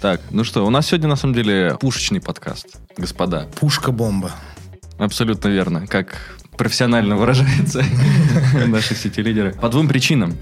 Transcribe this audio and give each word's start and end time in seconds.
Так, 0.00 0.20
ну 0.30 0.44
что, 0.44 0.64
у 0.64 0.70
нас 0.70 0.86
сегодня 0.86 1.08
на 1.08 1.16
самом 1.16 1.34
деле 1.34 1.76
пушечный 1.80 2.20
подкаст, 2.20 2.80
господа. 2.96 3.48
Пушка-бомба. 3.58 4.30
Абсолютно 4.98 5.48
верно, 5.48 5.86
как 5.86 6.38
профессионально 6.56 7.16
выражается 7.16 7.84
наши 8.66 8.94
сети-лидеры. 8.94 9.54
По 9.54 9.68
двум 9.68 9.88
причинам. 9.88 10.36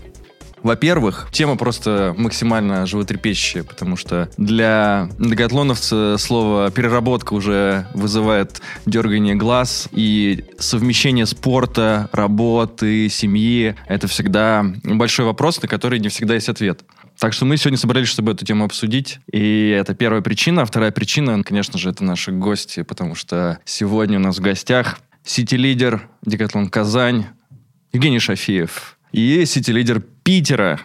Во-первых, 0.67 1.29
тема 1.31 1.57
просто 1.57 2.13
максимально 2.19 2.87
животрепещущая, 2.87 3.63
потому 3.63 3.95
что 3.95 4.29
для 4.37 5.09
многоатлоновца 5.17 6.17
слово 6.19 6.73
«переработка» 6.73 7.35
уже 7.35 7.87
вызывает 7.95 8.61
дергание 8.85 9.37
глаз, 9.37 9.89
и 9.93 10.45
совмещение 10.59 11.25
спорта, 11.27 12.09
работы, 12.11 13.09
семьи— 13.09 13.77
это 13.87 14.09
всегда 14.09 14.67
большой 14.83 15.27
вопрос, 15.27 15.63
на 15.63 15.69
который 15.69 16.01
не 16.01 16.09
всегда 16.09 16.35
есть 16.35 16.49
ответ. 16.49 16.81
Так 17.17 17.33
что 17.33 17.45
мы 17.45 17.59
сегодня 17.59 17.79
собрались, 17.79 18.09
чтобы 18.09 18.33
эту 18.33 18.45
тему 18.45 18.65
обсудить. 18.65 19.21
И 19.31 19.69
это 19.69 19.95
первая 19.95 20.21
причина. 20.21 20.63
А 20.63 20.67
вторая 20.67 20.91
причина, 20.91 21.45
конечно 21.45 21.79
же, 21.79 21.91
это 21.91 22.03
наши 22.03 22.33
гости, 22.33 22.83
потому 22.83 23.15
что 23.15 23.61
сегодня 23.65 24.19
у 24.19 24.23
нас 24.23 24.39
в 24.39 24.41
гостях 24.41 24.99
сити-лидер 25.23 26.09
Декатлон 26.23 26.69
Казань 26.69 27.27
Евгений 27.93 28.19
Шафиев 28.19 28.96
и 29.17 29.47
сити-лидер 29.47 30.03
Питера 30.23 30.79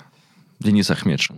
Денис 0.61 0.89
Ахмедшин. 0.89 1.35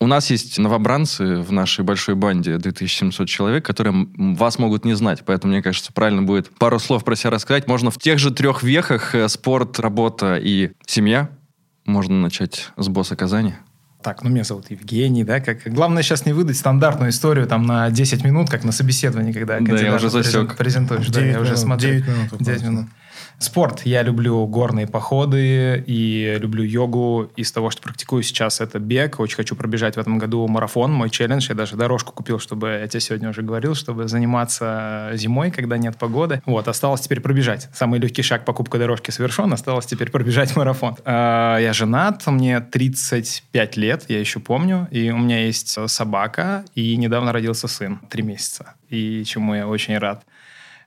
У 0.00 0.08
нас 0.08 0.28
есть 0.28 0.58
новобранцы 0.58 1.36
в 1.36 1.52
нашей 1.52 1.84
большой 1.84 2.16
банде 2.16 2.58
2700 2.58 3.28
человек, 3.28 3.64
которые 3.64 4.08
вас 4.16 4.58
могут 4.58 4.84
не 4.84 4.94
знать. 4.94 5.22
Поэтому, 5.24 5.52
мне 5.52 5.62
кажется, 5.62 5.92
правильно 5.92 6.22
будет 6.22 6.50
пару 6.50 6.80
слов 6.80 7.04
про 7.04 7.14
себя 7.14 7.30
рассказать. 7.30 7.68
Можно 7.68 7.92
в 7.92 7.98
тех 7.98 8.18
же 8.18 8.32
трех 8.32 8.64
вехах 8.64 9.14
э, 9.14 9.28
спорт, 9.28 9.78
работа 9.78 10.36
и 10.36 10.72
семья. 10.84 11.30
Можно 11.86 12.20
начать 12.20 12.72
с 12.76 12.88
босса 12.88 13.14
Казани. 13.14 13.54
Так, 14.02 14.24
ну 14.24 14.30
меня 14.30 14.42
зовут 14.42 14.68
Евгений, 14.68 15.22
да, 15.22 15.38
как 15.38 15.62
главное 15.72 16.02
сейчас 16.02 16.26
не 16.26 16.32
выдать 16.32 16.56
стандартную 16.56 17.10
историю 17.10 17.46
там 17.46 17.62
на 17.62 17.88
10 17.88 18.24
минут, 18.24 18.50
как 18.50 18.64
на 18.64 18.72
собеседовании, 18.72 19.30
когда 19.30 19.60
да, 19.60 19.78
я 19.78 19.94
уже 19.94 20.10
засек. 20.10 20.56
презентуешь, 20.56 21.06
да, 21.06 21.24
я 21.24 21.40
уже 21.40 21.56
смотрю. 21.56 22.00
9 22.00 22.08
минут. 22.08 22.28
9 22.40 22.62
минут. 22.64 22.86
Спорт. 23.42 23.82
Я 23.84 24.02
люблю 24.02 24.46
горные 24.46 24.86
походы 24.86 25.82
и 25.86 26.38
люблю 26.40 26.62
йогу. 26.62 27.30
Из 27.36 27.50
того, 27.52 27.70
что 27.70 27.82
практикую 27.82 28.22
сейчас, 28.22 28.60
это 28.60 28.78
бег. 28.78 29.20
Очень 29.20 29.36
хочу 29.36 29.56
пробежать 29.56 29.96
в 29.96 30.00
этом 30.00 30.18
году 30.18 30.46
марафон. 30.46 30.92
Мой 30.92 31.10
челлендж. 31.10 31.46
Я 31.48 31.54
даже 31.54 31.76
дорожку 31.76 32.12
купил, 32.12 32.38
чтобы, 32.38 32.68
я 32.80 32.88
тебе 32.88 33.00
сегодня 33.00 33.30
уже 33.30 33.42
говорил, 33.42 33.74
чтобы 33.74 34.08
заниматься 34.08 35.10
зимой, 35.14 35.50
когда 35.50 35.76
нет 35.76 35.96
погоды. 35.96 36.42
Вот, 36.46 36.68
осталось 36.68 37.00
теперь 37.00 37.20
пробежать. 37.20 37.68
Самый 37.74 38.00
легкий 38.00 38.22
шаг 38.22 38.44
покупка 38.44 38.78
дорожки 38.78 39.10
совершен. 39.10 39.52
Осталось 39.52 39.86
теперь 39.86 40.10
пробежать 40.10 40.56
марафон. 40.56 40.96
А, 41.04 41.58
я 41.58 41.72
женат, 41.72 42.26
мне 42.26 42.60
35 42.60 43.76
лет, 43.76 44.04
я 44.08 44.20
еще 44.20 44.40
помню. 44.40 44.88
И 44.90 45.10
у 45.10 45.18
меня 45.18 45.44
есть 45.44 45.78
собака, 45.88 46.64
и 46.74 46.96
недавно 46.96 47.32
родился 47.32 47.68
сын, 47.68 48.00
три 48.08 48.22
месяца. 48.22 48.74
И 48.88 49.24
чему 49.24 49.54
я 49.54 49.66
очень 49.66 49.98
рад. 49.98 50.22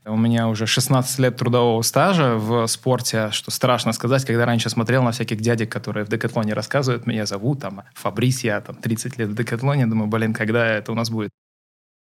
У 0.08 0.18
меня 0.18 0.48
уже 0.48 0.68
16 0.68 1.18
лет 1.20 1.36
трудового 1.36 1.82
стажа 1.82 2.36
в 2.36 2.68
спорте, 2.68 3.32
что 3.32 3.50
страшно 3.50 3.92
сказать, 3.92 4.24
когда 4.24 4.46
раньше 4.46 4.70
смотрел 4.70 5.02
на 5.02 5.12
всяких 5.12 5.42
дядек, 5.42 5.72
которые 5.72 6.06
в 6.06 6.10
декатлоне 6.10 6.54
рассказывают, 6.54 7.08
меня 7.08 7.26
зовут, 7.26 7.62
там, 7.62 7.82
Фабрис, 7.96 8.44
я 8.44 8.62
там 8.62 8.76
30 8.76 9.18
лет 9.18 9.30
в 9.30 9.36
декатлоне, 9.36 9.88
думаю, 9.88 10.08
блин, 10.08 10.34
когда 10.36 10.64
это 10.68 10.92
у 10.92 10.96
нас 10.96 11.10
будет? 11.10 11.32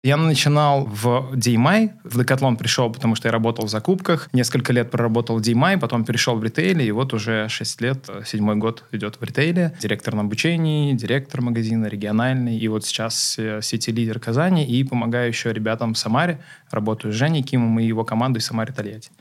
Я 0.04 0.16
начинал 0.16 0.84
в 0.84 1.32
DMI, 1.32 1.92
в 2.02 2.18
Decathlon 2.18 2.56
пришел, 2.56 2.90
потому 2.90 3.14
что 3.14 3.28
я 3.28 3.32
работал 3.32 3.66
в 3.66 3.68
закупках, 3.68 4.28
несколько 4.32 4.72
лет 4.72 4.90
проработал 4.90 5.38
в 5.38 5.40
DMI, 5.40 5.78
потом 5.78 6.04
перешел 6.04 6.36
в 6.36 6.42
ритейле, 6.42 6.84
и 6.84 6.90
вот 6.90 7.14
уже 7.14 7.48
6 7.48 7.80
лет, 7.80 8.10
седьмой 8.26 8.56
год 8.56 8.82
идет 8.90 9.20
в 9.20 9.22
ритейле, 9.22 9.76
директор 9.78 10.16
на 10.16 10.22
обучении, 10.22 10.92
директор 10.94 11.40
магазина 11.40 11.86
региональный, 11.86 12.58
и 12.58 12.66
вот 12.66 12.84
сейчас 12.84 13.36
э, 13.38 13.60
сети-лидер 13.62 14.18
Казани, 14.18 14.66
и 14.66 14.82
помогаю 14.82 15.28
еще 15.28 15.52
ребятам 15.52 15.94
в 15.94 15.98
Самаре, 15.98 16.40
работаю 16.72 17.12
с 17.12 17.16
Женей 17.16 17.44
Кимом 17.44 17.78
и 17.78 17.84
его 17.84 18.02
командой 18.02 18.40
в 18.40 18.42
Самаре 18.42 18.72
Тольятти. 18.72 19.12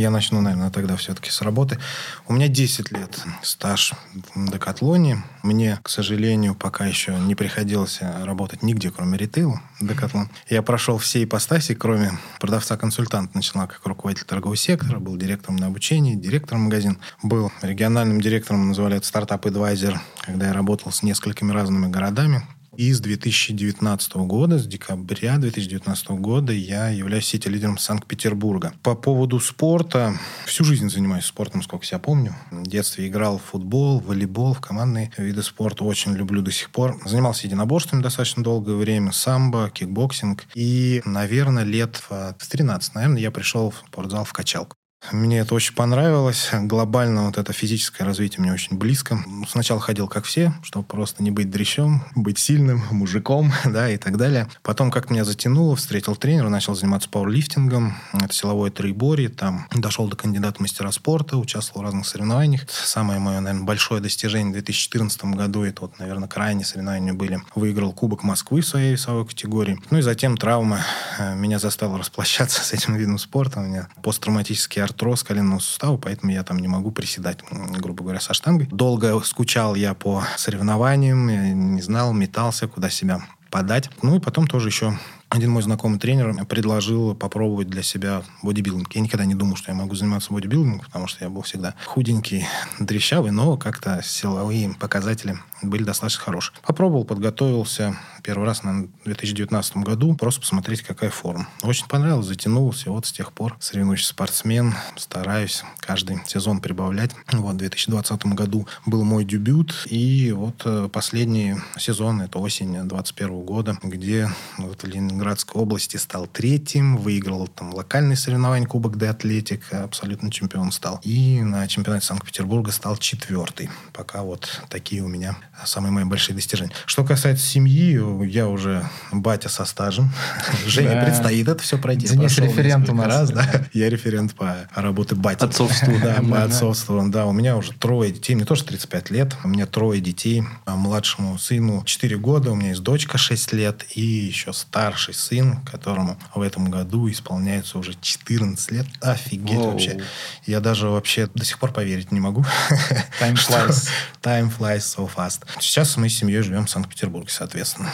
Я 0.00 0.08
начну, 0.08 0.40
наверное, 0.40 0.70
тогда 0.70 0.96
все-таки 0.96 1.30
с 1.30 1.42
работы. 1.42 1.78
У 2.26 2.32
меня 2.32 2.48
10 2.48 2.90
лет 2.90 3.22
стаж 3.42 3.92
в 4.34 4.50
Декатлоне. 4.50 5.22
Мне, 5.42 5.78
к 5.82 5.90
сожалению, 5.90 6.54
пока 6.54 6.86
еще 6.86 7.12
не 7.18 7.34
приходилось 7.34 7.98
работать 8.00 8.62
нигде, 8.62 8.90
кроме 8.90 9.18
ритейла 9.18 9.60
Декатлон. 9.78 10.30
Я 10.48 10.62
прошел 10.62 10.96
все 10.96 11.22
ипостаси, 11.22 11.74
кроме 11.74 12.12
продавца-консультанта. 12.40 13.36
Начала 13.36 13.66
как 13.66 13.86
руководитель 13.86 14.24
торгового 14.24 14.56
сектора, 14.56 15.00
был 15.00 15.18
директором 15.18 15.56
на 15.56 15.66
обучении, 15.66 16.14
директором 16.14 16.62
магазина. 16.62 16.96
Был 17.22 17.52
региональным 17.60 18.22
директором, 18.22 18.68
называли 18.68 18.96
это 18.96 19.06
стартап-эдвайзер, 19.06 20.00
когда 20.22 20.46
я 20.46 20.54
работал 20.54 20.92
с 20.92 21.02
несколькими 21.02 21.52
разными 21.52 21.88
городами. 21.88 22.48
И 22.76 22.92
с 22.92 23.00
2019 23.00 24.14
года, 24.16 24.58
с 24.58 24.66
декабря 24.66 25.38
2019 25.38 26.10
года 26.10 26.52
я 26.52 26.88
являюсь 26.88 27.26
city-лидером 27.26 27.78
Санкт-Петербурга. 27.78 28.72
По 28.82 28.94
поводу 28.94 29.40
спорта, 29.40 30.14
всю 30.46 30.64
жизнь 30.64 30.88
занимаюсь 30.88 31.24
спортом, 31.24 31.62
сколько 31.62 31.84
себя 31.84 31.98
помню. 31.98 32.34
В 32.50 32.66
детстве 32.66 33.08
играл 33.08 33.38
в 33.38 33.42
футбол, 33.42 34.00
в 34.00 34.06
волейбол, 34.06 34.54
в 34.54 34.60
командные 34.60 35.12
виды 35.16 35.42
спорта. 35.42 35.84
Очень 35.84 36.14
люблю 36.14 36.42
до 36.42 36.52
сих 36.52 36.70
пор. 36.70 36.98
Занимался 37.04 37.46
единоборствами 37.46 38.02
достаточно 38.02 38.42
долгое 38.42 38.76
время, 38.76 39.12
самбо, 39.12 39.70
кикбоксинг. 39.70 40.46
И, 40.54 41.02
наверное, 41.04 41.64
лет 41.64 42.02
в 42.08 42.34
13, 42.48 42.94
наверное, 42.94 43.20
я 43.20 43.30
пришел 43.30 43.70
в 43.70 43.82
спортзал 43.88 44.24
в 44.24 44.32
качалку. 44.32 44.76
Мне 45.12 45.38
это 45.40 45.54
очень 45.54 45.74
понравилось. 45.74 46.50
Глобально 46.52 47.26
вот 47.26 47.38
это 47.38 47.52
физическое 47.52 48.04
развитие 48.04 48.42
мне 48.42 48.52
очень 48.52 48.76
близко. 48.76 49.18
Сначала 49.48 49.80
ходил 49.80 50.06
как 50.08 50.24
все, 50.24 50.52
чтобы 50.62 50.84
просто 50.84 51.22
не 51.22 51.30
быть 51.30 51.50
дрещом, 51.50 52.04
быть 52.14 52.38
сильным, 52.38 52.82
мужиком, 52.90 53.50
да, 53.64 53.90
и 53.90 53.96
так 53.96 54.18
далее. 54.18 54.48
Потом 54.62 54.90
как 54.90 55.10
меня 55.10 55.24
затянуло, 55.24 55.74
встретил 55.74 56.16
тренера, 56.16 56.48
начал 56.48 56.74
заниматься 56.74 57.08
пауэрлифтингом. 57.08 57.96
Это 58.12 58.32
силовое 58.32 58.70
троеборье. 58.70 59.30
Там 59.30 59.66
дошел 59.74 60.06
до 60.06 60.16
кандидата 60.16 60.60
мастера 60.60 60.90
спорта, 60.90 61.38
участвовал 61.38 61.82
в 61.82 61.84
разных 61.86 62.06
соревнованиях. 62.06 62.68
Самое 62.70 63.18
мое, 63.18 63.40
наверное, 63.40 63.66
большое 63.66 64.02
достижение 64.02 64.50
в 64.50 64.52
2014 64.52 65.24
году, 65.24 65.64
это 65.64 65.82
вот, 65.82 65.98
наверное, 65.98 66.28
крайние 66.28 66.66
соревнования 66.66 67.14
были. 67.14 67.40
Выиграл 67.54 67.92
Кубок 67.92 68.22
Москвы 68.22 68.60
в 68.60 68.66
своей 68.66 68.92
весовой 68.92 69.26
категории. 69.26 69.80
Ну 69.90 69.98
и 69.98 70.02
затем 70.02 70.36
травма 70.36 70.84
э, 71.18 71.34
меня 71.34 71.58
заставила 71.58 71.98
расплощаться 71.98 72.60
с 72.64 72.72
этим 72.72 72.94
видом 72.96 73.18
спорта. 73.18 73.60
У 73.60 73.62
меня 73.62 73.88
посттравматический 74.02 74.82
артроз 74.90 75.22
коленного 75.22 75.60
сустава, 75.60 75.96
поэтому 75.96 76.32
я 76.32 76.42
там 76.42 76.58
не 76.58 76.68
могу 76.68 76.90
приседать, 76.90 77.38
грубо 77.78 78.02
говоря, 78.02 78.20
со 78.20 78.34
штангой. 78.34 78.68
Долго 78.70 79.20
скучал 79.24 79.74
я 79.74 79.94
по 79.94 80.24
соревнованиям, 80.36 81.74
не 81.74 81.82
знал, 81.82 82.12
метался, 82.12 82.68
куда 82.68 82.90
себя 82.90 83.22
подать. 83.50 83.90
Ну 84.02 84.16
и 84.16 84.20
потом 84.20 84.46
тоже 84.46 84.68
еще 84.68 84.98
один 85.28 85.50
мой 85.50 85.62
знакомый 85.62 85.98
тренер 85.98 86.44
предложил 86.46 87.14
попробовать 87.14 87.68
для 87.68 87.82
себя 87.82 88.22
бодибилдинг. 88.42 88.92
Я 88.94 89.00
никогда 89.00 89.24
не 89.24 89.34
думал, 89.34 89.56
что 89.56 89.70
я 89.70 89.76
могу 89.76 89.94
заниматься 89.94 90.32
бодибилдингом, 90.32 90.80
потому 90.80 91.06
что 91.06 91.24
я 91.24 91.30
был 91.30 91.42
всегда 91.42 91.74
худенький, 91.86 92.46
дрещавый, 92.80 93.30
но 93.30 93.56
как-то 93.56 94.00
силовые 94.02 94.74
показатели 94.74 95.38
были 95.62 95.84
достаточно 95.84 96.22
хорошие. 96.22 96.54
Попробовал, 96.62 97.04
подготовился 97.04 97.96
первый 98.22 98.44
раз 98.44 98.62
на 98.62 98.88
2019 99.04 99.78
году, 99.78 100.14
просто 100.14 100.40
посмотреть, 100.40 100.82
какая 100.82 101.10
форма. 101.10 101.48
Очень 101.62 101.86
понравилось, 101.86 102.26
затянулся. 102.26 102.90
Вот 102.90 103.06
с 103.06 103.12
тех 103.12 103.32
пор 103.32 103.56
соревнующий 103.60 104.06
спортсмен, 104.06 104.74
стараюсь 104.96 105.64
каждый 105.78 106.20
сезон 106.26 106.60
прибавлять. 106.60 107.12
Вот 107.32 107.54
в 107.54 107.58
2020 107.58 108.26
году 108.26 108.66
был 108.86 109.04
мой 109.04 109.24
дебют, 109.24 109.86
и 109.86 110.32
вот 110.32 110.62
э, 110.64 110.88
последний 110.92 111.56
сезон, 111.78 112.20
это 112.22 112.38
осень 112.38 112.72
2021 112.72 113.40
года, 113.40 113.78
где 113.82 114.30
вот 114.58 114.82
в 114.82 114.86
Ленинградской 114.86 115.60
области 115.60 115.96
стал 115.96 116.26
третьим, 116.26 116.96
выиграл 116.96 117.48
там 117.48 117.74
локальные 117.74 118.16
соревнования 118.16 118.66
Кубок 118.66 118.96
Д 118.96 119.08
Атлетик, 119.08 119.72
абсолютно 119.72 120.30
чемпион 120.30 120.72
стал. 120.72 121.00
И 121.02 121.40
на 121.42 121.66
чемпионате 121.68 122.06
Санкт-Петербурга 122.06 122.70
стал 122.70 122.96
четвертый. 122.96 123.70
Пока 123.92 124.22
вот 124.22 124.62
такие 124.68 125.02
у 125.02 125.08
меня 125.08 125.36
самые 125.66 125.92
мои 125.92 126.04
большие 126.04 126.34
достижения. 126.34 126.72
Что 126.86 127.04
касается 127.04 127.46
семьи, 127.46 128.00
я 128.26 128.48
уже 128.48 128.88
батя 129.12 129.48
со 129.48 129.64
стажем. 129.64 130.12
Жене 130.66 130.94
да. 130.94 131.04
предстоит 131.04 131.48
это 131.48 131.62
все 131.62 131.78
пройти. 131.78 132.08
Денис 132.08 132.36
референт 132.38 132.88
у 132.88 132.94
нас. 132.94 133.06
Раз, 133.06 133.30
да. 133.30 133.66
Я 133.72 133.88
референт 133.88 134.34
по 134.34 134.68
работе 134.74 135.14
бати. 135.14 135.44
Отцовству. 135.44 135.92
Да, 136.02 136.22
по 136.28 136.42
отцовству. 136.42 137.02
Да, 137.08 137.26
у 137.26 137.32
меня 137.32 137.56
уже 137.56 137.72
трое 137.72 138.12
детей. 138.12 138.34
Мне 138.34 138.44
тоже 138.44 138.64
35 138.64 139.10
лет. 139.10 139.36
У 139.44 139.48
меня 139.48 139.66
трое 139.66 140.00
детей. 140.00 140.44
А 140.64 140.76
младшему 140.76 141.38
сыну 141.38 141.82
4 141.84 142.16
года. 142.18 142.50
У 142.52 142.54
меня 142.54 142.70
есть 142.70 142.82
дочка 142.82 143.18
6 143.18 143.52
лет. 143.52 143.84
И 143.94 144.00
еще 144.00 144.52
старший 144.52 145.14
сын, 145.14 145.60
которому 145.70 146.18
в 146.34 146.40
этом 146.40 146.70
году 146.70 147.10
исполняется 147.10 147.78
уже 147.78 147.94
14 148.00 148.70
лет. 148.72 148.86
Офигеть 149.00 149.56
Воу. 149.56 149.72
вообще. 149.72 150.02
Я 150.46 150.60
даже 150.60 150.88
вообще 150.88 151.28
до 151.34 151.44
сих 151.44 151.58
пор 151.58 151.72
поверить 151.72 152.12
не 152.12 152.20
могу. 152.20 152.44
Time 153.20 153.34
flies. 153.34 153.88
Time 154.22 154.50
flies 154.56 154.80
so 154.80 155.08
fast. 155.14 155.40
Сейчас 155.58 155.96
мы 155.96 156.08
с 156.08 156.16
семьей 156.16 156.42
живем 156.42 156.66
в 156.66 156.70
Санкт-Петербурге, 156.70 157.30
соответственно. 157.30 157.90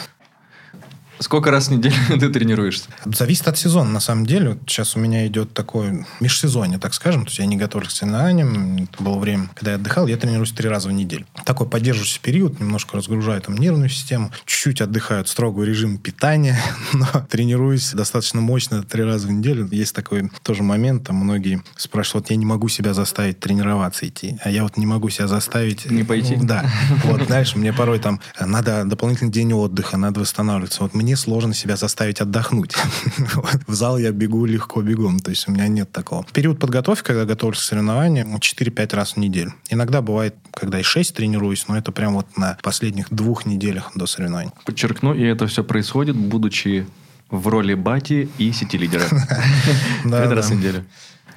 Сколько 1.19 1.51
раз 1.51 1.67
в 1.67 1.71
неделю 1.71 1.95
ты 2.19 2.29
тренируешься? 2.29 2.89
Зависит 3.05 3.47
от 3.47 3.57
сезона, 3.57 3.89
на 3.89 3.99
самом 3.99 4.25
деле. 4.25 4.49
Вот 4.49 4.59
сейчас 4.67 4.95
у 4.95 4.99
меня 4.99 5.25
идет 5.27 5.53
такое 5.53 6.05
межсезонье, 6.19 6.77
так 6.79 6.93
скажем. 6.93 7.23
То 7.23 7.29
есть 7.29 7.39
я 7.39 7.45
не 7.45 7.57
готовлюсь 7.57 7.89
к 7.89 7.95
соревнованиям. 7.95 8.83
Это 8.83 9.03
было 9.03 9.17
время, 9.17 9.49
когда 9.55 9.71
я 9.71 9.77
отдыхал, 9.77 10.07
я 10.07 10.17
тренируюсь 10.17 10.51
три 10.51 10.69
раза 10.69 10.89
в 10.89 10.91
неделю. 10.91 11.25
Такой 11.45 11.67
поддерживающий 11.67 12.21
период, 12.21 12.59
немножко 12.59 12.97
разгружаю 12.97 13.41
там 13.41 13.57
нервную 13.57 13.89
систему, 13.89 14.31
чуть-чуть 14.45 14.81
отдыхаю 14.81 15.21
от 15.21 15.27
строгого 15.27 15.63
режима 15.63 15.97
питания, 15.97 16.59
но 16.93 17.07
тренируюсь 17.29 17.91
достаточно 17.93 18.41
мощно 18.41 18.83
три 18.83 19.03
раза 19.03 19.27
в 19.27 19.31
неделю. 19.31 19.67
Есть 19.71 19.95
такой 19.95 20.31
тоже 20.43 20.63
момент, 20.63 21.07
там 21.07 21.17
многие 21.17 21.63
спрашивают, 21.75 22.25
вот 22.25 22.31
я 22.31 22.37
не 22.37 22.45
могу 22.45 22.67
себя 22.69 22.93
заставить 22.93 23.39
тренироваться 23.39 24.07
идти, 24.07 24.37
а 24.43 24.49
я 24.49 24.63
вот 24.63 24.77
не 24.77 24.85
могу 24.85 25.09
себя 25.09 25.27
заставить... 25.27 25.89
Не 25.89 26.03
пойти? 26.03 26.35
Да. 26.35 26.65
Вот, 27.03 27.21
знаешь, 27.23 27.55
мне 27.55 27.73
порой 27.73 27.99
там 27.99 28.19
надо 28.39 28.83
дополнительный 28.83 29.31
день 29.31 29.53
отдыха, 29.53 29.97
надо 29.97 30.19
восстанавливаться. 30.19 30.83
Вот 30.83 30.93
мне 30.93 31.06
сложно 31.15 31.53
себя 31.53 31.75
заставить 31.75 32.21
отдохнуть. 32.21 32.75
В 33.67 33.73
зал 33.73 33.97
я 33.97 34.11
бегу 34.11 34.45
легко 34.45 34.81
бегом, 34.81 35.19
то 35.19 35.31
есть 35.31 35.47
у 35.47 35.51
меня 35.51 35.67
нет 35.67 35.91
такого. 35.91 36.25
Период 36.33 36.59
подготовки, 36.59 37.07
когда 37.07 37.25
готовлюсь 37.25 37.59
к 37.59 37.63
соревнованиям, 37.63 38.35
4-5 38.35 38.95
раз 38.95 39.13
в 39.13 39.17
неделю. 39.17 39.53
Иногда 39.69 40.01
бывает, 40.01 40.35
когда 40.51 40.79
и 40.79 40.83
6 40.83 41.15
тренируюсь, 41.15 41.67
но 41.67 41.77
это 41.77 41.91
прям 41.91 42.13
вот 42.13 42.37
на 42.37 42.57
последних 42.61 43.09
двух 43.09 43.45
неделях 43.45 43.91
до 43.95 44.05
соревнований. 44.05 44.51
Подчеркну, 44.65 45.13
и 45.13 45.23
это 45.23 45.47
все 45.47 45.63
происходит, 45.63 46.15
будучи 46.15 46.85
в 47.29 47.47
роли 47.47 47.73
бати 47.73 48.29
и 48.37 48.51
сети-лидера. 48.51 49.05
Да, 50.05 50.33
раз 50.33 50.49
в 50.49 50.55
неделю. 50.55 50.85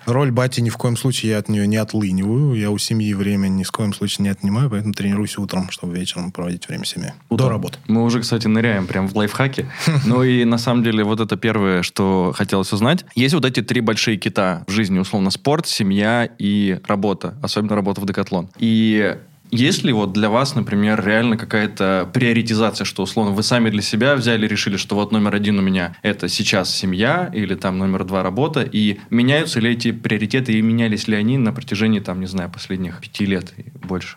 Роль 0.07 0.31
бати 0.31 0.61
ни 0.61 0.71
в 0.71 0.77
коем 0.77 0.97
случае 0.97 1.33
я 1.33 1.39
от 1.39 1.49
нее 1.49 1.67
не 1.67 1.77
отлыниваю. 1.77 2.55
Я 2.55 2.71
у 2.71 2.79
семьи 2.79 3.15
время 3.15 3.49
ни 3.49 3.63
в 3.63 3.71
коем 3.71 3.93
случае 3.95 4.25
не 4.25 4.31
отнимаю, 4.31 4.71
поэтому 4.71 4.95
тренируюсь 4.95 5.39
утром, 5.39 5.71
чтобы 5.71 5.97
вечером 5.97 6.33
проводить 6.33 6.69
время 6.69 6.85
с 6.85 6.91
семьей. 6.91 7.13
До 7.31 7.49
работы. 7.49 7.79
Мы 7.87 8.03
уже, 8.03 8.21
кстати, 8.21 8.47
ныряем 8.47 8.87
прям 8.87 9.09
в 9.09 9.17
лайфхаки. 9.17 9.67
Ну 10.07 10.23
и 10.23 10.45
на 10.45 10.59
самом 10.59 10.83
деле 10.83 11.05
вот 11.05 11.21
это 11.21 11.37
первое, 11.37 11.83
что 11.83 12.33
хотелось 12.35 12.73
узнать. 12.73 13.05
Есть 13.15 13.35
вот 13.35 13.45
эти 13.45 13.63
три 13.63 13.81
большие 13.81 14.17
кита 14.17 14.65
в 14.67 14.73
жизни, 14.73 14.99
условно, 14.99 15.31
спорт, 15.31 15.67
семья 15.67 16.29
и 16.39 16.81
работа. 16.87 17.35
Особенно 17.43 17.77
работа 17.77 18.01
в 18.01 18.07
Декатлон. 18.07 18.49
И 18.59 19.17
есть 19.51 19.85
ли 19.85 19.93
вот 19.93 20.13
для 20.13 20.31
вас, 20.31 20.55
например, 20.55 21.05
реально 21.05 21.37
какая-то 21.37 22.09
приоритизация, 22.13 22.85
что 22.85 23.03
условно 23.03 23.33
вы 23.33 23.43
сами 23.43 23.71
для 23.71 23.83
себя 23.83 24.15
взяли, 24.15 24.47
решили, 24.47 24.77
что 24.77 24.95
вот 24.95 25.13
номер 25.13 25.35
один 25.35 25.59
у 25.59 25.63
меня 25.63 25.97
это 26.03 26.29
сейчас 26.29 26.75
семья 26.75 27.31
или 27.33 27.55
там 27.55 27.79
номер 27.79 28.05
два 28.05 28.23
работа, 28.23 28.63
и 28.63 28.99
меняются 29.11 29.61
ли 29.61 29.73
эти 29.73 29.93
приоритеты 29.93 30.53
и 30.53 30.63
менялись 30.63 31.09
ли 31.09 31.17
они 31.17 31.39
на 31.39 31.53
протяжении 31.53 32.01
там, 32.01 32.21
не 32.21 32.27
знаю, 32.27 32.51
последних 32.51 33.01
пяти 33.01 33.27
лет 33.27 33.53
и 33.57 33.65
больше? 33.87 34.17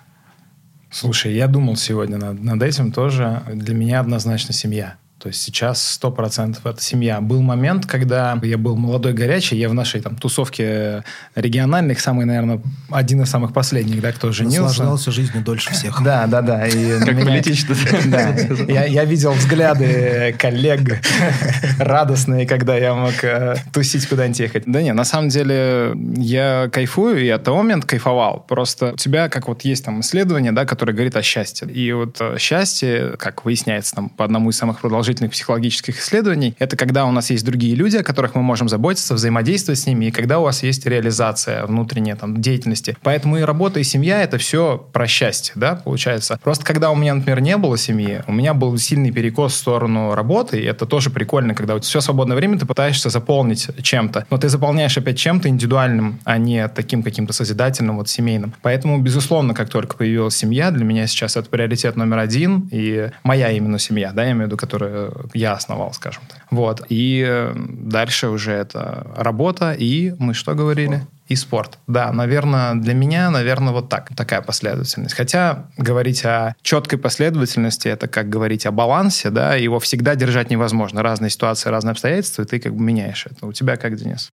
Слушай, 0.92 1.34
я 1.34 1.48
думал 1.48 1.76
сегодня 1.76 2.18
над, 2.18 2.44
над 2.44 2.62
этим 2.62 2.92
тоже. 2.92 3.42
Для 3.52 3.74
меня 3.74 4.00
однозначно 4.00 4.54
семья. 4.54 4.98
То 5.24 5.30
есть 5.30 5.42
сейчас 5.42 5.98
100% 6.04 6.58
это 6.66 6.82
семья. 6.82 7.22
Был 7.22 7.42
момент, 7.42 7.86
когда 7.86 8.38
я 8.44 8.58
был 8.58 8.76
молодой, 8.76 9.14
горячий, 9.14 9.56
я 9.56 9.70
в 9.70 9.74
нашей 9.74 10.02
там 10.02 10.18
тусовке 10.18 11.06
региональных, 11.34 12.02
самый, 12.02 12.26
наверное, 12.26 12.62
один 12.92 13.22
из 13.22 13.30
самых 13.30 13.54
последних, 13.54 14.02
да, 14.02 14.12
кто 14.12 14.34
женился. 14.34 14.64
Наслаждался 14.64 15.12
жизнью 15.12 15.42
дольше 15.42 15.72
всех. 15.72 16.04
Да, 16.04 16.28
да, 16.28 16.42
да. 16.42 16.68
И 16.68 17.00
как 17.00 17.14
меня... 17.14 17.26
политично. 17.26 17.74
Да. 18.06 18.36
Я, 18.68 18.84
я 18.84 19.06
видел 19.06 19.32
взгляды 19.32 20.36
коллег 20.38 21.02
радостные, 21.80 22.46
когда 22.46 22.76
я 22.76 22.94
мог 22.94 23.24
э, 23.24 23.56
тусить 23.72 24.06
куда-нибудь 24.08 24.40
ехать. 24.42 24.64
Да 24.66 24.82
не, 24.82 24.92
на 24.92 25.06
самом 25.06 25.30
деле 25.30 25.94
я 26.18 26.68
кайфую, 26.70 27.24
и 27.24 27.30
от 27.30 27.46
того 27.46 27.60
момента 27.60 27.88
кайфовал. 27.88 28.46
Просто 28.46 28.92
у 28.92 28.98
тебя, 28.98 29.30
как 29.30 29.48
вот 29.48 29.62
есть 29.62 29.86
там 29.86 30.02
исследование, 30.02 30.52
да, 30.52 30.66
которое 30.66 30.92
говорит 30.92 31.16
о 31.16 31.22
счастье. 31.22 31.66
И 31.72 31.94
вот 31.94 32.18
э, 32.20 32.38
счастье, 32.40 33.16
как 33.18 33.46
выясняется 33.46 33.96
там 33.96 34.10
по 34.10 34.26
одному 34.26 34.50
из 34.50 34.58
самых 34.58 34.82
продолжительных 34.82 35.13
продолжительных 35.14 35.32
психологических 35.32 36.00
исследований, 36.00 36.56
это 36.60 36.76
когда 36.76 37.06
у 37.06 37.12
нас 37.12 37.30
есть 37.30 37.46
другие 37.46 37.76
люди, 37.76 37.98
о 37.98 38.04
которых 38.04 38.36
мы 38.36 38.42
можем 38.42 38.68
заботиться, 38.70 39.14
взаимодействовать 39.14 39.80
с 39.80 39.86
ними, 39.86 40.06
и 40.06 40.12
когда 40.12 40.40
у 40.40 40.44
вас 40.44 40.64
есть 40.64 40.86
реализация 40.86 41.66
внутренняя 41.66 42.16
там, 42.16 42.42
деятельности. 42.42 42.98
Поэтому 43.04 43.38
и 43.38 43.42
работа, 43.42 43.80
и 43.80 43.84
семья— 43.84 44.22
это 44.24 44.38
все 44.38 44.88
про 44.92 45.08
счастье, 45.08 45.54
да, 45.56 45.76
получается. 45.76 46.40
Просто 46.44 46.66
когда 46.66 46.90
у 46.90 46.96
меня, 46.96 47.14
например, 47.14 47.42
не 47.42 47.58
было 47.58 47.78
семьи, 47.78 48.24
у 48.28 48.32
меня 48.32 48.54
был 48.54 48.78
сильный 48.78 49.12
перекос 49.12 49.54
в 49.54 49.58
сторону 49.58 50.16
работы, 50.16 50.60
и 50.60 50.64
это 50.64 50.86
тоже 50.86 51.10
прикольно, 51.10 51.54
когда 51.54 51.76
у 51.76 51.80
тебя 51.80 51.90
все 51.90 52.02
свободное 52.02 52.36
время 52.36 52.58
ты 52.58 52.66
пытаешься 52.66 53.10
заполнить 53.10 53.68
чем-то, 53.82 54.26
но 54.30 54.38
ты 54.38 54.50
заполняешь 54.50 54.98
опять 54.98 55.18
чем-то 55.18 55.48
индивидуальным, 55.48 56.20
а 56.24 56.38
не 56.38 56.68
таким 56.68 57.04
каким-то 57.04 57.34
созидательным, 57.34 57.98
вот 57.98 58.10
семейным. 58.10 58.54
Поэтому, 58.62 59.00
безусловно, 59.00 59.54
как 59.54 59.70
только 59.70 59.96
появилась 59.96 60.36
семья, 60.36 60.72
для 60.72 60.84
меня 60.84 61.08
сейчас 61.08 61.38
это 61.38 61.50
приоритет 61.50 61.96
номер 61.96 62.18
один, 62.20 62.68
и 62.72 63.10
моя 63.24 63.52
именно 63.52 63.80
семья, 63.80 64.12
да, 64.12 64.24
я 64.24 64.32
имею 64.32 64.46
в 64.46 64.48
виду, 64.48 64.58
которая 64.58 65.03
я 65.34 65.54
основал, 65.54 65.94
скажем 65.94 66.24
так. 66.28 66.46
Вот. 66.52 66.86
И 66.90 67.24
э, 67.28 67.54
дальше 67.56 68.28
уже 68.30 68.52
это 68.52 69.08
работа, 69.16 69.74
и 69.74 70.14
мы 70.20 70.34
что 70.34 70.54
говорили? 70.56 71.06
и 71.28 71.36
спорт. 71.36 71.80
Да, 71.88 72.12
наверное, 72.12 72.76
для 72.76 72.94
меня, 72.94 73.30
наверное, 73.30 73.74
вот 73.74 73.90
так, 73.90 74.10
такая 74.16 74.42
последовательность. 74.42 75.16
Хотя 75.16 75.68
говорить 75.78 76.26
о 76.26 76.56
четкой 76.62 77.00
последовательности, 77.00 77.88
это 77.88 78.08
как 78.08 78.30
говорить 78.30 78.66
о 78.66 78.72
балансе, 78.72 79.30
да, 79.30 79.56
его 79.56 79.80
всегда 79.80 80.16
держать 80.16 80.50
невозможно. 80.50 81.02
Разные 81.02 81.30
ситуации, 81.30 81.70
разные 81.70 81.92
обстоятельства, 81.92 82.44
и 82.44 82.46
ты 82.46 82.60
как 82.60 82.76
бы 82.76 82.84
меняешь 82.84 83.26
это. 83.26 83.46
У 83.46 83.54
тебя 83.54 83.78
как, 83.78 83.96
Денис? 83.96 84.30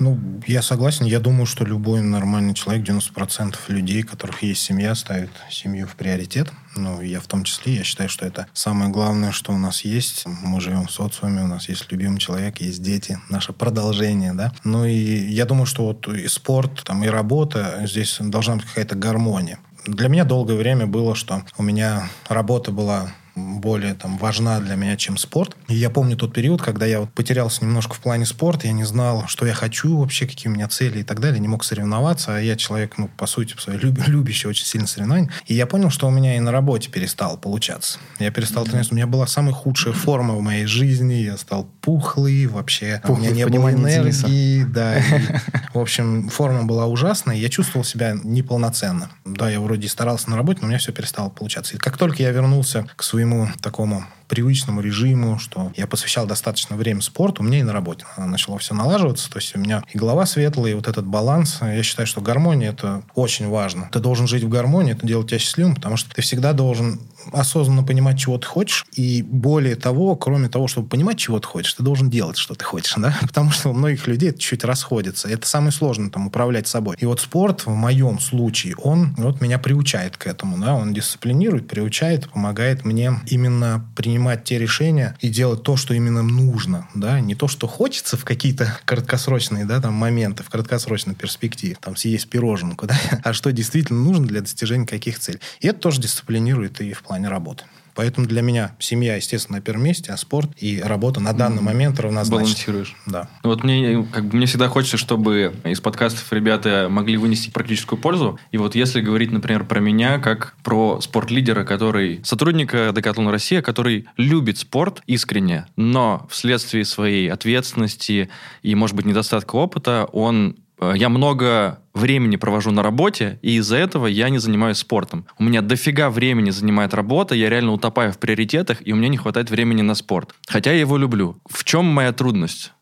Ну, 0.00 0.18
я 0.46 0.62
согласен. 0.62 1.04
Я 1.04 1.20
думаю, 1.20 1.44
что 1.44 1.64
любой 1.64 2.00
нормальный 2.00 2.54
человек, 2.54 2.88
90% 2.88 3.56
людей, 3.68 4.02
у 4.02 4.06
которых 4.06 4.42
есть 4.42 4.62
семья, 4.62 4.94
ставит 4.94 5.30
семью 5.50 5.86
в 5.86 5.94
приоритет. 5.94 6.50
Ну, 6.74 7.02
я 7.02 7.20
в 7.20 7.26
том 7.26 7.44
числе. 7.44 7.74
Я 7.74 7.84
считаю, 7.84 8.08
что 8.08 8.24
это 8.24 8.46
самое 8.54 8.90
главное, 8.90 9.30
что 9.30 9.52
у 9.52 9.58
нас 9.58 9.84
есть. 9.84 10.24
Мы 10.26 10.60
живем 10.62 10.86
в 10.86 10.90
социуме, 10.90 11.44
у 11.44 11.46
нас 11.46 11.68
есть 11.68 11.92
любимый 11.92 12.18
человек, 12.18 12.62
есть 12.62 12.82
дети, 12.82 13.20
наше 13.28 13.52
продолжение, 13.52 14.32
да. 14.32 14.54
Ну, 14.64 14.86
и 14.86 14.94
я 14.94 15.44
думаю, 15.44 15.66
что 15.66 15.84
вот 15.84 16.08
и 16.08 16.28
спорт, 16.28 16.82
там, 16.84 17.04
и 17.04 17.08
работа, 17.08 17.82
здесь 17.84 18.16
должна 18.20 18.56
быть 18.56 18.64
какая-то 18.64 18.96
гармония. 18.96 19.58
Для 19.86 20.08
меня 20.08 20.24
долгое 20.24 20.56
время 20.56 20.86
было, 20.86 21.14
что 21.14 21.42
у 21.58 21.62
меня 21.62 22.08
работа 22.28 22.70
была 22.70 23.12
более 23.60 23.94
там, 23.94 24.18
важна 24.18 24.60
для 24.60 24.76
меня, 24.76 24.96
чем 24.96 25.16
спорт. 25.16 25.56
И 25.68 25.74
я 25.74 25.90
помню 25.90 26.16
тот 26.16 26.32
период, 26.32 26.62
когда 26.62 26.86
я 26.86 27.00
вот 27.00 27.12
потерялся 27.12 27.64
немножко 27.64 27.94
в 27.94 28.00
плане 28.00 28.26
спорта, 28.26 28.66
я 28.66 28.72
не 28.72 28.84
знал, 28.84 29.26
что 29.26 29.46
я 29.46 29.54
хочу 29.54 29.98
вообще, 29.98 30.26
какие 30.26 30.50
у 30.50 30.54
меня 30.54 30.68
цели 30.68 31.00
и 31.00 31.02
так 31.02 31.20
далее, 31.20 31.40
не 31.40 31.48
мог 31.48 31.64
соревноваться, 31.64 32.36
а 32.36 32.40
я 32.40 32.56
человек, 32.56 32.98
ну, 32.98 33.08
по 33.08 33.26
сути, 33.26 33.54
люб, 33.66 33.98
любящий 34.06 34.48
очень 34.48 34.64
сильно 34.64 34.86
соревнования. 34.86 35.30
И 35.46 35.54
я 35.54 35.66
понял, 35.66 35.90
что 35.90 36.06
у 36.06 36.10
меня 36.10 36.36
и 36.36 36.40
на 36.40 36.52
работе 36.52 36.90
перестало 36.90 37.36
получаться. 37.36 37.98
Я 38.18 38.30
перестал 38.30 38.62
mm-hmm. 38.62 38.66
тренироваться. 38.66 38.92
У 38.92 38.96
меня 38.96 39.06
была 39.06 39.26
самая 39.26 39.52
худшая 39.52 39.92
форма 39.92 40.34
в 40.34 40.40
моей 40.40 40.66
жизни, 40.66 41.14
я 41.14 41.36
стал 41.36 41.68
пухлый 41.80 42.46
вообще, 42.46 43.00
пухлый, 43.02 43.28
у 43.28 43.32
меня 43.32 43.44
не 43.44 43.46
было 43.46 43.70
энергии, 43.70 44.64
да. 44.64 44.98
И, 44.98 45.02
в 45.74 45.78
общем, 45.78 46.28
форма 46.28 46.64
была 46.64 46.86
ужасная, 46.86 47.36
я 47.36 47.48
чувствовал 47.48 47.84
себя 47.84 48.16
неполноценно. 48.22 49.10
Да, 49.40 49.48
я 49.48 49.58
вроде 49.58 49.88
старался 49.88 50.28
на 50.28 50.36
работе, 50.36 50.58
но 50.60 50.66
у 50.66 50.68
меня 50.68 50.78
все 50.78 50.92
перестало 50.92 51.30
получаться. 51.30 51.74
И 51.74 51.78
как 51.78 51.96
только 51.96 52.22
я 52.22 52.30
вернулся 52.30 52.86
к 52.94 53.02
своему 53.02 53.48
такому 53.62 54.04
привычному 54.30 54.80
режиму, 54.80 55.40
что 55.40 55.72
я 55.76 55.88
посвящал 55.88 56.24
достаточно 56.24 56.76
времени 56.76 57.02
спорту, 57.02 57.42
у 57.42 57.44
меня 57.44 57.58
и 57.58 57.62
на 57.64 57.72
работе 57.72 58.04
начало 58.16 58.58
все 58.58 58.74
налаживаться. 58.74 59.28
То 59.28 59.38
есть 59.38 59.56
у 59.56 59.58
меня 59.58 59.82
и 59.92 59.98
голова 59.98 60.24
светлая, 60.24 60.70
и 60.70 60.74
вот 60.74 60.86
этот 60.86 61.04
баланс. 61.04 61.58
Я 61.60 61.82
считаю, 61.82 62.06
что 62.06 62.20
гармония– 62.20 62.70
это 62.70 63.02
очень 63.16 63.48
важно. 63.48 63.88
Ты 63.92 63.98
должен 63.98 64.28
жить 64.28 64.44
в 64.44 64.48
гармонии, 64.48 64.92
это 64.92 65.04
делает 65.04 65.28
тебя 65.28 65.40
счастливым, 65.40 65.74
потому 65.74 65.96
что 65.96 66.14
ты 66.14 66.22
всегда 66.22 66.52
должен 66.52 67.00
осознанно 67.32 67.82
понимать, 67.82 68.18
чего 68.18 68.38
ты 68.38 68.46
хочешь. 68.46 68.86
И 68.92 69.22
более 69.22 69.74
того, 69.74 70.14
кроме 70.14 70.48
того, 70.48 70.68
чтобы 70.68 70.88
понимать, 70.88 71.18
чего 71.18 71.40
ты 71.40 71.48
хочешь, 71.48 71.74
ты 71.74 71.82
должен 71.82 72.08
делать, 72.08 72.36
что 72.36 72.54
ты 72.54 72.64
хочешь. 72.64 72.94
Да? 72.96 73.16
Потому 73.20 73.50
что 73.50 73.70
у 73.70 73.72
многих 73.72 74.06
людей 74.06 74.30
это 74.30 74.38
чуть 74.38 74.62
расходится. 74.64 75.28
Это 75.28 75.46
самое 75.46 75.72
сложное, 75.72 76.10
там, 76.10 76.28
управлять 76.28 76.68
собой. 76.68 76.96
И 77.00 77.06
вот 77.06 77.20
спорт 77.20 77.66
в 77.66 77.70
моем 77.70 78.20
случае, 78.20 78.76
он 78.76 79.14
вот 79.16 79.40
меня 79.40 79.58
приучает 79.58 80.16
к 80.16 80.26
этому. 80.28 80.58
Да? 80.58 80.74
Он 80.74 80.94
дисциплинирует, 80.94 81.66
приучает, 81.66 82.30
помогает 82.30 82.84
мне 82.84 83.20
именно 83.26 83.84
принимать 83.96 84.19
принимать 84.20 84.44
те 84.44 84.58
решения 84.58 85.16
и 85.20 85.30
делать 85.30 85.62
то, 85.62 85.76
что 85.76 85.94
именно 85.94 86.22
нужно, 86.22 86.86
да, 86.94 87.20
не 87.20 87.34
то, 87.34 87.48
что 87.48 87.66
хочется 87.66 88.18
в 88.18 88.24
какие-то 88.26 88.78
краткосрочные, 88.84 89.64
да, 89.64 89.80
там, 89.80 89.94
моменты, 89.94 90.42
в 90.42 90.50
краткосрочной 90.50 91.14
перспективе, 91.14 91.78
там, 91.80 91.96
съесть 91.96 92.28
пироженку, 92.28 92.86
да, 92.90 92.94
а 93.24 93.32
что 93.32 93.50
действительно 93.50 94.00
нужно 94.00 94.26
для 94.26 94.42
достижения 94.42 94.86
каких 94.86 95.18
целей. 95.18 95.40
И 95.60 95.68
это 95.68 95.78
тоже 95.78 96.02
дисциплинирует 96.02 96.82
и 96.82 96.92
в 96.92 97.02
плане 97.02 97.28
работы. 97.28 97.64
Поэтому 98.00 98.26
для 98.26 98.40
меня 98.40 98.72
семья, 98.78 99.16
естественно, 99.16 99.58
на 99.58 99.62
первом 99.62 99.84
месте, 99.84 100.10
а 100.10 100.16
спорт 100.16 100.48
и 100.56 100.80
работа 100.80 101.20
на 101.20 101.34
данный 101.34 101.60
момент 101.60 102.00
равнозначны. 102.00 102.44
Балансируешь. 102.44 102.96
Да. 103.04 103.28
Вот 103.42 103.62
мне, 103.62 104.06
как 104.10 104.24
бы, 104.24 104.38
мне 104.38 104.46
всегда 104.46 104.68
хочется, 104.68 104.96
чтобы 104.96 105.52
из 105.66 105.82
подкастов 105.82 106.32
ребята 106.32 106.88
могли 106.90 107.18
вынести 107.18 107.50
практическую 107.50 108.00
пользу. 108.00 108.40
И 108.52 108.56
вот 108.56 108.74
если 108.74 109.02
говорить, 109.02 109.32
например, 109.32 109.64
про 109.64 109.80
меня, 109.80 110.18
как 110.18 110.54
про 110.64 110.98
спорт-лидера, 111.02 111.64
который 111.64 112.22
сотрудника 112.24 112.88
Decathlon 112.88 113.30
Россия, 113.30 113.60
который 113.60 114.06
любит 114.16 114.56
спорт 114.56 115.02
искренне, 115.06 115.66
но 115.76 116.26
вследствие 116.30 116.86
своей 116.86 117.30
ответственности 117.30 118.30
и, 118.62 118.74
может 118.74 118.96
быть, 118.96 119.04
недостатка 119.04 119.56
опыта, 119.56 120.08
он 120.10 120.56
я 120.80 121.08
много 121.08 121.80
времени 121.94 122.36
провожу 122.36 122.70
на 122.70 122.82
работе, 122.82 123.38
и 123.42 123.56
из-за 123.56 123.76
этого 123.76 124.06
я 124.06 124.30
не 124.30 124.38
занимаюсь 124.38 124.78
спортом. 124.78 125.26
У 125.38 125.44
меня 125.44 125.60
дофига 125.60 126.10
времени 126.10 126.50
занимает 126.50 126.94
работа, 126.94 127.34
я 127.34 127.50
реально 127.50 127.72
утопаю 127.72 128.12
в 128.12 128.18
приоритетах, 128.18 128.78
и 128.86 128.92
у 128.92 128.96
меня 128.96 129.08
не 129.08 129.16
хватает 129.16 129.50
времени 129.50 129.82
на 129.82 129.94
спорт. 129.94 130.34
Хотя 130.48 130.72
я 130.72 130.80
его 130.80 130.96
люблю. 130.96 131.40
В 131.48 131.64
чем 131.64 131.84
моя 131.84 132.12
трудность? 132.12 132.72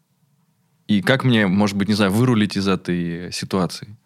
И 0.87 1.02
как 1.02 1.25
мне, 1.25 1.47
может 1.47 1.76
быть, 1.76 1.88
не 1.88 1.95
знаю, 1.95 2.12
вырулить 2.12 2.57
из 2.57 2.69
этой 2.69 3.33
ситуации? 3.33 3.97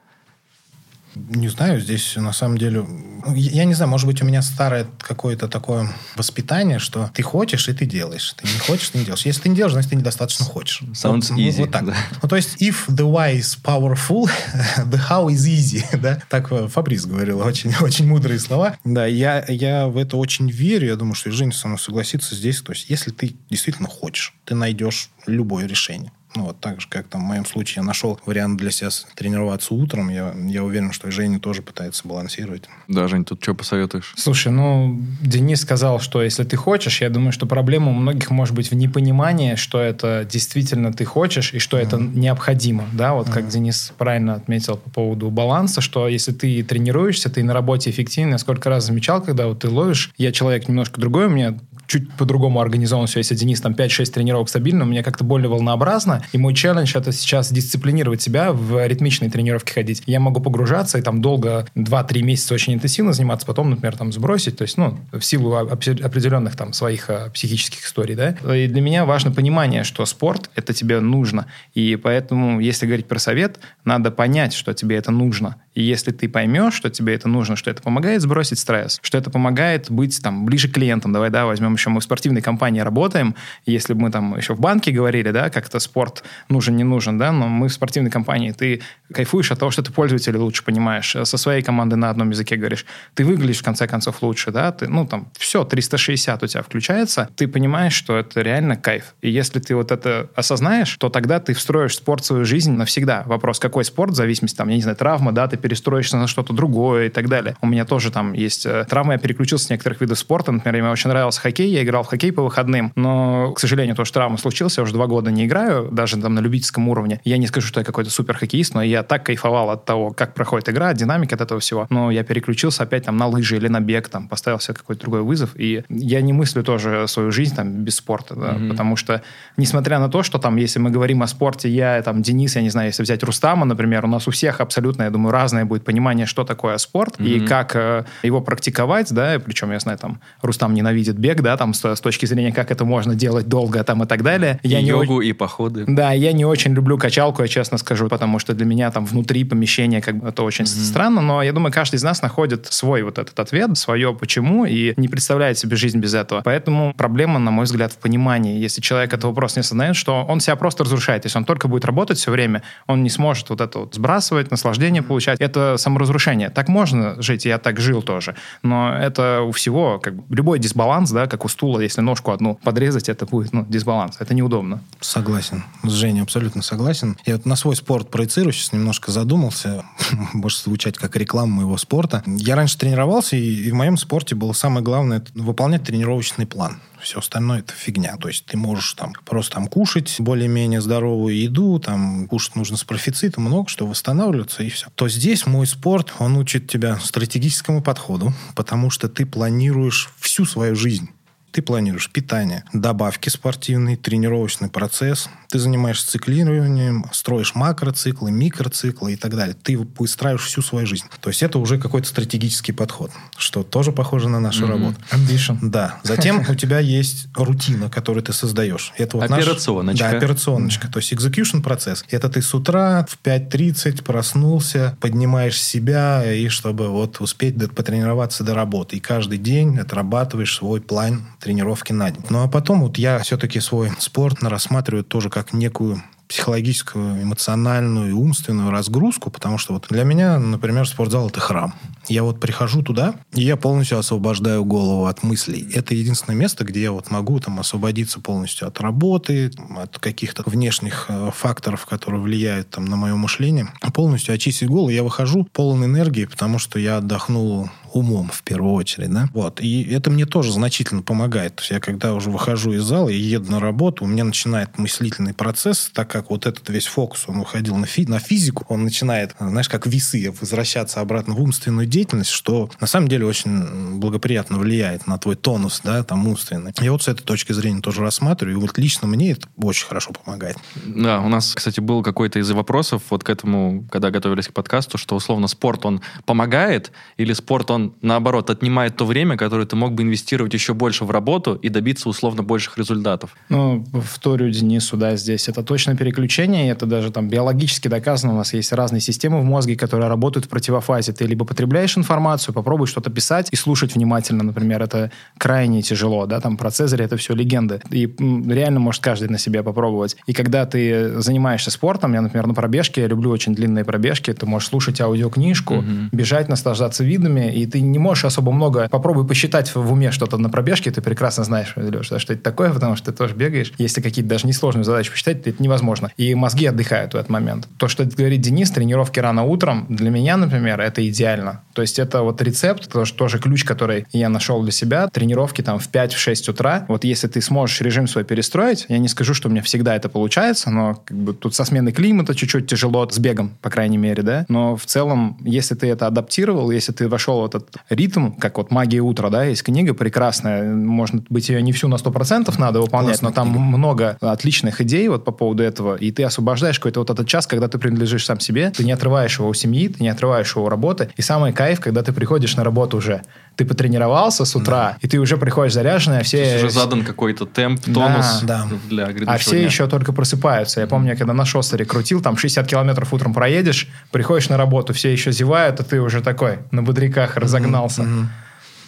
Не 1.15 1.49
знаю, 1.49 1.81
здесь 1.81 2.17
на 2.17 2.33
самом 2.33 2.59
деле... 2.59 2.87
Ну, 3.25 3.35
я 3.35 3.65
не 3.65 3.75
знаю, 3.75 3.91
может 3.91 4.07
быть, 4.07 4.21
у 4.23 4.25
меня 4.25 4.43
старое 4.43 4.87
какое-то 4.99 5.49
такое 5.49 5.89
воспитание, 6.17 6.79
что 6.79 7.11
ты 7.15 7.23
хочешь, 7.23 7.69
и 7.69 7.73
ты 7.73 7.87
делаешь. 7.87 8.35
Ты 8.37 8.47
не 8.47 8.59
хочешь, 8.59 8.91
ты 8.91 8.99
не 8.99 9.05
делаешь. 9.05 9.25
Если 9.25 9.43
ты 9.43 9.49
не 9.49 9.57
делаешь, 9.57 9.73
значит, 9.73 9.91
ты 9.91 9.97
недостаточно 9.97 10.45
хочешь. 10.45 10.83
Sounds 10.93 11.31
вот, 11.31 11.39
easy. 11.39 11.59
Вот 11.59 11.71
так. 11.71 11.87
Да. 11.87 11.97
Ну, 12.23 12.29
то 12.29 12.37
есть, 12.37 12.61
if 12.61 12.87
the 12.89 13.11
why 13.11 13.37
is 13.37 13.57
powerful, 13.63 14.29
the 14.79 15.01
how 15.11 15.27
is 15.29 15.47
easy. 15.47 15.85
Да? 16.03 16.21
Так 16.29 16.49
Фабрис 16.49 17.07
говорил. 17.07 17.39
Очень, 17.41 17.75
очень 17.81 18.07
мудрые 18.07 18.41
слова. 18.41 18.77
Да, 18.85 19.07
я, 19.07 19.45
я 19.49 19.87
в 19.87 19.97
это 19.97 20.17
очень 20.17 20.51
верю. 20.51 20.89
Я 20.89 20.97
думаю, 20.97 21.15
что 21.15 21.29
и 21.29 21.33
Женя 21.33 21.53
со 21.53 21.69
мной 21.69 21.79
согласится 21.79 22.35
здесь. 22.35 22.61
То 22.61 22.73
есть, 22.73 22.91
если 22.91 23.11
ты 23.11 23.37
действительно 23.51 23.89
хочешь, 23.89 24.35
ты 24.45 24.55
найдешь 24.55 25.11
любое 25.27 25.67
решение. 25.67 26.13
Ну, 26.35 26.45
вот 26.47 26.61
так 26.61 26.81
же, 26.81 26.89
как 26.89 27.09
там 27.09 27.23
в 27.23 27.25
моем 27.25 27.45
случае 27.45 27.83
я 27.83 27.87
нашел 27.87 28.19
вариант 28.25 28.59
для 28.59 28.71
себя 28.71 28.89
тренироваться 29.15 29.75
утром. 29.75 30.09
Я, 30.09 30.35
я 30.47 30.65
уверен, 30.65 30.93
что 30.93 31.09
и 31.09 31.11
Женя 31.11 31.39
тоже 31.39 31.63
пытается 31.63 32.07
балансировать. 32.09 32.65
Да, 32.89 33.09
Жень, 33.09 33.25
тут 33.25 33.43
что 33.43 33.55
посоветуешь? 33.55 34.15
Слушай, 34.17 34.53
ну, 34.53 35.01
Денис 35.21 35.61
сказал, 35.61 36.01
что 36.01 36.23
если 36.23 36.45
ты 36.45 36.57
хочешь, 36.57 37.01
я 37.01 37.11
думаю, 37.11 37.33
что 37.33 37.47
проблема 37.47 37.91
у 37.91 37.95
многих 37.95 38.31
может 38.31 38.55
быть 38.55 38.71
в 38.71 38.75
непонимании, 38.75 39.57
что 39.57 39.81
это 39.81 40.27
действительно 40.31 40.93
ты 40.93 41.05
хочешь 41.05 41.53
и 41.53 41.59
что 41.59 41.79
mm-hmm. 41.79 41.83
это 41.83 41.97
необходимо. 41.99 42.85
Да, 42.93 43.15
вот 43.15 43.29
mm-hmm. 43.29 43.33
как 43.33 43.49
Денис 43.49 43.93
правильно 43.99 44.35
отметил 44.35 44.77
по 44.77 44.91
поводу 44.91 45.31
баланса, 45.31 45.81
что 45.81 46.09
если 46.09 46.33
ты 46.33 46.63
тренируешься, 46.63 47.31
ты 47.31 47.45
на 47.45 47.53
работе 47.53 47.91
эффективно. 47.91 48.33
Я 48.33 48.39
сколько 48.39 48.71
раз 48.71 48.87
замечал, 48.87 49.23
когда 49.23 49.47
вот 49.47 49.61
ты 49.61 49.69
ловишь, 49.69 50.13
я 50.17 50.33
человек 50.33 50.69
немножко 50.69 51.01
другой, 51.01 51.27
у 51.27 51.31
меня 51.31 51.59
чуть 51.93 52.11
по-другому 52.15 52.61
организован 52.61 53.07
все. 53.07 53.19
Если 53.19 53.35
Денис 53.35 53.61
там 53.61 53.73
5-6 53.73 54.13
тренировок 54.13 54.49
стабильно, 54.49 54.85
у 54.85 54.87
меня 54.87 55.03
как-то 55.03 55.25
более 55.25 55.51
волнообразно. 55.51 56.25
И 56.33 56.39
мой 56.39 56.55
челлендж 56.55 56.97
это 56.97 57.13
сейчас 57.13 57.53
дисциплинировать 57.53 58.23
себя 58.23 58.53
в 58.53 58.87
ритмичные 58.87 59.31
тренировки 59.31 59.73
ходить. 59.73 60.03
Я 60.07 60.19
могу 60.19 60.41
погружаться 60.41 60.97
и 60.97 61.03
там 61.03 61.21
долго 61.21 61.67
2-3 61.75 62.23
месяца 62.23 62.55
очень 62.55 62.73
интенсивно 62.73 63.13
заниматься, 63.13 63.47
потом, 63.47 63.69
например, 63.69 63.95
там 63.99 64.11
сбросить. 64.11 64.57
То 64.57 64.63
есть, 64.63 64.79
ну, 64.79 64.99
в 65.13 65.21
силу 65.21 65.55
определенных 65.55 66.57
там 66.57 66.73
своих 66.73 67.11
а, 67.11 67.29
психических 67.29 67.85
историй, 67.85 68.15
да. 68.15 68.31
И 68.55 68.69
для 68.69 68.81
меня 68.81 69.05
важно 69.05 69.31
понимание, 69.31 69.85
что 69.85 70.07
спорт 70.07 70.49
это 70.55 70.73
тебе 70.73 71.01
нужно. 71.01 71.47
И 71.75 71.97
поэтому, 71.97 72.59
если 72.61 72.87
говорить 72.87 73.07
про 73.07 73.19
совет, 73.19 73.59
надо 73.85 74.11
понять, 74.11 74.55
что 74.55 74.73
тебе 74.73 74.97
это 74.97 75.11
нужно. 75.11 75.57
И 75.75 75.83
если 75.83 76.11
ты 76.11 76.29
поймешь, 76.29 76.75
что 76.75 76.91
тебе 76.91 77.15
это 77.15 77.29
нужно, 77.29 77.57
что 77.57 77.71
это 77.71 77.83
помогает 77.83 78.23
сбросить 78.23 78.59
стресс, 78.59 78.99
что 79.03 79.19
это 79.19 79.31
помогает 79.31 79.91
быть 79.91 80.23
там 80.23 80.47
ближе 80.47 80.69
к 80.69 80.73
клиентам, 80.73 81.13
давай, 81.13 81.31
да, 81.31 81.47
возьмем 81.47 81.77
еще 81.83 81.91
мы 81.91 82.01
в 82.01 82.05
спортивной 82.05 82.43
компании 82.43 82.81
работаем, 82.81 83.35
если 83.67 83.95
бы 83.95 84.03
мы 84.03 84.11
там 84.11 84.37
еще 84.37 84.55
в 84.55 84.61
банке 84.61 84.93
говорили, 84.93 85.33
да, 85.33 85.51
как-то 85.51 85.81
спорт 85.81 86.23
нужен, 86.49 86.77
не 86.77 86.85
нужен, 86.85 87.19
да, 87.19 87.33
но 87.33 87.49
мы 87.49 87.69
в 87.69 87.73
спортивной 87.73 88.11
компании, 88.11 88.53
ты 88.53 88.83
кайфуешь 89.13 89.51
от 89.51 89.59
того, 89.59 89.71
что 89.71 89.83
ты 89.83 89.93
пользователя 89.93 90.39
лучше 90.39 90.65
понимаешь, 90.65 91.17
со 91.25 91.37
своей 91.37 91.63
командой 91.63 91.97
на 91.97 92.11
одном 92.11 92.31
языке 92.31 92.57
говоришь, 92.57 92.87
ты 93.15 93.25
выглядишь 93.25 93.59
в 93.59 93.65
конце 93.65 93.87
концов 93.89 94.23
лучше, 94.23 94.53
да, 94.53 94.71
ты, 94.71 94.87
ну 94.87 95.07
там 95.07 95.29
все, 95.37 95.65
360 95.65 96.43
у 96.43 96.47
тебя 96.47 96.63
включается, 96.63 97.29
ты 97.37 97.49
понимаешь, 97.49 97.95
что 97.95 98.17
это 98.17 98.43
реально 98.43 98.77
кайф. 98.77 99.15
И 99.21 99.31
если 99.31 99.59
ты 99.59 99.75
вот 99.75 99.91
это 99.91 100.31
осознаешь, 100.37 100.97
то 100.99 101.09
тогда 101.09 101.41
ты 101.41 101.53
встроишь 101.53 101.97
спорт 101.97 102.23
в 102.23 102.27
свою 102.27 102.45
жизнь 102.45 102.73
навсегда. 102.73 103.25
Вопрос, 103.27 103.59
какой 103.59 103.85
спорт, 103.85 104.13
в 104.13 104.17
зависимости, 104.17 104.57
там, 104.57 104.69
я 104.69 104.77
не 104.77 104.83
знаю, 104.83 104.97
травма, 104.97 105.33
да, 105.33 105.49
ты 105.49 105.57
перестроишься 105.57 106.17
на 106.17 106.29
что-то 106.29 106.53
другое 106.53 107.07
и 107.07 107.09
так 107.09 107.29
далее. 107.29 107.57
У 107.61 107.67
меня 107.67 107.85
тоже 107.85 108.13
там 108.13 108.35
есть 108.35 108.67
э, 108.67 108.85
травма, 108.89 109.15
я 109.15 109.19
переключился 109.19 109.67
с 109.67 109.71
некоторых 109.71 110.01
видов 110.01 110.19
спорта, 110.19 110.53
например, 110.53 110.83
мне 110.83 110.93
очень 110.93 111.11
нравился 111.11 111.41
хоккей, 111.41 111.72
я 111.73 111.83
играл 111.83 112.03
в 112.03 112.07
хоккей 112.07 112.33
по 112.33 112.43
выходным, 112.43 112.93
но, 112.97 113.53
к 113.53 113.61
сожалению, 113.61 113.97
то, 113.97 114.05
что 114.05 114.15
травма 114.15 114.39
случилась, 114.39 114.77
я 114.77 114.83
уже 114.83 114.93
два 114.93 115.07
года 115.07 115.31
не 115.31 115.47
играю, 115.47 115.89
даже 115.91 116.17
там 116.17 116.35
на 116.35 116.41
любительском 116.41 116.89
уровне. 116.89 117.21
Я 117.25 117.39
не 117.39 117.47
скажу, 117.47 117.67
что 117.67 117.81
я 117.81 117.85
какой-то 117.85 118.11
супер 118.11 118.37
хоккеист, 118.37 118.75
но 118.75 118.83
я 118.83 119.03
так 119.03 119.25
кайфовал 119.27 119.71
от 119.71 119.85
того, 119.85 120.11
как 120.13 120.35
проходит 120.35 120.69
игра, 120.69 120.93
динамика 120.95 121.35
от 121.35 121.41
этого 121.41 121.61
всего. 121.61 121.87
Но 121.91 122.11
я 122.11 122.25
переключился 122.25 122.83
опять 122.83 123.05
там 123.05 123.17
на 123.17 123.27
лыжи 123.27 123.57
или 123.57 123.69
на 123.69 123.81
бег, 123.81 124.09
там 124.09 124.29
поставил 124.29 124.61
себе 124.61 124.75
какой-то 124.75 125.03
другой 125.03 125.23
вызов, 125.23 125.51
и 125.55 125.85
я 125.89 126.21
не 126.21 126.33
мыслю 126.33 126.63
тоже 126.63 127.07
свою 127.09 127.31
жизнь 127.31 127.55
там 127.55 127.85
без 127.85 127.97
спорта, 127.97 128.35
да, 128.35 128.53
mm-hmm. 128.53 128.69
потому 128.69 128.97
что, 128.97 129.23
несмотря 129.57 129.99
на 129.99 130.09
то, 130.09 130.23
что 130.23 130.39
там, 130.39 130.57
если 130.57 130.79
мы 130.79 130.91
говорим 130.91 131.23
о 131.23 131.27
спорте, 131.27 131.69
я 131.69 132.03
там 132.03 132.23
Денис, 132.23 132.57
я 132.57 132.63
не 132.63 132.71
знаю, 132.71 132.89
если 132.89 133.03
взять 133.03 133.23
Рустама, 133.23 133.65
например, 133.65 134.05
у 134.05 134.09
нас 134.09 134.29
у 134.29 134.31
всех 134.31 134.61
абсолютно, 134.61 135.05
я 135.05 135.11
думаю, 135.11 135.33
разное 135.33 135.65
будет 135.65 135.85
понимание, 135.85 136.27
что 136.27 136.45
такое 136.45 136.77
спорт 136.79 137.19
mm-hmm. 137.19 137.27
и 137.27 137.47
как 137.47 137.77
э, 137.77 138.05
его 138.23 138.41
практиковать, 138.41 139.13
да, 139.13 139.39
причем 139.45 139.73
я 139.73 139.81
знаю, 139.81 139.99
там 139.99 140.21
Рустам 140.43 140.75
ненавидит 140.75 141.17
бег, 141.17 141.41
да, 141.41 141.52
там 141.57 141.75
с, 141.75 141.85
с 141.85 142.01
точки 142.01 142.27
зрения, 142.27 142.53
как 142.53 142.71
это 142.71 142.85
можно 142.85 143.15
делать 143.15 143.49
долго 143.49 143.83
там 143.85 144.03
и 144.03 144.07
так 144.07 144.23
далее. 144.23 144.59
И 144.63 144.69
я 144.69 144.79
йогу, 144.79 145.23
не... 145.23 145.29
и 145.29 145.33
походы. 145.33 145.85
Да, 145.87 146.13
я 146.13 146.33
не 146.33 146.45
очень 146.45 146.75
люблю 146.75 146.99
качалку, 146.99 147.43
я 147.43 147.49
честно 147.49 147.79
скажу, 147.79 148.09
потому 148.09 148.39
что 148.39 148.55
для 148.55 148.67
меня 148.67 148.91
там 148.91 149.05
внутри 149.05 149.45
помещения 149.45 150.01
как 150.01 150.17
бы 150.17 150.29
это 150.29 150.43
очень 150.43 150.65
mm-hmm. 150.65 150.85
странно, 150.85 151.21
но 151.21 151.43
я 151.43 151.53
думаю, 151.53 151.73
каждый 151.73 151.97
из 151.97 152.03
нас 152.03 152.23
находит 152.23 152.67
свой 152.67 153.03
вот 153.03 153.19
этот 153.19 153.39
ответ, 153.39 153.77
свое 153.77 154.15
почему, 154.15 154.65
и 154.65 154.95
не 154.97 155.09
представляет 155.09 155.59
себе 155.59 155.77
жизнь 155.77 155.99
без 155.99 156.15
этого. 156.15 156.43
Поэтому 156.45 156.95
проблема, 156.97 157.39
на 157.39 157.51
мой 157.51 157.65
взгляд, 157.65 157.93
в 157.93 157.99
понимании. 157.99 158.59
Если 158.59 158.81
человек 158.81 159.13
этот 159.13 159.25
вопрос 159.25 159.57
не 159.57 159.61
осознает, 159.61 159.97
что 159.97 160.25
он 160.25 160.41
себя 160.41 160.57
просто 160.57 160.85
разрушает. 160.85 161.25
Если 161.25 161.39
он 161.39 161.45
только 161.45 161.69
будет 161.69 161.85
работать 161.85 162.19
все 162.19 162.31
время, 162.31 162.63
он 162.87 163.03
не 163.03 163.11
сможет 163.11 163.51
вот 163.51 163.61
это 163.61 163.81
вот 163.81 163.95
сбрасывать, 163.95 164.51
наслаждение 164.51 165.03
получать. 165.03 165.41
Это 165.41 165.77
саморазрушение. 165.77 166.51
Так 166.51 166.69
можно 166.69 167.21
жить, 167.23 167.45
я 167.45 167.59
так 167.59 167.81
жил 167.81 168.03
тоже. 168.03 168.35
Но 168.63 168.95
это 168.95 169.43
у 169.43 169.53
всего, 169.53 169.99
как 169.99 170.15
бы, 170.15 170.35
любой 170.35 170.59
дисбаланс, 170.59 171.11
да, 171.11 171.27
как 171.27 171.42
у 171.45 171.49
стула, 171.49 171.81
если 171.81 172.01
ножку 172.01 172.33
одну 172.33 172.57
подрезать, 172.63 173.09
это 173.09 173.27
будет 173.27 173.53
ну, 173.53 173.67
дисбаланс. 173.69 174.17
Это 174.19 174.35
неудобно. 174.35 174.83
Согласен. 175.01 175.65
С 175.83 175.93
Женей 175.93 176.23
абсолютно 176.23 176.63
согласен. 176.63 177.17
Я 177.27 177.37
вот 177.37 177.47
на 177.47 177.57
свой 177.57 177.77
спорт 177.77 178.11
проецирую, 178.11 178.53
сейчас 178.53 178.73
немножко 178.73 179.11
задумался. 179.11 179.85
Может 180.33 180.61
звучать 180.61 180.97
как 180.99 181.17
реклама 181.17 181.57
моего 181.57 181.77
спорта. 181.77 182.23
Я 182.27 182.57
раньше 182.57 182.79
тренировался, 182.79 183.37
и 183.37 183.71
в 183.71 183.75
моем 183.75 183.97
спорте 183.97 184.35
было 184.35 184.53
самое 184.53 184.85
главное 184.85 185.25
выполнять 185.35 185.85
тренировочный 185.85 186.47
план. 186.47 186.81
Все 187.01 187.19
остальное 187.19 187.61
это 187.61 187.73
фигня. 187.73 188.17
То 188.17 188.29
есть 188.29 188.47
ты 188.47 188.57
можешь 188.57 188.95
там 188.95 189.13
просто 189.25 189.55
там 189.55 189.67
кушать 189.67 190.17
более-менее 190.19 190.81
здоровую 190.81 191.37
еду, 191.37 191.81
там 191.81 192.29
кушать 192.29 192.55
нужно 192.55 192.77
с 192.77 192.85
профицитом, 192.85 193.45
много 193.45 193.69
что 193.69 193.87
восстанавливаться 193.87 194.63
и 194.63 194.71
все. 194.71 194.87
То 194.95 195.09
здесь 195.09 195.47
мой 195.47 195.67
спорт, 195.67 196.13
он 196.21 196.37
учит 196.37 196.69
тебя 196.69 196.97
стратегическому 196.99 197.83
подходу, 197.83 198.33
потому 198.55 198.91
что 198.91 199.09
ты 199.09 199.27
планируешь 199.27 200.11
всю 200.21 200.47
свою 200.47 200.77
жизнь. 200.77 201.11
Ты 201.53 201.61
планируешь 201.61 202.11
питание, 202.11 202.65
добавки 202.73 203.29
спортивные, 203.29 203.97
тренировочный 203.97 204.69
процесс. 204.69 205.29
Ты 205.51 205.59
занимаешься 205.59 206.11
циклированием, 206.11 207.05
строишь 207.13 207.55
макроциклы, 207.55 208.31
микроциклы 208.31 209.13
и 209.13 209.17
так 209.17 209.37
далее. 209.37 209.55
Ты 209.63 209.77
выстраиваешь 209.99 210.47
всю 210.47 210.63
свою 210.63 210.87
жизнь. 210.87 211.05
То 211.21 211.29
есть 211.29 211.43
это 211.43 211.59
уже 211.59 211.79
какой-то 211.79 212.09
стратегический 212.09 212.73
подход, 212.73 213.11
что 213.37 213.63
тоже 213.63 213.93
похоже 213.93 214.31
на 214.31 214.41
нашу 214.41 214.65
mm-hmm. 214.65 214.69
работу. 214.69 214.97
Ambition. 215.11 215.59
Да. 215.61 216.01
Затем 216.03 216.43
у 216.49 216.55
тебя 216.55 216.79
есть 216.79 217.29
рутина, 217.35 217.91
которую 217.91 218.23
ты 218.23 218.33
создаешь. 218.33 218.95
Это 218.97 219.19
вот 219.19 219.31
операционочка. 219.31 220.05
Наш, 220.05 220.13
да, 220.13 220.19
операционочка. 220.19 220.89
То 220.89 221.01
есть 221.01 221.13
execution 221.13 221.63
процесс. 221.63 222.03
Это 222.09 222.31
ты 222.31 222.41
с 222.41 222.55
утра 222.55 223.07
в 223.07 223.19
5.30 223.23 224.03
проснулся, 224.03 224.97
поднимаешь 225.01 225.61
себя, 225.61 226.33
и 226.33 226.49
чтобы 226.49 226.89
вот 226.89 227.21
успеть 227.21 227.57
потренироваться 227.75 228.43
до 228.43 228.55
работы. 228.55 228.97
И 228.97 229.01
каждый 229.01 229.37
день 229.37 229.79
отрабатываешь 229.79 230.57
свой 230.57 230.81
план 230.81 231.27
тренировки 231.43 231.93
на 231.93 232.11
день. 232.11 232.25
Ну 232.31 232.43
а 232.43 232.49
потом 232.49 232.83
вот 232.83 232.99
я 232.99 233.19
все-таки 233.19 233.61
свой 233.61 233.91
спорт 233.99 234.43
рассматриваю 234.43 235.05
тоже 235.05 235.29
как 235.29 235.53
некую 235.53 236.03
психологическую, 236.33 237.23
эмоциональную 237.23 238.09
и 238.09 238.13
умственную 238.13 238.71
разгрузку, 238.71 239.31
потому 239.31 239.59
что 239.59 239.75
вот 239.75 239.89
для 239.91 240.03
меня, 240.05 240.39
например, 240.39 240.89
спортзал– 240.89 241.29
это 241.29 241.41
храм. 241.41 241.75
Я 242.09 242.23
вот 242.23 242.41
прихожу 242.41 242.81
туда, 242.81 243.17
и 243.35 243.43
я 243.43 243.59
полностью 243.59 243.99
освобождаю 243.99 244.65
голову 244.65 245.05
от 245.05 245.23
мыслей. 245.23 245.69
Это 245.75 245.95
единственное 245.95 246.35
место, 246.35 246.65
где 246.65 246.85
я 246.85 246.93
вот 246.93 247.11
могу 247.11 247.39
там 247.39 247.61
освободиться 247.61 248.19
полностью 248.19 248.67
от 248.67 248.81
работы, 248.81 249.51
от 249.77 249.99
каких-то 249.99 250.43
внешних 250.47 251.05
э, 251.09 251.31
факторов, 251.35 251.85
которые 251.85 252.23
влияют 252.23 252.71
там 252.71 252.87
на 252.87 252.97
мое 252.97 253.15
мышление. 253.15 253.69
Полностью 253.93 254.35
очистить 254.35 254.69
голову. 254.69 254.89
Я 254.89 255.03
выхожу 255.03 255.45
полон 255.53 255.85
энергии, 255.85 256.25
потому 256.25 256.59
что 256.59 256.79
я 256.79 256.97
отдохнул 256.97 257.69
умом 257.93 258.31
в 258.33 258.43
первую 258.43 258.75
очередь, 258.75 259.11
да. 259.13 259.29
Вот. 259.33 259.61
И 259.61 259.83
это 259.93 260.11
мне 260.11 260.27
тоже 260.27 260.53
значительно 260.53 261.03
помогает. 261.03 261.57
То 261.57 261.63
есть 261.63 261.71
я 261.71 261.81
когда 261.81 262.15
уже 262.15 262.31
выхожу 262.31 262.73
из 262.73 262.83
зала 262.83 263.09
и 263.09 263.17
еду 263.17 263.51
на 263.51 263.61
работу, 263.61 264.05
у 264.05 264.07
меня 264.07 264.25
начинает 264.25 264.79
мыслительный 264.79 265.35
процесс, 265.35 265.91
так 265.93 266.11
как 266.11 266.31
вот 266.31 266.47
этот 266.47 266.69
весь 266.69 266.87
фокус, 266.87 267.25
он 267.27 267.39
уходил 267.39 267.77
на, 267.77 267.87
фи- 267.87 268.07
на 268.07 268.19
физику, 268.19 268.65
он 268.69 268.85
начинает, 268.85 269.35
знаешь, 269.39 269.69
как 269.69 269.87
весы 269.87 270.33
возвращаться 270.41 271.01
обратно 271.01 271.35
в 271.35 271.43
умственную 271.43 271.87
деятельность, 271.87 272.31
что 272.31 272.71
на 272.81 272.87
самом 272.87 273.09
деле 273.09 273.27
очень 273.27 273.99
благоприятно 273.99 274.59
влияет 274.59 275.07
на 275.07 275.19
твой 275.19 275.37
тонус, 275.37 275.81
да, 275.85 276.03
там 276.03 276.27
умственный. 276.27 276.73
Я 276.81 276.93
вот 276.93 277.03
с 277.03 277.09
этой 277.09 277.23
точки 277.23 277.53
зрения 277.53 277.81
тоже 277.81 278.01
рассматриваю, 278.03 278.57
и 278.57 278.61
вот 278.61 278.79
лично 278.79 279.07
мне 279.07 279.33
это 279.33 279.49
очень 279.57 279.87
хорошо 279.87 280.13
помогает. 280.13 280.57
Да, 280.85 281.21
у 281.21 281.29
нас, 281.29 281.55
кстати, 281.55 281.81
был 281.81 282.03
какой-то 282.03 282.39
из 282.39 282.51
вопросов 282.51 283.03
вот 283.11 283.25
к 283.25 283.31
этому, 283.31 283.87
когда 283.91 284.11
готовились 284.11 284.49
к 284.49 284.53
подкасту, 284.53 284.99
что 284.99 285.17
условно 285.17 285.49
спорт, 285.49 285.85
он 285.85 286.01
помогает, 286.25 286.93
или 287.17 287.33
спорт, 287.33 287.71
он 287.71 287.82
наоборот 288.03 288.51
отнимает 288.51 288.97
то 288.97 289.05
время, 289.05 289.37
которое 289.37 289.67
ты 289.67 289.77
мог 289.77 289.95
бы 289.95 290.03
инвестировать 290.03 290.55
еще 290.55 290.75
больше 290.75 291.05
в 291.05 291.11
работу 291.11 291.55
и 291.55 291.69
добиться 291.69 292.09
условно 292.09 292.43
больших 292.43 292.79
результатов. 292.79 293.35
Ну, 293.49 293.85
вторю 294.05 294.51
Денису, 294.51 294.97
да, 294.97 295.17
здесь 295.17 295.49
это 295.49 295.63
точно 295.63 295.97
переключение, 295.97 296.71
это 296.71 296.87
даже 296.87 297.11
там 297.11 297.29
биологически 297.29 297.89
доказано, 297.89 298.35
у 298.35 298.37
нас 298.37 298.53
есть 298.55 298.73
разные 298.73 299.01
системы 299.01 299.41
в 299.41 299.45
мозге, 299.45 299.77
которые 299.77 300.09
работают 300.09 300.47
в 300.47 300.49
противофазе. 300.49 301.13
Ты 301.13 301.27
либо 301.27 301.45
потребляешь 301.45 301.97
информацию, 301.97 302.55
попробуй 302.55 302.87
что-то 302.87 303.11
писать 303.11 303.49
и 303.51 303.57
слушать 303.57 303.95
внимательно, 303.95 304.45
например, 304.45 304.83
это 304.83 305.11
крайне 305.39 305.83
тяжело, 305.83 306.27
да, 306.27 306.41
там 306.41 306.57
про 306.57 306.71
Цезаря 306.71 307.05
это 307.05 307.17
все 307.17 307.35
легенды. 307.35 307.81
И 307.91 308.07
реально 308.49 308.81
может 308.81 309.03
каждый 309.03 309.29
на 309.29 309.39
себе 309.39 309.63
попробовать. 309.63 310.17
И 310.27 310.33
когда 310.33 310.67
ты 310.67 311.21
занимаешься 311.21 311.71
спортом, 311.71 312.15
я, 312.15 312.21
например, 312.21 312.47
на 312.47 312.55
пробежке, 312.55 313.03
я 313.03 313.07
люблю 313.07 313.31
очень 313.31 313.55
длинные 313.55 313.85
пробежки, 313.85 314.33
ты 314.33 314.47
можешь 314.47 314.69
слушать 314.69 315.01
аудиокнижку, 315.01 315.75
угу. 315.75 315.87
бежать, 316.13 316.49
наслаждаться 316.49 317.05
видами, 317.05 317.53
и 317.53 317.67
ты 317.73 317.81
не 317.81 317.99
можешь 317.99 318.25
особо 318.25 318.53
много... 318.53 318.89
Попробуй 318.91 319.27
посчитать 319.27 319.75
в 319.75 319.93
уме 319.93 320.11
что-то 320.11 320.37
на 320.37 320.51
пробежке, 320.51 320.91
ты 320.91 321.01
прекрасно 321.01 321.45
знаешь, 321.45 321.73
Леша, 321.77 322.19
что 322.19 322.35
это 322.35 322.43
такое, 322.43 322.73
потому 322.73 322.97
что 322.97 323.11
ты 323.11 323.19
тоже 323.19 323.35
бегаешь. 323.35 323.73
Если 323.79 324.01
какие-то 324.01 324.29
даже 324.29 324.47
несложные 324.47 324.85
задачи 324.85 325.11
посчитать, 325.11 325.47
это 325.47 325.63
невозможно. 325.63 326.11
И 326.17 326.35
мозги 326.35 326.67
отдыхают 326.67 327.15
в 327.15 327.17
этот 327.17 327.31
момент. 327.31 327.67
То, 327.79 327.89
что 327.89 328.05
говорит 328.05 328.41
Денис, 328.41 328.71
тренировки 328.71 329.21
рано 329.21 329.45
утром, 329.45 329.87
для 329.89 330.11
меня, 330.11 330.37
например, 330.37 330.81
это 330.81 331.07
идеально. 331.09 331.63
То 331.73 331.83
есть 331.83 331.99
это 331.99 332.23
вот 332.23 332.43
рецепт, 332.43 332.91
тоже, 332.93 333.15
тоже 333.15 333.39
ключ, 333.39 333.65
который 333.65 334.07
я 334.13 334.29
нашел 334.29 334.63
для 334.63 334.73
себя. 334.73 335.09
Тренировки 335.09 335.63
там 335.63 335.79
в 335.79 335.91
5-6 335.91 336.51
утра. 336.51 336.85
Вот 336.89 337.05
если 337.05 337.29
ты 337.29 337.41
сможешь 337.41 337.81
режим 337.81 338.07
свой 338.07 338.25
перестроить, 338.25 338.85
я 338.89 338.99
не 338.99 339.09
скажу, 339.09 339.33
что 339.33 339.49
у 339.49 339.51
меня 339.51 339.63
всегда 339.63 339.97
это 339.97 340.09
получается, 340.09 340.71
но 340.71 340.97
как 341.05 341.17
бы 341.17 341.33
тут 341.33 341.55
со 341.55 341.65
сменой 341.65 341.93
климата 341.93 342.35
чуть-чуть 342.35 342.67
тяжело, 342.67 343.09
с 343.09 343.19
бегом, 343.19 343.53
по 343.63 343.71
крайней 343.71 343.99
мере, 343.99 344.23
да. 344.23 344.45
Но 344.49 344.77
в 344.77 344.85
целом, 344.85 345.39
если 345.41 345.75
ты 345.75 345.89
это 345.89 346.07
адаптировал, 346.07 346.71
если 346.71 346.93
ты 346.93 347.09
вошел 347.09 347.41
в 347.41 347.47
этот 347.47 347.62
ритм, 347.89 348.33
как 348.33 348.59
вот 348.59 348.71
«Магия 348.71 349.01
утра», 349.01 349.31
да, 349.31 349.45
есть 349.45 349.63
книга 349.63 349.95
прекрасная, 349.95 350.75
может 350.75 351.17
быть, 351.29 351.49
ее 351.49 351.63
не 351.63 351.73
всю 351.73 351.89
на 351.89 351.97
100% 351.97 352.55
надо 352.59 352.81
выполнять, 352.81 353.21
Классная 353.21 353.31
но 353.31 353.35
там 353.35 353.53
книга. 353.53 353.61
много 353.61 354.17
отличных 354.21 354.81
идей 354.81 355.09
вот 355.09 355.25
по 355.25 355.33
поводу 355.33 355.63
этого, 355.63 355.97
и 355.97 356.11
ты 356.11 356.25
освобождаешь 356.25 356.79
какой-то 356.79 357.01
вот 357.01 357.11
этот 357.11 357.27
час, 357.27 357.47
когда 357.47 357.69
ты 357.69 357.79
принадлежишь 357.79 358.25
сам 358.25 358.41
себе, 358.41 358.71
ты 358.71 358.85
не 358.85 358.93
отрываешь 358.93 359.39
его 359.39 359.49
у 359.49 359.55
семьи, 359.55 359.89
ты 359.89 360.03
не 360.03 360.09
отрываешь 360.09 360.55
его 360.55 360.65
у 360.65 360.69
работы, 360.69 361.11
и 361.17 361.23
самый 361.23 361.53
кайф, 361.53 361.81
когда 361.81 362.03
ты 362.03 362.13
приходишь 362.13 362.57
на 362.57 362.65
работу 362.65 362.97
уже. 362.97 363.23
Ты 363.57 363.65
потренировался 363.65 364.45
с 364.45 364.57
утра, 364.57 364.93
да. 364.93 364.99
и 365.03 365.09
ты 365.09 365.19
уже 365.19 365.37
приходишь 365.37 365.75
заряженный, 365.75 366.21
а 366.21 366.23
все... 366.23 366.57
уже 366.57 366.71
задан 366.71 367.05
какой-то 367.05 367.45
темп, 367.45 367.81
тонус 367.85 368.41
да, 368.43 368.67
для 368.89 369.07
грядущего 369.07 369.33
А 369.35 369.39
все 369.39 369.57
дня. 369.59 369.67
еще 369.67 369.87
только 369.87 370.13
просыпаются. 370.13 370.81
Я 370.81 370.87
помню, 370.87 371.11
я 371.11 371.17
когда 371.17 371.33
на 371.35 371.45
шостере 371.45 371.85
крутил, 371.85 372.23
там 372.23 372.37
60 372.37 372.67
километров 372.67 373.13
утром 373.13 373.35
проедешь, 373.35 373.89
приходишь 374.11 374.49
на 374.49 374.57
работу, 374.57 374.95
все 374.95 375.13
еще 375.13 375.33
зевают, 375.33 375.81
а 375.81 375.85
ты 375.85 376.01
уже 376.01 376.23
такой 376.23 376.61
на 376.71 376.83
бодряках 376.83 377.37
разогнался. 377.37 378.03
Mm-hmm. 378.03 378.27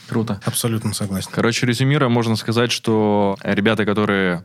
Круто. 0.08 0.40
Абсолютно 0.44 0.94
согласен. 0.94 1.30
Короче, 1.32 1.66
резюмируя, 1.66 2.08
можно 2.08 2.36
сказать, 2.36 2.70
что 2.72 3.36
ребята, 3.42 3.84
которые 3.84 4.44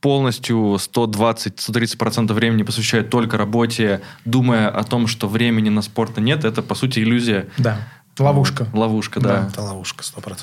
полностью 0.00 0.56
120-130% 0.76 2.32
времени 2.32 2.62
посвящают 2.62 3.10
только 3.10 3.36
работе, 3.36 4.00
думая 4.24 4.68
о 4.68 4.82
том, 4.82 5.06
что 5.06 5.28
времени 5.28 5.68
на 5.68 5.82
спорт 5.82 6.18
нет, 6.18 6.44
это, 6.44 6.62
по 6.62 6.74
сути, 6.74 7.00
иллюзия. 7.00 7.48
Да. 7.58 7.78
Ловушка. 8.20 8.66
Ловушка, 8.72 9.20
да. 9.20 9.42
да. 9.42 9.48
Это 9.48 9.62
ловушка, 9.62 10.02
100%. 10.04 10.36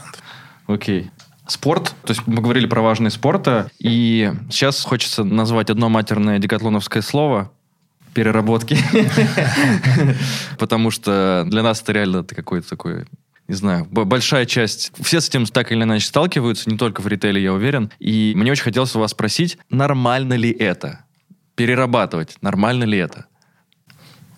Окей. 0.68 1.12
Спорт, 1.48 1.94
то 2.04 2.12
есть 2.12 2.28
мы 2.28 2.42
говорили 2.42 2.66
про 2.66 2.82
важные 2.82 3.10
спорта, 3.10 3.72
и 3.80 4.34
сейчас 4.50 4.84
хочется 4.84 5.24
назвать 5.24 5.70
одно 5.70 5.88
матерное 5.88 6.40
декатлоновское 6.40 7.02
слово 7.02 7.52
переработки. 8.14 8.78
Потому 10.60 10.92
что 10.92 11.46
для 11.48 11.64
нас 11.64 11.82
это 11.82 11.94
реально 11.94 12.24
какой-то 12.24 12.68
такой 12.68 13.06
не 13.48 13.56
знаю, 13.56 13.86
большая 13.90 14.46
часть, 14.46 14.92
все 15.02 15.22
с 15.22 15.30
этим 15.30 15.46
так 15.46 15.72
или 15.72 15.84
иначе 15.84 16.06
сталкиваются, 16.06 16.70
не 16.70 16.78
только 16.78 17.00
в 17.00 17.08
ритейле, 17.08 17.42
я 17.42 17.54
уверен. 17.54 17.90
И 17.98 18.34
мне 18.36 18.52
очень 18.52 18.64
хотелось 18.64 18.94
у 18.96 19.00
вас 19.00 19.12
спросить, 19.12 19.58
нормально 19.70 20.34
ли 20.34 20.52
это? 20.52 21.06
Перерабатывать, 21.56 22.36
нормально 22.42 22.84
ли 22.84 22.98
это? 22.98 23.28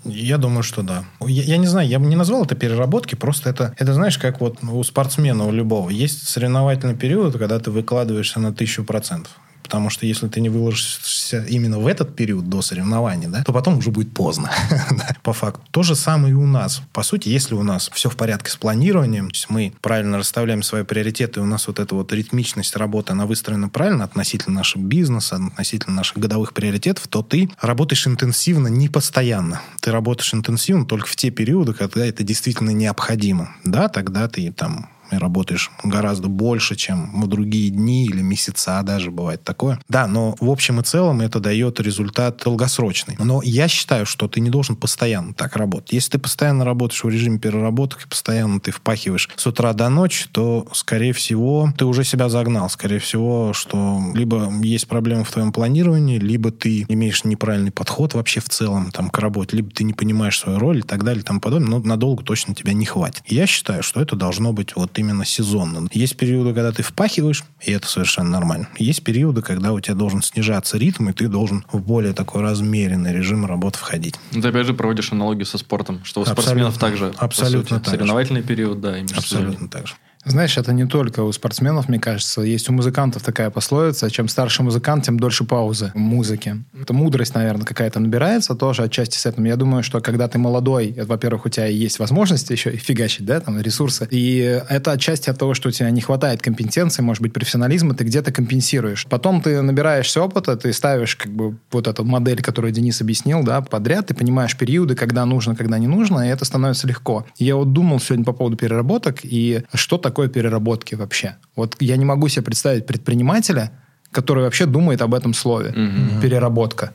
Я 0.09 0.37
думаю, 0.37 0.63
что 0.63 0.81
да. 0.81 1.05
Я, 1.25 1.43
я 1.43 1.57
не 1.57 1.67
знаю, 1.67 1.87
я 1.87 1.99
бы 1.99 2.05
не 2.05 2.15
назвал 2.15 2.43
это 2.43 2.55
переработки, 2.55 3.15
просто 3.15 3.49
это, 3.49 3.73
это, 3.77 3.93
знаешь, 3.93 4.17
как 4.17 4.41
вот 4.41 4.57
у 4.63 4.83
спортсмена, 4.83 5.45
у 5.45 5.51
любого. 5.51 5.89
Есть 5.89 6.27
соревновательный 6.27 6.95
период, 6.95 7.37
когда 7.37 7.59
ты 7.59 7.71
выкладываешься 7.71 8.39
на 8.39 8.53
тысячу 8.53 8.83
процентов. 8.83 9.31
Потому 9.69 9.91
что 9.91 10.07
если 10.07 10.27
ты 10.27 10.41
не 10.41 10.49
выложишься 10.49 11.45
именно 11.47 11.77
в 11.77 11.85
этот 11.85 12.15
период 12.15 12.49
до 12.49 12.63
соревнований, 12.63 13.27
да, 13.27 13.43
то 13.43 13.53
потом 13.53 13.77
уже 13.77 13.91
будет 13.91 14.11
поздно. 14.11 14.49
По 15.21 15.31
факту. 15.31 15.61
То 15.69 15.83
же 15.83 15.93
самое 15.95 16.31
и 16.31 16.35
у 16.35 16.47
нас. 16.47 16.81
По 16.91 17.03
сути, 17.03 17.29
если 17.29 17.53
у 17.53 17.61
нас 17.61 17.91
все 17.93 18.09
в 18.09 18.15
порядке 18.15 18.49
с 18.49 18.55
планированием, 18.55 19.29
то 19.29 19.35
есть 19.35 19.47
мы 19.51 19.71
правильно 19.79 20.17
расставляем 20.17 20.63
свои 20.63 20.83
приоритеты, 20.83 21.39
у 21.39 21.45
нас 21.45 21.67
вот 21.67 21.77
эта 21.77 21.93
вот 21.93 22.11
ритмичность 22.11 22.75
работы, 22.75 23.13
она 23.13 23.27
выстроена 23.27 23.69
правильно 23.69 24.05
относительно 24.05 24.55
нашего 24.55 24.81
бизнеса, 24.81 25.35
относительно 25.35 25.97
наших 25.97 26.17
годовых 26.17 26.55
приоритетов, 26.55 27.07
то 27.07 27.21
ты 27.21 27.51
работаешь 27.61 28.07
интенсивно 28.07 28.69
не 28.69 28.89
постоянно. 28.89 29.61
Ты 29.81 29.91
работаешь 29.91 30.33
интенсивно 30.33 30.87
только 30.87 31.05
в 31.05 31.15
те 31.15 31.29
периоды, 31.29 31.73
когда 31.73 32.07
это 32.07 32.23
действительно 32.23 32.71
необходимо. 32.71 33.51
Да, 33.63 33.87
тогда 33.87 34.27
ты 34.27 34.51
там 34.51 34.89
и 35.11 35.17
работаешь 35.17 35.71
гораздо 35.83 36.27
больше, 36.27 36.75
чем 36.75 37.21
в 37.21 37.27
другие 37.27 37.69
дни 37.69 38.05
или 38.05 38.21
месяца 38.21 38.81
даже 38.83 39.11
бывает 39.11 39.43
такое. 39.43 39.79
Да, 39.89 40.07
но 40.07 40.35
в 40.39 40.49
общем 40.49 40.79
и 40.79 40.83
целом 40.83 41.21
это 41.21 41.39
дает 41.39 41.79
результат 41.79 42.41
долгосрочный. 42.43 43.15
Но 43.19 43.41
я 43.43 43.67
считаю, 43.67 44.05
что 44.05 44.27
ты 44.27 44.39
не 44.39 44.49
должен 44.49 44.75
постоянно 44.75 45.33
так 45.33 45.55
работать. 45.55 45.93
Если 45.93 46.11
ты 46.11 46.19
постоянно 46.19 46.65
работаешь 46.65 47.03
в 47.03 47.09
режиме 47.09 47.39
переработок 47.39 48.05
и 48.05 48.07
постоянно 48.09 48.59
ты 48.59 48.71
впахиваешь 48.71 49.29
с 49.35 49.47
утра 49.47 49.73
до 49.73 49.89
ночи, 49.89 50.27
то, 50.31 50.67
скорее 50.73 51.13
всего, 51.13 51.73
ты 51.77 51.85
уже 51.85 52.03
себя 52.03 52.29
загнал. 52.29 52.69
Скорее 52.69 52.99
всего, 52.99 53.53
что 53.53 54.01
либо 54.13 54.51
есть 54.61 54.87
проблемы 54.87 55.23
в 55.23 55.31
твоем 55.31 55.51
планировании, 55.51 56.19
либо 56.19 56.51
ты 56.51 56.85
имеешь 56.87 57.23
неправильный 57.23 57.71
подход 57.71 58.13
вообще 58.13 58.39
в 58.39 58.49
целом 58.49 58.91
там, 58.91 59.09
к 59.09 59.17
работе, 59.19 59.55
либо 59.57 59.71
ты 59.71 59.83
не 59.83 59.93
понимаешь 59.93 60.39
свою 60.39 60.59
роль 60.59 60.79
и 60.79 60.83
так 60.83 61.03
далее 61.03 61.21
и 61.21 61.25
тому 61.25 61.39
подобное, 61.39 61.69
но 61.69 61.79
надолго 61.79 62.23
точно 62.23 62.55
тебя 62.55 62.73
не 62.73 62.85
хватит. 62.85 63.23
Я 63.25 63.45
считаю, 63.45 63.83
что 63.83 64.01
это 64.01 64.15
должно 64.15 64.53
быть 64.53 64.75
вот 64.75 64.98
именно 64.99 65.25
сезонно. 65.25 65.87
Есть 65.91 66.17
периоды, 66.17 66.53
когда 66.53 66.71
ты 66.71 66.83
впахиваешь, 66.83 67.43
и 67.61 67.71
это 67.71 67.87
совершенно 67.87 68.29
нормально. 68.29 68.69
Есть 68.77 69.03
периоды, 69.03 69.41
когда 69.41 69.73
у 69.73 69.79
тебя 69.79 69.95
должен 69.95 70.21
снижаться 70.21 70.77
ритм, 70.77 71.09
и 71.09 71.13
ты 71.13 71.27
должен 71.27 71.65
в 71.71 71.81
более 71.81 72.13
такой 72.13 72.41
размеренный 72.41 73.13
режим 73.13 73.45
работы 73.45 73.77
входить. 73.77 74.15
Ну, 74.31 74.41
ты 74.41 74.49
опять 74.49 74.65
же 74.65 74.73
проводишь 74.73 75.11
аналогию 75.11 75.45
со 75.45 75.57
спортом, 75.57 76.01
что 76.03 76.21
у 76.21 76.23
абсолютно, 76.23 76.43
спортсменов 76.43 76.77
также 76.77 77.13
абсолютно 77.17 77.77
сути, 77.77 77.85
так 77.85 77.93
соревновательный 77.93 78.41
же. 78.41 78.47
период, 78.47 78.81
да, 78.81 78.97
и 78.97 79.03
Абсолютно 79.15 79.69
так 79.69 79.87
же. 79.87 79.95
Знаешь, 80.25 80.57
это 80.57 80.73
не 80.73 80.85
только 80.85 81.21
у 81.21 81.31
спортсменов, 81.31 81.87
мне 81.87 81.97
кажется. 81.97 82.41
Есть 82.41 82.69
у 82.69 82.73
музыкантов 82.73 83.23
такая 83.23 83.49
пословица, 83.49 84.11
чем 84.11 84.27
старше 84.27 84.63
музыкант, 84.63 85.05
тем 85.05 85.17
дольше 85.17 85.45
паузы 85.45 85.91
в 85.95 85.97
музыке. 85.97 86.57
Это 86.79 86.93
мудрость, 86.93 87.35
наверное, 87.35 87.65
какая-то 87.65 87.99
набирается 87.99 88.53
тоже 88.53 88.83
отчасти 88.83 89.17
с 89.17 89.25
этим. 89.25 89.45
Я 89.45 89.55
думаю, 89.55 89.81
что 89.81 90.01
когда 90.01 90.27
ты 90.27 90.37
молодой, 90.37 90.93
во-первых, 90.97 91.45
у 91.45 91.49
тебя 91.49 91.67
есть 91.67 91.99
возможности 91.99 92.51
еще 92.51 92.71
и 92.71 92.77
фигачить, 92.77 93.25
да, 93.25 93.39
там, 93.39 93.61
ресурсы. 93.61 94.07
И 94.11 94.39
это 94.69 94.91
отчасти 94.91 95.29
от 95.29 95.37
того, 95.37 95.53
что 95.53 95.69
у 95.69 95.71
тебя 95.71 95.89
не 95.89 96.01
хватает 96.01 96.41
компетенции, 96.41 97.01
может 97.01 97.21
быть, 97.21 97.31
профессионализма, 97.31 97.95
ты 97.95 98.03
где-то 98.03 98.33
компенсируешь. 98.33 99.05
Потом 99.09 99.41
ты 99.41 99.61
набираешься 99.61 100.21
опыта, 100.21 100.57
ты 100.57 100.73
ставишь 100.73 101.15
как 101.15 101.31
бы 101.31 101.57
вот 101.71 101.87
эту 101.87 102.03
модель, 102.03 102.41
которую 102.41 102.73
Денис 102.73 102.99
объяснил, 102.99 103.43
да, 103.43 103.61
подряд, 103.61 104.07
ты 104.07 104.13
понимаешь 104.13 104.57
периоды, 104.57 104.95
когда 104.95 105.25
нужно, 105.25 105.55
когда 105.55 105.79
не 105.79 105.87
нужно, 105.87 106.27
и 106.27 106.29
это 106.29 106.43
становится 106.43 106.87
легко. 106.87 107.25
Я 107.37 107.55
вот 107.55 107.71
думал 107.71 108.01
сегодня 108.01 108.25
по 108.25 108.33
поводу 108.33 108.57
переработок, 108.57 109.19
и 109.23 109.63
что 109.73 109.97
такое 110.09 110.27
переработки 110.27 110.95
вообще. 110.95 111.35
Вот 111.55 111.75
я 111.79 111.97
не 111.97 112.05
могу 112.05 112.29
себе 112.29 112.41
представить 112.41 112.85
предпринимателя, 112.87 113.71
который 114.11 114.43
вообще 114.43 114.65
думает 114.65 115.01
об 115.01 115.13
этом 115.13 115.33
слове. 115.33 115.69
Mm-hmm. 115.69 116.21
Переработка. 116.21 116.93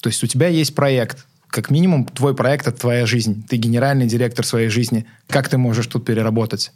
То 0.00 0.08
есть 0.08 0.22
у 0.22 0.26
тебя 0.28 0.46
есть 0.48 0.74
проект, 0.74 1.26
как 1.48 1.70
минимум 1.70 2.04
твой 2.04 2.34
проект– 2.34 2.66
это 2.68 2.78
твоя 2.78 3.06
жизнь. 3.06 3.44
Ты 3.48 3.56
генеральный 3.56 4.06
директор 4.06 4.46
своей 4.46 4.68
жизни. 4.68 5.06
Как 5.28 5.48
ты 5.48 5.58
можешь 5.58 5.86
тут 5.86 6.04
переработать? 6.04 6.72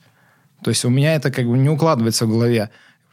То 0.64 0.70
есть 0.70 0.84
у 0.84 0.90
меня 0.90 1.14
это 1.14 1.30
как 1.30 1.46
бы 1.46 1.56
не 1.56 1.68
укладывается 1.68 2.26
в 2.26 2.30
голове. 2.30 2.70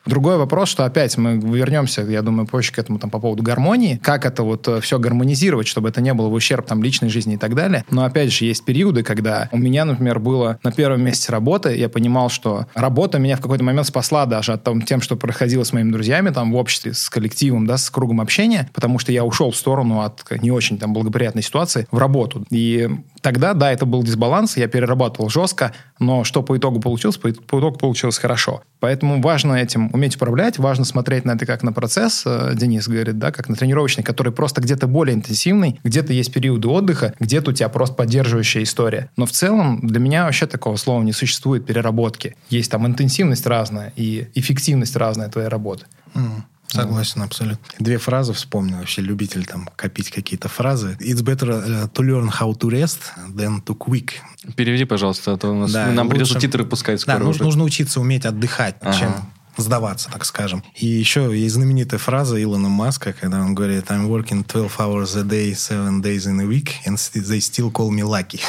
Другой 0.08 0.38
вопрос, 0.38 0.70
что 0.70 0.86
опять 0.86 1.18
мы 1.18 1.38
вернемся, 1.38 2.02
я 2.04 2.22
думаю, 2.22 2.48
позже 2.48 2.72
к 2.72 2.80
этому 2.80 2.98
там 2.98 3.10
по 3.10 3.20
поводу 3.20 3.44
гармонии, 3.44 4.00
как 4.02 4.26
это 4.26 4.44
вот 4.44 4.66
э, 4.68 4.80
все 4.80 5.00
гармонизировать, 5.00 5.68
чтобы 5.68 5.90
это 5.90 6.00
не 6.00 6.14
было 6.14 6.30
в 6.30 6.34
ущерб 6.34 6.66
там 6.66 6.82
личной 6.82 7.10
жизни 7.10 7.34
и 7.34 7.38
так 7.38 7.56
далее. 7.56 7.84
Но 7.90 8.06
опять 8.06 8.32
же, 8.32 8.46
есть 8.46 8.64
периоды, 8.64 9.04
когда 9.04 9.50
у 9.52 9.58
меня, 9.58 9.84
например, 9.84 10.20
было 10.20 10.60
на 10.64 10.72
первом 10.72 11.02
месте 11.02 11.30
работы, 11.32 11.76
я 11.76 11.90
понимал, 11.90 12.30
что 12.30 12.68
работа 12.74 13.20
меня 13.20 13.36
в 13.36 13.42
какой-то 13.42 13.66
момент 13.66 13.88
спасла 13.88 14.26
даже 14.26 14.54
от 14.54 14.64
том, 14.64 14.82
тем, 14.82 15.02
что 15.02 15.18
происходило 15.18 15.64
с 15.64 15.74
моими 15.74 15.92
друзьями 15.92 16.30
там 16.30 16.54
в 16.54 16.56
обществе, 16.56 16.94
с 16.94 17.10
коллективом, 17.10 17.68
да, 17.68 17.78
с 17.78 17.90
кругом 17.90 18.22
общения, 18.22 18.70
потому 18.74 19.00
что 19.00 19.12
я 19.12 19.26
ушел 19.26 19.52
в 19.52 19.58
сторону 19.58 20.02
от 20.02 20.24
не 20.42 20.52
очень 20.52 20.78
там 20.78 20.94
благоприятной 20.94 21.44
ситуации 21.44 21.86
в 21.92 21.98
работу. 21.98 22.46
И 22.50 22.90
тогда, 23.22 23.54
да, 23.54 23.74
это 23.74 23.86
был 23.86 24.04
дисбаланс, 24.04 24.56
я 24.56 24.68
перерабатывал 24.68 25.30
жестко, 25.30 25.74
но 26.00 26.24
что 26.24 26.44
по 26.44 26.58
итогу 26.58 26.80
получилось? 26.80 27.18
По, 27.18 27.30
по 27.30 27.60
итогу 27.60 27.78
получилось 27.78 28.18
хорошо. 28.18 28.62
Поэтому 28.80 29.22
важно 29.22 29.56
этим 29.56 29.90
уметь 29.98 30.16
управлять, 30.16 30.58
важно 30.58 30.86
смотреть 30.86 31.26
на 31.26 31.32
это 31.32 31.46
как 31.46 31.64
на 31.64 31.74
процесс, 31.74 32.24
э, 32.26 32.54
Денис 32.56 32.88
говорит, 32.88 33.18
да, 33.20 33.32
как 33.32 33.50
на 33.50 33.56
тренировочный, 33.56 34.04
который 34.04 34.32
просто 34.32 34.62
где-то 34.62 34.88
более 34.88 35.16
интенсивный, 35.16 35.80
где-то 35.84 36.14
есть 36.14 36.32
периоды 36.32 36.68
отдыха, 36.68 37.14
где-то 37.20 37.52
у 37.52 37.54
тебя 37.54 37.70
просто 37.70 37.96
поддерживающая 37.96 38.64
история. 38.64 39.10
Но 39.18 39.26
в 39.26 39.32
целом 39.32 39.80
для 39.86 40.00
меня 40.00 40.26
вообще 40.26 40.48
такого 40.48 40.78
слова 40.78 41.04
не 41.04 41.14
существует 41.14 41.66
переработки. 41.66 42.36
Есть 42.50 42.72
там 42.72 42.88
интенсивность 42.88 43.46
разная 43.46 43.92
и 43.96 44.28
эффективность 44.36 44.96
разная 44.96 45.30
твоей 45.30 45.48
работы. 45.48 45.86
Mm. 46.14 46.44
Согласен, 46.68 47.22
абсолютно. 47.22 47.66
Две 47.80 47.98
фразы 47.98 48.34
вспомнил. 48.34 48.78
Вообще 48.78 49.02
любитель 49.02 49.46
там 49.46 49.70
копить 49.76 50.12
какие-то 50.12 50.50
фразы. 50.50 50.98
It's 51.00 51.24
better 51.24 51.64
э, 51.66 51.88
to 51.94 52.04
learn 52.04 52.30
how 52.30 52.54
to 52.54 52.70
rest 52.70 53.00
than 53.34 53.64
to 53.64 53.78
quick. 53.78 54.16
Переведи, 54.56 54.84
пожалуйста, 54.84 55.34
а 55.34 55.38
то 55.38 55.50
у 55.50 55.54
нас, 55.56 55.72
да, 55.72 55.88
нам 55.88 56.08
лучше... 56.08 56.10
придется 56.10 56.40
титры 56.40 56.66
пускать 56.66 57.00
скоро 57.00 57.20
Да, 57.20 57.26
уже. 57.26 57.42
нужно 57.42 57.64
учиться 57.64 58.02
уметь 58.02 58.26
отдыхать, 58.26 58.76
ага. 58.82 58.98
чем 58.98 59.16
сдаваться, 59.58 60.10
так 60.12 60.26
скажем. 60.26 60.64
И 60.76 60.86
еще 60.86 61.32
есть 61.38 61.56
знаменитая 61.56 62.00
фраза 62.00 62.42
Илона 62.42 62.70
Маска, 62.70 63.14
когда 63.14 63.42
он 63.42 63.56
говорит 63.56 63.86
«I'm 63.90 64.08
working 64.08 64.44
12 64.46 64.80
hours 64.80 65.18
a 65.18 65.24
day, 65.24 65.54
7 65.54 66.02
days 66.02 66.28
in 66.28 66.40
a 66.42 66.46
week, 66.46 66.72
and 66.86 66.96
they 66.96 67.40
still 67.40 67.72
call 67.72 67.90
me 67.90 68.04
lucky». 68.04 68.42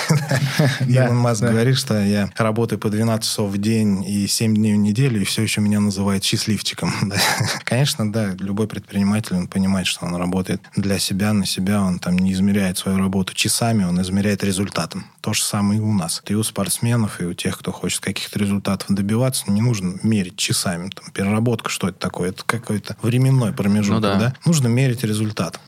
Илон 0.88 1.16
Маск 1.16 1.42
говорит, 1.42 1.77
что 1.77 2.03
я 2.03 2.31
работаю 2.37 2.79
по 2.79 2.90
12 2.90 3.25
часов 3.25 3.51
в 3.51 3.59
день 3.59 4.05
и 4.05 4.27
7 4.27 4.55
дней 4.55 4.75
в 4.75 4.79
неделю, 4.79 5.21
и 5.21 5.25
все 5.25 5.42
еще 5.42 5.61
меня 5.61 5.81
называют 5.81 6.25
счастливчиком. 6.25 6.92
Конечно, 7.64 8.11
да, 8.11 8.35
любой 8.38 8.66
предприниматель, 8.66 9.37
он 9.37 9.49
понимает, 9.49 9.87
что 9.87 10.07
он 10.07 10.16
работает 10.16 10.62
для 10.77 10.99
себя, 10.99 11.33
на 11.33 11.47
себя, 11.47 11.83
он 11.83 11.99
там 11.99 12.18
не 12.18 12.33
измеряет 12.33 12.79
свою 12.79 12.99
работу 12.99 13.35
часами, 13.35 13.85
он 13.85 14.01
измеряет 14.03 14.44
результатом. 14.44 15.07
То 15.21 15.33
же 15.33 15.42
самое 15.42 15.81
и 15.81 15.83
у 15.83 15.92
нас. 15.92 16.23
И 16.27 16.35
у 16.35 16.42
спортсменов, 16.42 17.21
и 17.21 17.25
у 17.25 17.35
тех, 17.35 17.59
кто 17.59 17.73
хочет 17.73 18.01
каких-то 18.01 18.38
результатов 18.38 18.87
добиваться, 18.88 19.51
не 19.51 19.61
нужно 19.61 19.99
мерить 20.03 20.37
часами 20.37 20.90
там, 21.00 21.11
переработка, 21.12 21.70
что 21.70 21.88
это 21.88 21.98
такое? 21.98 22.30
Это 22.30 22.44
какой-то 22.44 22.96
временной 23.02 23.52
промежуток, 23.52 23.94
ну, 23.94 24.00
да. 24.00 24.18
да? 24.18 24.34
Нужно 24.44 24.68
мерить 24.68 25.04
результат. 25.04 25.61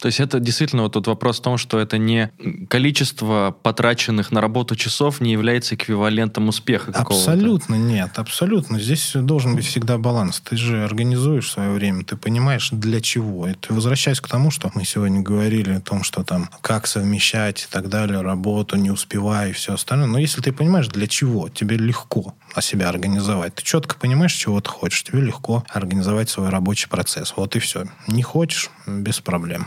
То 0.00 0.06
есть 0.06 0.20
это 0.20 0.40
действительно 0.40 0.82
вот 0.82 0.92
тот 0.92 1.06
вопрос 1.06 1.38
в 1.38 1.42
том, 1.42 1.56
что 1.56 1.78
это 1.78 1.96
не 1.96 2.30
количество 2.68 3.56
потраченных 3.62 4.30
на 4.30 4.40
работу 4.40 4.76
часов 4.76 5.20
не 5.20 5.32
является 5.32 5.74
эквивалентом 5.74 6.48
успеха 6.48 6.92
какого-то. 6.92 7.32
Абсолютно 7.32 7.74
нет, 7.76 8.10
абсолютно. 8.16 8.78
Здесь 8.78 9.12
должен 9.14 9.56
быть 9.56 9.64
всегда 9.64 9.96
баланс. 9.96 10.40
Ты 10.40 10.56
же 10.56 10.84
организуешь 10.84 11.50
свое 11.50 11.70
время, 11.70 12.04
ты 12.04 12.16
понимаешь, 12.16 12.68
для 12.72 13.00
чего. 13.00 13.48
И 13.48 13.54
ты 13.54 13.72
возвращаясь 13.72 14.20
к 14.20 14.28
тому, 14.28 14.50
что 14.50 14.70
мы 14.74 14.84
сегодня 14.84 15.22
говорили 15.22 15.70
о 15.70 15.80
том, 15.80 16.02
что 16.02 16.24
там 16.24 16.50
как 16.60 16.86
совмещать 16.86 17.62
и 17.62 17.72
так 17.72 17.88
далее, 17.88 18.20
работу, 18.20 18.76
не 18.76 18.90
успевая 18.90 19.50
и 19.50 19.52
все 19.52 19.74
остальное. 19.74 20.08
Но 20.08 20.18
если 20.18 20.42
ты 20.42 20.52
понимаешь, 20.52 20.88
для 20.88 21.06
чего, 21.06 21.48
тебе 21.48 21.76
легко 21.78 22.34
себя 22.62 22.88
организовать. 22.88 23.54
Ты 23.54 23.62
четко 23.62 23.96
понимаешь, 23.96 24.32
чего 24.32 24.60
ты 24.60 24.70
хочешь, 24.70 25.02
тебе 25.04 25.20
легко 25.20 25.64
организовать 25.68 26.28
свой 26.28 26.48
рабочий 26.48 26.88
процесс. 26.88 27.34
Вот 27.36 27.56
и 27.56 27.58
все. 27.58 27.84
Не 28.06 28.22
хочешь, 28.22 28.70
без 28.86 29.20
проблем 29.20 29.66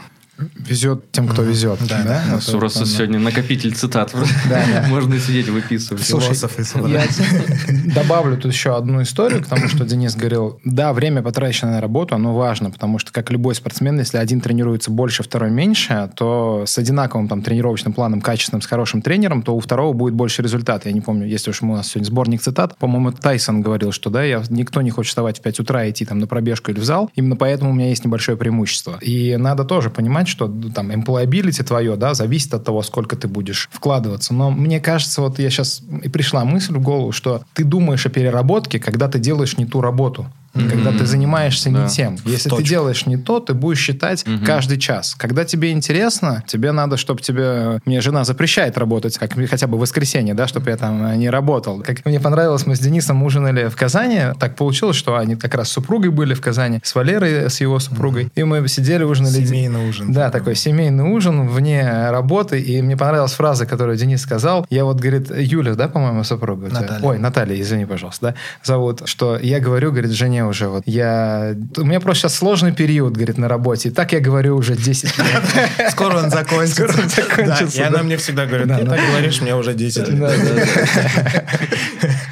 везет 0.56 1.12
тем, 1.12 1.28
кто 1.28 1.42
везет. 1.42 1.80
Да, 1.88 2.04
да? 2.04 2.24
У 2.30 2.32
нас 2.34 2.46
просто 2.46 2.86
сегодня 2.86 3.20
накопитель 3.20 3.74
цитат. 3.74 4.14
Можно 4.88 5.20
сидеть 5.20 5.50
выписывать. 5.50 6.04
Философы 6.04 6.64
я 6.88 7.06
добавлю 7.96 8.38
тут 8.38 8.52
еще 8.52 8.76
одну 8.76 9.02
историю 9.02 9.44
к 9.44 9.48
тому, 9.48 9.68
что 9.68 9.86
Денис 9.86 10.16
говорил. 10.16 10.60
Да, 10.64 10.94
время, 10.94 11.22
потраченное 11.22 11.76
на 11.76 11.82
работу, 11.82 12.16
оно 12.16 12.36
важно, 12.36 12.72
потому 12.72 13.00
что, 13.00 13.12
как 13.12 13.32
любой 13.32 13.56
спортсмен, 13.56 14.00
если 14.00 14.18
один 14.18 14.42
тренируется 14.42 14.92
больше, 14.92 15.24
второй 15.24 15.52
меньше, 15.52 16.10
то 16.16 16.64
с 16.66 16.78
одинаковым 16.78 17.28
там 17.28 17.42
тренировочным 17.42 17.94
планом, 17.94 18.22
качественным, 18.22 18.62
с 18.62 18.66
хорошим 18.66 19.02
тренером, 19.02 19.42
то 19.42 19.56
у 19.56 19.60
второго 19.60 19.94
будет 19.94 20.14
больше 20.14 20.42
результат. 20.42 20.86
Я 20.86 20.92
не 20.92 21.02
помню, 21.02 21.28
если 21.28 21.52
уж 21.52 21.62
у 21.62 21.66
нас 21.68 21.88
сегодня 21.88 22.08
сборник 22.08 22.42
цитат, 22.42 22.78
по-моему, 22.78 23.12
Тайсон 23.12 23.62
говорил, 23.62 23.92
что 23.92 24.10
да, 24.10 24.24
я, 24.24 24.44
никто 24.50 24.82
не 24.82 24.90
хочет 24.90 25.10
вставать 25.10 25.40
в 25.40 25.42
5 25.42 25.60
утра 25.60 25.86
и 25.86 25.92
идти 25.92 26.06
там 26.06 26.20
на 26.20 26.28
пробежку 26.28 26.72
или 26.72 26.80
в 26.80 26.84
зал, 26.84 27.10
именно 27.16 27.36
поэтому 27.36 27.72
у 27.72 27.74
меня 27.74 27.90
есть 27.90 28.06
небольшое 28.06 28.38
преимущество. 28.38 28.98
И 29.02 29.36
надо 29.38 29.64
тоже 29.64 29.90
понимать, 29.90 30.28
что 30.30 30.48
там 30.74 30.92
employability 30.92 31.64
твое, 31.64 31.96
да, 31.96 32.14
зависит 32.14 32.54
от 32.54 32.64
того, 32.64 32.82
сколько 32.84 33.16
ты 33.16 33.28
будешь 33.28 33.70
вкладываться. 33.72 34.34
Но 34.34 34.52
мне 34.52 34.80
кажется, 34.80 35.22
вот 35.22 35.40
я 35.40 35.50
сейчас 35.50 35.82
и 36.04 36.10
пришла 36.10 36.46
мысль 36.46 36.74
в 36.74 36.82
голову, 36.82 37.12
что 37.12 37.42
ты 37.54 37.64
думаешь 37.64 38.06
о 38.06 38.10
переработке, 38.10 38.80
когда 38.80 39.08
ты 39.08 39.20
делаешь 39.20 39.58
не 39.58 39.66
ту 39.66 39.82
работу. 39.82 40.28
Mm-hmm. 40.54 40.70
Когда 40.70 40.92
ты 40.92 41.06
занимаешься 41.06 41.70
да. 41.70 41.84
не 41.84 41.90
тем. 41.90 42.18
Если 42.26 42.50
ты 42.50 42.64
делаешь 42.64 43.06
не 43.06 43.18
то, 43.18 43.40
ты 43.40 43.54
будешь 43.54 43.80
считать 43.80 44.24
mm-hmm. 44.24 44.46
каждый 44.46 44.78
час. 44.80 45.16
Когда 45.18 45.46
тебе 45.46 45.72
интересно, 45.72 46.44
тебе 46.48 46.72
надо, 46.72 46.98
чтобы 46.98 47.22
тебе... 47.22 47.80
Мне 47.86 48.02
жена 48.02 48.24
запрещает 48.24 48.78
работать, 48.78 49.18
как 49.18 49.34
хотя 49.50 49.68
бы 49.68 49.78
в 49.78 49.82
воскресенье, 49.82 50.34
да, 50.34 50.48
чтобы 50.48 50.70
я 50.72 50.78
там 50.78 51.18
не 51.20 51.30
работал. 51.30 51.82
Как 51.82 52.06
мне 52.06 52.20
понравилось, 52.20 52.66
мы 52.66 52.76
с 52.76 52.80
Денисом 52.80 53.22
ужинали 53.24 53.70
в 53.70 53.76
Казани. 53.76 54.22
Так 54.40 54.56
получилось, 54.56 54.96
что 54.96 55.18
они 55.18 55.36
как 55.36 55.54
раз 55.56 55.70
с 55.70 55.72
супругой 55.74 56.10
были 56.10 56.34
в 56.34 56.42
Казани, 56.42 56.80
с 56.84 56.96
Валерой, 56.96 57.50
с 57.50 57.62
его 57.62 57.80
супругой. 57.80 58.26
Mm-hmm. 58.26 58.32
И 58.36 58.44
мы 58.44 58.68
сидели, 58.68 59.04
ужинали. 59.04 59.46
Семейный 59.46 59.88
ужин. 59.88 60.12
Да, 60.12 60.32
такой 60.32 60.56
семейный 60.56 61.04
ужин 61.04 61.48
вне 61.48 62.10
работы. 62.10 62.60
И 62.60 62.82
мне 62.82 62.98
понравилась 62.98 63.34
фраза, 63.34 63.66
которую 63.66 63.98
Денис 63.98 64.22
сказал. 64.22 64.66
Я 64.70 64.86
вот, 64.86 65.00
говорит, 65.00 65.32
Юля, 65.36 65.76
да, 65.76 65.88
по-моему, 65.88 66.24
супруга? 66.24 66.70
Наталья. 66.70 67.06
Ой, 67.06 67.20
Наталья, 67.20 67.60
извини, 67.62 67.86
пожалуйста, 67.86 68.28
да, 68.28 68.36
зовут. 68.64 69.04
Что 69.06 69.38
я 69.38 69.60
говорю, 69.60 69.92
говорит, 69.92 70.12
жене 70.12 70.39
мне 70.40 70.46
уже 70.50 70.70
вот. 70.70 70.84
Я... 70.86 71.56
У 71.78 71.84
меня 71.84 72.00
просто 72.00 72.22
сейчас 72.22 72.36
сложный 72.36 72.72
период, 72.72 73.14
говорит, 73.14 73.38
на 73.38 73.48
работе. 73.48 73.90
И 73.90 73.92
так 73.92 74.14
я 74.14 74.20
говорю 74.20 74.56
уже 74.56 74.76
10 74.76 75.18
лет. 75.18 75.92
Скоро 75.92 76.18
он 76.18 76.30
закончится. 76.30 76.88
Скоро 76.88 77.04
он 77.04 77.10
закончится. 77.10 77.82
И 77.82 77.84
она 77.84 78.04
мне 78.04 78.18
всегда 78.18 78.46
говорит, 78.46 78.68
ты 78.68 78.86
так 78.86 79.00
говоришь, 79.12 79.42
мне 79.42 79.56
уже 79.56 79.74
10 79.74 80.08
лет. 80.10 80.32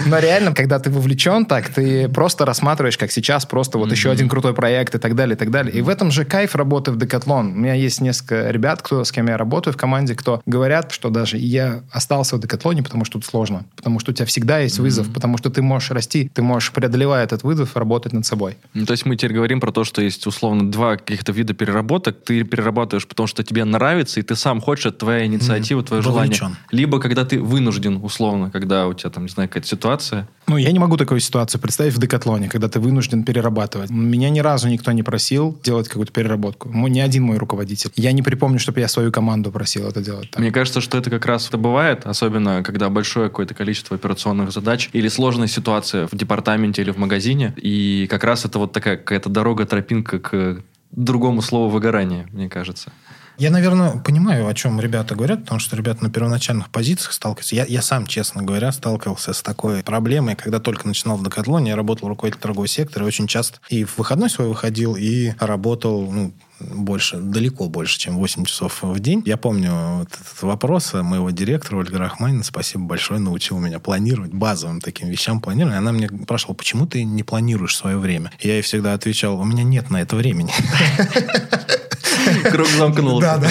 Но 0.05 0.19
реально, 0.19 0.53
когда 0.53 0.79
ты 0.79 0.89
вовлечен 0.89 1.45
так, 1.45 1.67
ты 1.67 2.07
просто 2.07 2.45
рассматриваешь, 2.45 2.97
как 2.97 3.11
сейчас, 3.11 3.45
просто 3.45 3.77
вот 3.77 3.91
еще 3.91 4.09
один 4.09 4.29
крутой 4.29 4.53
проект 4.53 4.95
и 4.95 4.99
так 4.99 5.15
далее, 5.15 5.35
и 5.35 5.37
так 5.37 5.51
далее. 5.51 5.73
И 5.73 5.81
в 5.81 5.89
этом 5.89 6.11
же 6.11 6.23
кайф 6.23 6.55
работы 6.55 6.91
в 6.91 6.97
Декатлон. 6.97 7.47
У 7.47 7.55
меня 7.55 7.73
есть 7.73 7.99
несколько 7.99 8.49
ребят, 8.49 8.81
кто, 8.81 9.03
с 9.03 9.11
кем 9.11 9.27
я 9.27 9.37
работаю 9.37 9.73
в 9.73 9.77
команде, 9.77 10.15
кто 10.15 10.41
говорят, 10.45 10.93
что 10.93 11.09
даже 11.09 11.37
я 11.37 11.81
остался 11.91 12.37
в 12.37 12.39
Декатлоне, 12.39 12.83
потому 12.83 13.03
что 13.03 13.19
тут 13.19 13.25
сложно, 13.25 13.65
потому 13.75 13.99
что 13.99 14.11
у 14.11 14.13
тебя 14.13 14.25
всегда 14.25 14.59
есть 14.59 14.79
вызов, 14.79 15.11
потому 15.13 15.37
что 15.37 15.49
ты 15.49 15.61
можешь 15.61 15.91
расти, 15.91 16.31
ты 16.33 16.41
можешь, 16.41 16.71
преодолевая 16.71 17.25
этот 17.25 17.43
вызов, 17.43 17.75
работать 17.75 17.96
над 18.05 18.25
собой. 18.25 18.57
Ну, 18.73 18.85
то 18.85 18.91
есть 18.91 19.05
мы 19.05 19.15
теперь 19.15 19.33
говорим 19.33 19.59
про 19.59 19.71
то, 19.71 19.83
что 19.83 20.01
есть 20.01 20.25
условно 20.27 20.71
два 20.71 20.97
каких-то 20.97 21.31
вида 21.31 21.53
переработок. 21.53 22.17
Ты 22.23 22.43
перерабатываешь, 22.43 23.07
потому 23.07 23.27
что 23.27 23.43
тебе 23.43 23.65
нравится, 23.65 24.19
и 24.19 24.23
ты 24.23 24.35
сам 24.35 24.61
хочешь, 24.61 24.87
это 24.87 24.99
твоя 24.99 25.25
инициатива, 25.25 25.83
твое 25.83 26.01
желание. 26.01 26.39
Либо 26.71 26.99
когда 26.99 27.25
ты 27.25 27.39
вынужден, 27.41 27.99
условно, 28.01 28.51
когда 28.51 28.87
у 28.87 28.93
тебя 28.93 29.09
там, 29.09 29.23
не 29.23 29.29
знаю, 29.29 29.49
какая-то 29.49 29.67
ситуация. 29.67 30.27
Ну, 30.49 30.55
я 30.55 30.71
не 30.71 30.79
могу 30.79 30.95
такую 30.95 31.19
ситуацию 31.19 31.59
представить 31.59 31.93
в 31.93 31.99
Декатлоне, 31.99 32.47
когда 32.47 32.69
ты 32.69 32.79
вынужден 32.79 33.23
перерабатывать. 33.23 33.89
Меня 33.89 34.29
ни 34.29 34.39
разу 34.39 34.69
никто 34.69 34.93
не 34.93 35.03
просил 35.03 35.59
делать 35.61 35.89
какую-то 35.89 36.13
переработку. 36.13 36.69
Ни 36.69 37.01
один 37.01 37.23
мой 37.23 37.37
руководитель. 37.37 37.91
Я 37.97 38.13
не 38.13 38.21
припомню, 38.21 38.57
чтобы 38.57 38.79
я 38.79 38.87
свою 38.87 39.11
команду 39.11 39.51
просил 39.51 39.87
это 39.89 40.01
делать. 40.01 40.31
Так. 40.31 40.39
Мне 40.39 40.51
кажется, 40.51 40.79
что 40.79 40.97
это 40.97 41.09
как 41.09 41.25
раз 41.25 41.49
это 41.49 41.57
бывает, 41.57 42.05
особенно 42.05 42.63
когда 42.63 42.89
большое 42.89 43.27
какое-то 43.27 43.53
количество 43.53 43.97
операционных 43.97 44.51
задач 44.51 44.89
или 44.93 45.09
сложная 45.09 45.47
ситуация 45.47 46.07
в 46.07 46.15
департаменте 46.15 46.81
или 46.81 46.91
в 46.91 46.97
магазине, 46.97 47.53
и 47.57 48.07
как 48.09 48.23
раз 48.23 48.45
это 48.45 48.57
вот 48.57 48.71
такая 48.71 48.95
какая-то 48.95 49.29
дорога, 49.29 49.65
тропинка 49.65 50.19
к 50.19 50.61
другому 50.91 51.41
слову 51.41 51.69
выгорание, 51.69 52.27
мне 52.31 52.49
кажется. 52.49 52.91
Я, 53.37 53.51
наверное, 53.51 53.99
понимаю, 53.99 54.47
о 54.47 54.53
чем 54.55 54.81
ребята 54.81 55.13
говорят, 55.13 55.41
потому 55.41 55.59
что 55.59 55.75
ребята 55.75 56.03
на 56.03 56.09
первоначальных 56.09 56.71
позициях 56.71 57.13
сталкиваются. 57.13 57.55
Я, 57.55 57.65
я 57.65 57.83
сам, 57.83 58.07
честно 58.07 58.41
говоря, 58.41 58.71
сталкивался 58.71 59.31
с 59.31 59.43
такой 59.43 59.83
проблемой, 59.83 60.35
когда 60.35 60.59
только 60.59 60.87
начинал 60.87 61.17
в 61.17 61.23
Декатлоне, 61.23 61.69
я 61.69 61.75
работал 61.75 62.09
руководителем 62.09 62.41
торгового 62.41 62.67
сектора, 62.67 63.05
и 63.05 63.07
очень 63.07 63.27
часто 63.27 63.59
и 63.69 63.83
в 63.83 63.99
выходной 63.99 64.31
свой 64.31 64.47
выходил, 64.47 64.95
и 64.95 65.33
работал, 65.39 66.11
ну, 66.11 66.33
больше, 66.59 67.17
далеко 67.17 67.67
больше, 67.67 67.99
чем 67.99 68.17
8 68.17 68.45
часов 68.45 68.81
в 68.81 68.99
день. 68.99 69.21
Я 69.25 69.37
помню 69.37 69.71
вот 69.99 70.07
этот 70.07 70.41
вопрос 70.41 70.93
моего 70.93 71.29
директора 71.29 71.77
Ольга 71.77 71.97
Рахманина, 71.97 72.43
спасибо 72.43 72.85
большое, 72.85 73.19
научил 73.19 73.59
меня 73.59 73.79
планировать, 73.79 74.33
базовым 74.33 74.81
таким 74.81 75.09
вещам 75.09 75.39
планировать. 75.39 75.77
Она 75.77 75.91
мне 75.91 76.09
спрашивала, 76.09 76.55
почему 76.55 76.85
ты 76.85 77.03
не 77.03 77.23
планируешь 77.23 77.75
свое 77.75 77.97
время? 77.97 78.31
Я 78.39 78.53
ей 78.53 78.61
всегда 78.61 78.93
отвечал, 78.93 79.39
у 79.39 79.43
меня 79.43 79.63
нет 79.63 79.89
на 79.89 80.01
это 80.01 80.15
времени. 80.15 80.51
Круг 82.51 82.67
замкнулся. 82.67 83.21
Да, 83.21 83.37
да. 83.37 83.49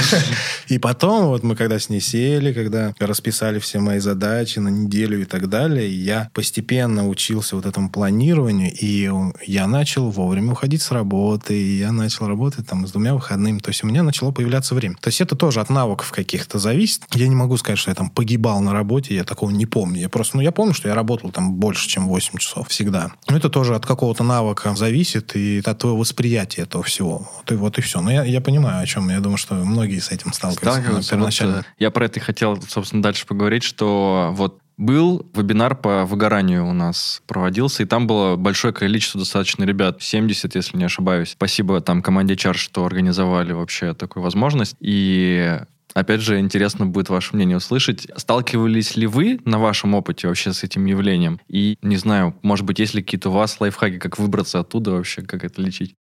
И 0.68 0.78
потом, 0.78 1.26
вот 1.26 1.42
мы 1.42 1.56
когда 1.56 1.78
с 1.78 1.88
ней 1.88 2.00
сели, 2.00 2.52
когда 2.52 2.94
расписали 2.98 3.58
все 3.58 3.78
мои 3.78 3.98
задачи 3.98 4.58
на 4.58 4.68
неделю 4.68 5.22
и 5.22 5.24
так 5.24 5.48
далее, 5.48 5.88
я 5.88 6.30
постепенно 6.32 7.08
учился 7.08 7.56
вот 7.56 7.66
этому 7.66 7.90
планированию, 7.90 8.72
и 8.72 9.10
я 9.46 9.66
начал 9.66 10.10
вовремя 10.10 10.52
уходить 10.52 10.82
с 10.82 10.90
работы, 10.90 11.54
и 11.54 11.78
я 11.78 11.92
начал 11.92 12.26
работать 12.26 12.66
там 12.66 12.86
с 12.86 12.92
двумя 12.92 13.14
выходными. 13.14 13.58
То 13.58 13.70
есть 13.70 13.84
у 13.84 13.86
меня 13.86 14.02
начало 14.02 14.32
появляться 14.32 14.74
время. 14.74 14.96
То 15.00 15.08
есть 15.08 15.20
это 15.20 15.36
тоже 15.36 15.60
от 15.60 15.70
навыков 15.70 16.10
каких-то 16.12 16.58
зависит. 16.58 17.02
Я 17.14 17.28
не 17.28 17.34
могу 17.34 17.56
сказать, 17.56 17.78
что 17.78 17.90
я 17.90 17.94
там 17.94 18.10
погибал 18.10 18.60
на 18.60 18.72
работе, 18.72 19.14
я 19.14 19.24
такого 19.24 19.50
не 19.50 19.66
помню. 19.66 20.00
Я 20.00 20.08
просто, 20.08 20.36
ну, 20.36 20.42
я 20.42 20.52
помню, 20.52 20.74
что 20.74 20.88
я 20.88 20.94
работал 20.94 21.30
там 21.30 21.54
больше, 21.54 21.88
чем 21.88 22.08
8 22.08 22.38
часов 22.38 22.68
всегда. 22.68 23.12
Но 23.28 23.36
это 23.36 23.48
тоже 23.48 23.74
от 23.74 23.86
какого-то 23.86 24.24
навыка 24.24 24.74
зависит 24.74 25.36
и 25.36 25.62
от 25.64 25.78
твоего 25.78 25.98
восприятия 25.98 26.62
этого 26.62 26.82
всего. 26.82 27.28
Вот 27.36 27.52
и, 27.52 27.54
вот 27.54 27.78
и 27.78 27.80
все. 27.80 28.00
Но 28.00 28.10
я, 28.10 28.24
я 28.24 28.40
понимаю, 28.40 28.55
о 28.64 28.86
чем. 28.86 29.08
Я 29.10 29.20
думаю, 29.20 29.36
что 29.36 29.54
многие 29.54 29.98
с 29.98 30.10
этим 30.10 30.32
сталкиваются. 30.32 31.02
сталкиваются 31.02 31.46
вот, 31.46 31.56
э, 31.56 31.62
я 31.78 31.90
про 31.90 32.06
это 32.06 32.20
и 32.20 32.22
хотел, 32.22 32.60
собственно, 32.62 33.02
дальше 33.02 33.26
поговорить, 33.26 33.62
что 33.62 34.30
вот 34.32 34.60
был 34.76 35.26
вебинар 35.34 35.74
по 35.74 36.04
выгоранию 36.04 36.66
у 36.66 36.72
нас 36.72 37.22
проводился, 37.26 37.82
и 37.82 37.86
там 37.86 38.06
было 38.06 38.36
большое 38.36 38.74
количество 38.74 39.18
достаточно 39.18 39.64
ребят, 39.64 40.02
70, 40.02 40.54
если 40.54 40.76
не 40.76 40.84
ошибаюсь. 40.84 41.30
Спасибо 41.30 41.80
там 41.80 42.02
команде 42.02 42.36
Чар, 42.36 42.56
что 42.56 42.84
организовали 42.84 43.52
вообще 43.52 43.94
такую 43.94 44.22
возможность. 44.22 44.76
И 44.80 45.58
Опять 45.94 46.20
же, 46.20 46.38
интересно 46.38 46.84
будет 46.84 47.08
ваше 47.08 47.34
мнение 47.34 47.56
услышать. 47.56 48.06
Сталкивались 48.16 48.96
ли 48.96 49.06
вы 49.06 49.40
на 49.46 49.58
вашем 49.58 49.94
опыте 49.94 50.28
вообще 50.28 50.52
с 50.52 50.62
этим 50.62 50.84
явлением? 50.84 51.40
И, 51.48 51.78
не 51.80 51.96
знаю, 51.96 52.36
может 52.42 52.66
быть, 52.66 52.78
есть 52.78 52.92
ли 52.92 53.02
какие-то 53.02 53.30
у 53.30 53.32
вас 53.32 53.58
лайфхаки, 53.60 53.96
как 53.96 54.18
выбраться 54.18 54.58
оттуда 54.58 54.90
вообще, 54.90 55.22
как 55.22 55.42
это 55.42 55.62
лечить? 55.62 55.94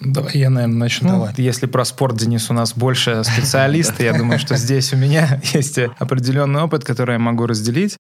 Давай 0.00 0.32
я, 0.34 0.50
наверное, 0.50 0.78
начну. 0.78 1.08
Давай. 1.08 1.34
Если 1.38 1.66
про 1.66 1.84
спорт, 1.84 2.16
Денис, 2.16 2.50
у 2.50 2.52
нас 2.54 2.74
больше 2.74 3.22
специалисты, 3.24 4.04
я 4.04 4.12
думаю, 4.12 4.38
что 4.38 4.56
здесь 4.56 4.92
у 4.92 4.96
меня 4.96 5.40
есть 5.54 5.78
определенный 5.98 6.62
опыт, 6.62 6.84
который 6.84 7.12
я 7.14 7.18
могу 7.18 7.46
разделить. 7.46 7.96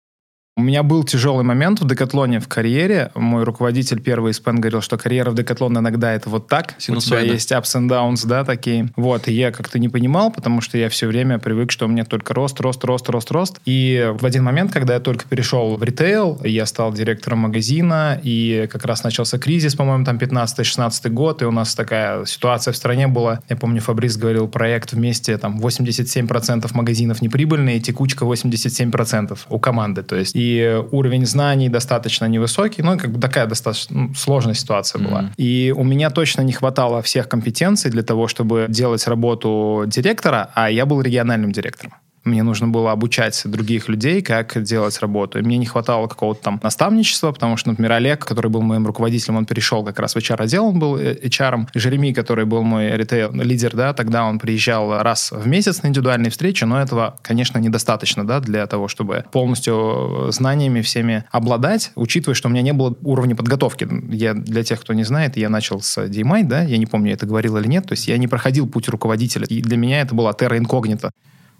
У 0.58 0.62
меня 0.62 0.84
был 0.84 1.04
тяжелый 1.04 1.44
момент 1.44 1.82
в 1.82 1.86
декатлоне 1.86 2.40
в 2.40 2.48
карьере. 2.48 3.12
Мой 3.14 3.44
руководитель 3.44 4.02
первый 4.02 4.32
из 4.32 4.40
ПЕН 4.40 4.62
говорил, 4.62 4.80
что 4.80 4.98
карьера 4.98 5.30
в 5.32 5.36
декатлоне 5.36 5.80
иногда 5.80 6.14
это 6.14 6.30
вот 6.30 6.48
так. 6.48 6.76
Синусоида. 6.78 7.18
У 7.18 7.24
тебя 7.26 7.34
есть 7.34 7.52
ups 7.52 7.76
and 7.76 7.90
downs, 7.90 8.26
да, 8.26 8.46
такие. 8.46 8.90
Вот, 8.96 9.28
и 9.28 9.34
я 9.34 9.52
как-то 9.52 9.80
не 9.80 9.90
понимал, 9.90 10.32
потому 10.32 10.62
что 10.62 10.78
я 10.78 10.88
все 10.88 11.08
время 11.08 11.40
привык, 11.40 11.74
что 11.74 11.88
у 11.88 11.90
меня 11.90 12.06
только 12.06 12.34
рост, 12.34 12.62
рост, 12.62 12.82
рост, 12.86 13.10
рост, 13.10 13.32
рост. 13.32 13.60
И 13.66 14.14
в 14.18 14.26
один 14.26 14.46
момент, 14.46 14.72
когда 14.72 14.94
я 14.94 15.02
только 15.02 15.26
перешел 15.28 15.76
в 15.76 15.84
ритейл, 15.84 16.40
я 16.46 16.66
стал 16.66 16.94
директором 16.94 17.40
магазина, 17.40 18.18
и 18.24 18.70
как 18.72 18.86
раз 18.86 19.04
начался 19.04 19.38
кризис, 19.38 19.76
по-моему, 19.76 20.06
там 20.06 20.16
15-16 20.16 21.10
год, 21.10 21.42
и 21.42 21.46
у 21.46 21.52
нас 21.52 21.76
такая 21.76 22.24
ситуация 22.24 22.72
в 22.72 22.78
стране 22.78 23.10
была. 23.10 23.42
Я 23.50 23.58
помню, 23.58 23.82
Фабрис 23.82 24.16
говорил, 24.16 24.48
проект 24.48 24.94
вместе, 24.94 25.38
там, 25.38 25.60
87% 25.60 26.70
магазинов 26.74 27.22
неприбыльные, 27.22 27.82
текучка 27.82 28.24
87% 28.24 29.38
у 29.50 29.60
команды. 29.60 30.02
То 30.02 30.16
есть, 30.16 30.34
и 30.34 30.45
уровень 30.92 31.26
знаний 31.26 31.70
достаточно 31.70 32.26
невысокий, 32.26 32.84
ну, 32.84 32.98
как 32.98 33.12
бы 33.12 33.20
такая 33.20 33.48
достаточно 33.48 33.96
ну, 33.96 34.14
сложная 34.14 34.56
ситуация 34.56 35.02
была. 35.02 35.22
Mm-hmm. 35.22 35.34
И 35.38 35.74
у 35.76 35.84
меня 35.84 36.10
точно 36.10 36.42
не 36.44 36.54
хватало 36.54 37.02
всех 37.02 37.28
компетенций 37.28 37.92
для 37.92 38.04
того, 38.04 38.28
чтобы 38.28 38.66
делать 38.70 39.08
работу 39.08 39.84
директора, 39.88 40.50
а 40.54 40.70
я 40.70 40.86
был 40.86 41.02
региональным 41.02 41.52
директором. 41.52 41.94
Мне 42.26 42.42
нужно 42.42 42.68
было 42.68 42.92
обучать 42.92 43.40
других 43.46 43.88
людей, 43.88 44.24
как 44.24 44.62
делать 44.64 45.00
работу. 45.00 45.38
И 45.38 45.44
мне 45.44 45.58
не 45.58 45.68
хватало 45.68 46.08
какого-то 46.08 46.42
там 46.42 46.60
наставничества, 46.64 47.32
потому 47.32 47.56
что, 47.56 47.70
например, 47.70 47.92
Олег, 47.92 48.26
который 48.26 48.50
был 48.50 48.64
моим 48.64 48.88
руководителем, 48.88 49.38
он 49.38 49.46
перешел 49.46 49.84
как 49.86 50.00
раз 50.00 50.16
в 50.16 50.18
HR-отдел, 50.18 50.66
он 50.66 50.80
был 50.80 50.98
HR. 50.98 51.68
Жереми, 51.76 52.14
который 52.14 52.46
был 52.46 52.64
мой 52.64 52.90
ритейл-лидер, 52.98 53.76
да, 53.76 53.94
тогда 53.94 54.26
он 54.26 54.40
приезжал 54.40 55.04
раз 55.04 55.32
в 55.32 55.48
месяц 55.48 55.84
на 55.84 55.88
индивидуальные 55.88 56.32
встречи, 56.32 56.64
но 56.64 56.82
этого, 56.82 57.16
конечно, 57.22 57.60
недостаточно, 57.60 58.26
да, 58.26 58.40
для 58.40 58.66
того, 58.66 58.88
чтобы 58.88 59.26
полностью 59.32 60.32
знаниями 60.32 60.82
всеми 60.82 61.26
обладать, 61.32 61.92
учитывая, 61.94 62.34
что 62.34 62.50
у 62.50 62.52
меня 62.52 62.64
не 62.64 62.74
было 62.74 62.96
уровня 63.04 63.36
подготовки. 63.36 63.88
Я, 64.10 64.34
для 64.34 64.64
тех, 64.64 64.82
кто 64.82 64.94
не 64.94 65.04
знает, 65.04 65.38
я 65.38 65.50
начал 65.50 65.80
с 65.80 66.04
DMI, 66.04 66.44
да, 66.44 66.64
я 66.64 66.80
не 66.80 66.88
помню, 66.88 67.14
это 67.14 67.28
говорил 67.28 67.58
или 67.58 67.68
нет, 67.68 67.86
то 67.86 67.94
есть 67.94 68.08
я 68.08 68.18
не 68.18 68.28
проходил 68.28 68.68
путь 68.68 68.90
руководителя, 68.90 69.46
и 69.48 69.62
для 69.62 69.78
меня 69.78 70.02
это 70.02 70.16
была 70.16 70.34
терра 70.34 70.58
инкогнита 70.58 71.12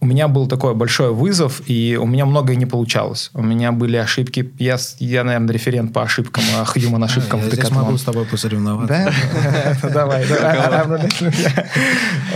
у 0.02 0.06
меня 0.06 0.28
был 0.28 0.48
такой 0.48 0.76
большой 0.76 1.12
вызов, 1.12 1.62
и 1.68 1.98
у 2.00 2.06
меня 2.06 2.26
многое 2.26 2.56
не 2.56 2.66
получалось. 2.66 3.32
У 3.34 3.42
меня 3.42 3.72
были 3.72 3.98
ошибки. 3.98 4.54
Я, 4.60 4.78
я 5.00 5.24
наверное, 5.24 5.54
референт 5.54 5.94
по 5.94 6.04
ошибкам, 6.04 6.44
human 6.76 7.04
ошибкам. 7.04 7.42
Я 7.42 7.50
здесь 7.50 7.72
могу 7.72 7.98
с 7.98 8.04
тобой 8.04 8.26
посоревноваться. 8.26 9.12
Да? 9.82 9.90
Давай. 9.90 10.26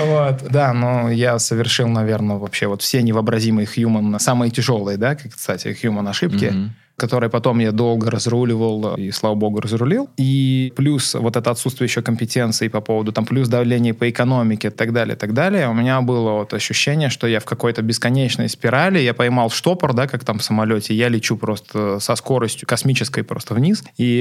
Вот, 0.06 0.44
да, 0.50 0.74
но 0.74 1.10
я 1.10 1.40
совершил, 1.40 1.88
наверное, 1.88 2.38
вообще 2.38 2.68
вот 2.68 2.82
все 2.82 3.02
невообразимые 3.02 3.68
human, 3.68 4.18
самые 4.20 4.50
тяжелые, 4.50 4.98
да, 4.98 5.16
кстати, 5.16 5.78
human 5.82 6.10
ошибки 6.10 6.54
который 7.00 7.30
потом 7.30 7.60
я 7.60 7.72
долго 7.72 8.12
разруливал, 8.12 8.96
и, 8.96 9.12
слава 9.12 9.36
богу, 9.36 9.62
разрулил. 9.62 10.10
И 10.18 10.74
плюс 10.76 11.16
вот 11.16 11.36
это 11.36 11.52
отсутствие 11.52 11.88
еще 11.88 12.02
компетенции 12.02 12.68
по 12.68 12.82
поводу, 12.82 13.12
там, 13.12 13.26
плюс 13.26 13.48
давление 13.48 13.94
по 13.94 14.10
экономике 14.10 14.68
и 14.68 14.72
так 14.72 14.94
далее, 14.94 15.16
и 15.16 15.18
так 15.18 15.34
далее, 15.34 15.70
у 15.70 15.74
меня 15.74 16.02
было 16.02 16.32
вот 16.32 16.54
ощущение, 16.54 17.10
что 17.10 17.28
я 17.28 17.40
в 17.40 17.46
какой-то 17.46 17.82
бесконечной 17.82 18.50
спирали, 18.50 19.00
я 19.00 19.14
поймал 19.14 19.50
штопор, 19.50 19.94
да, 19.94 20.08
как 20.08 20.24
там 20.24 20.38
в 20.40 20.44
самолете, 20.44 20.94
я 20.94 21.10
лечу 21.10 21.38
просто 21.38 22.00
со 22.00 22.16
скоростью 22.16 22.68
космической 22.68 23.24
просто 23.24 23.54
вниз. 23.54 23.84
И 23.98 24.20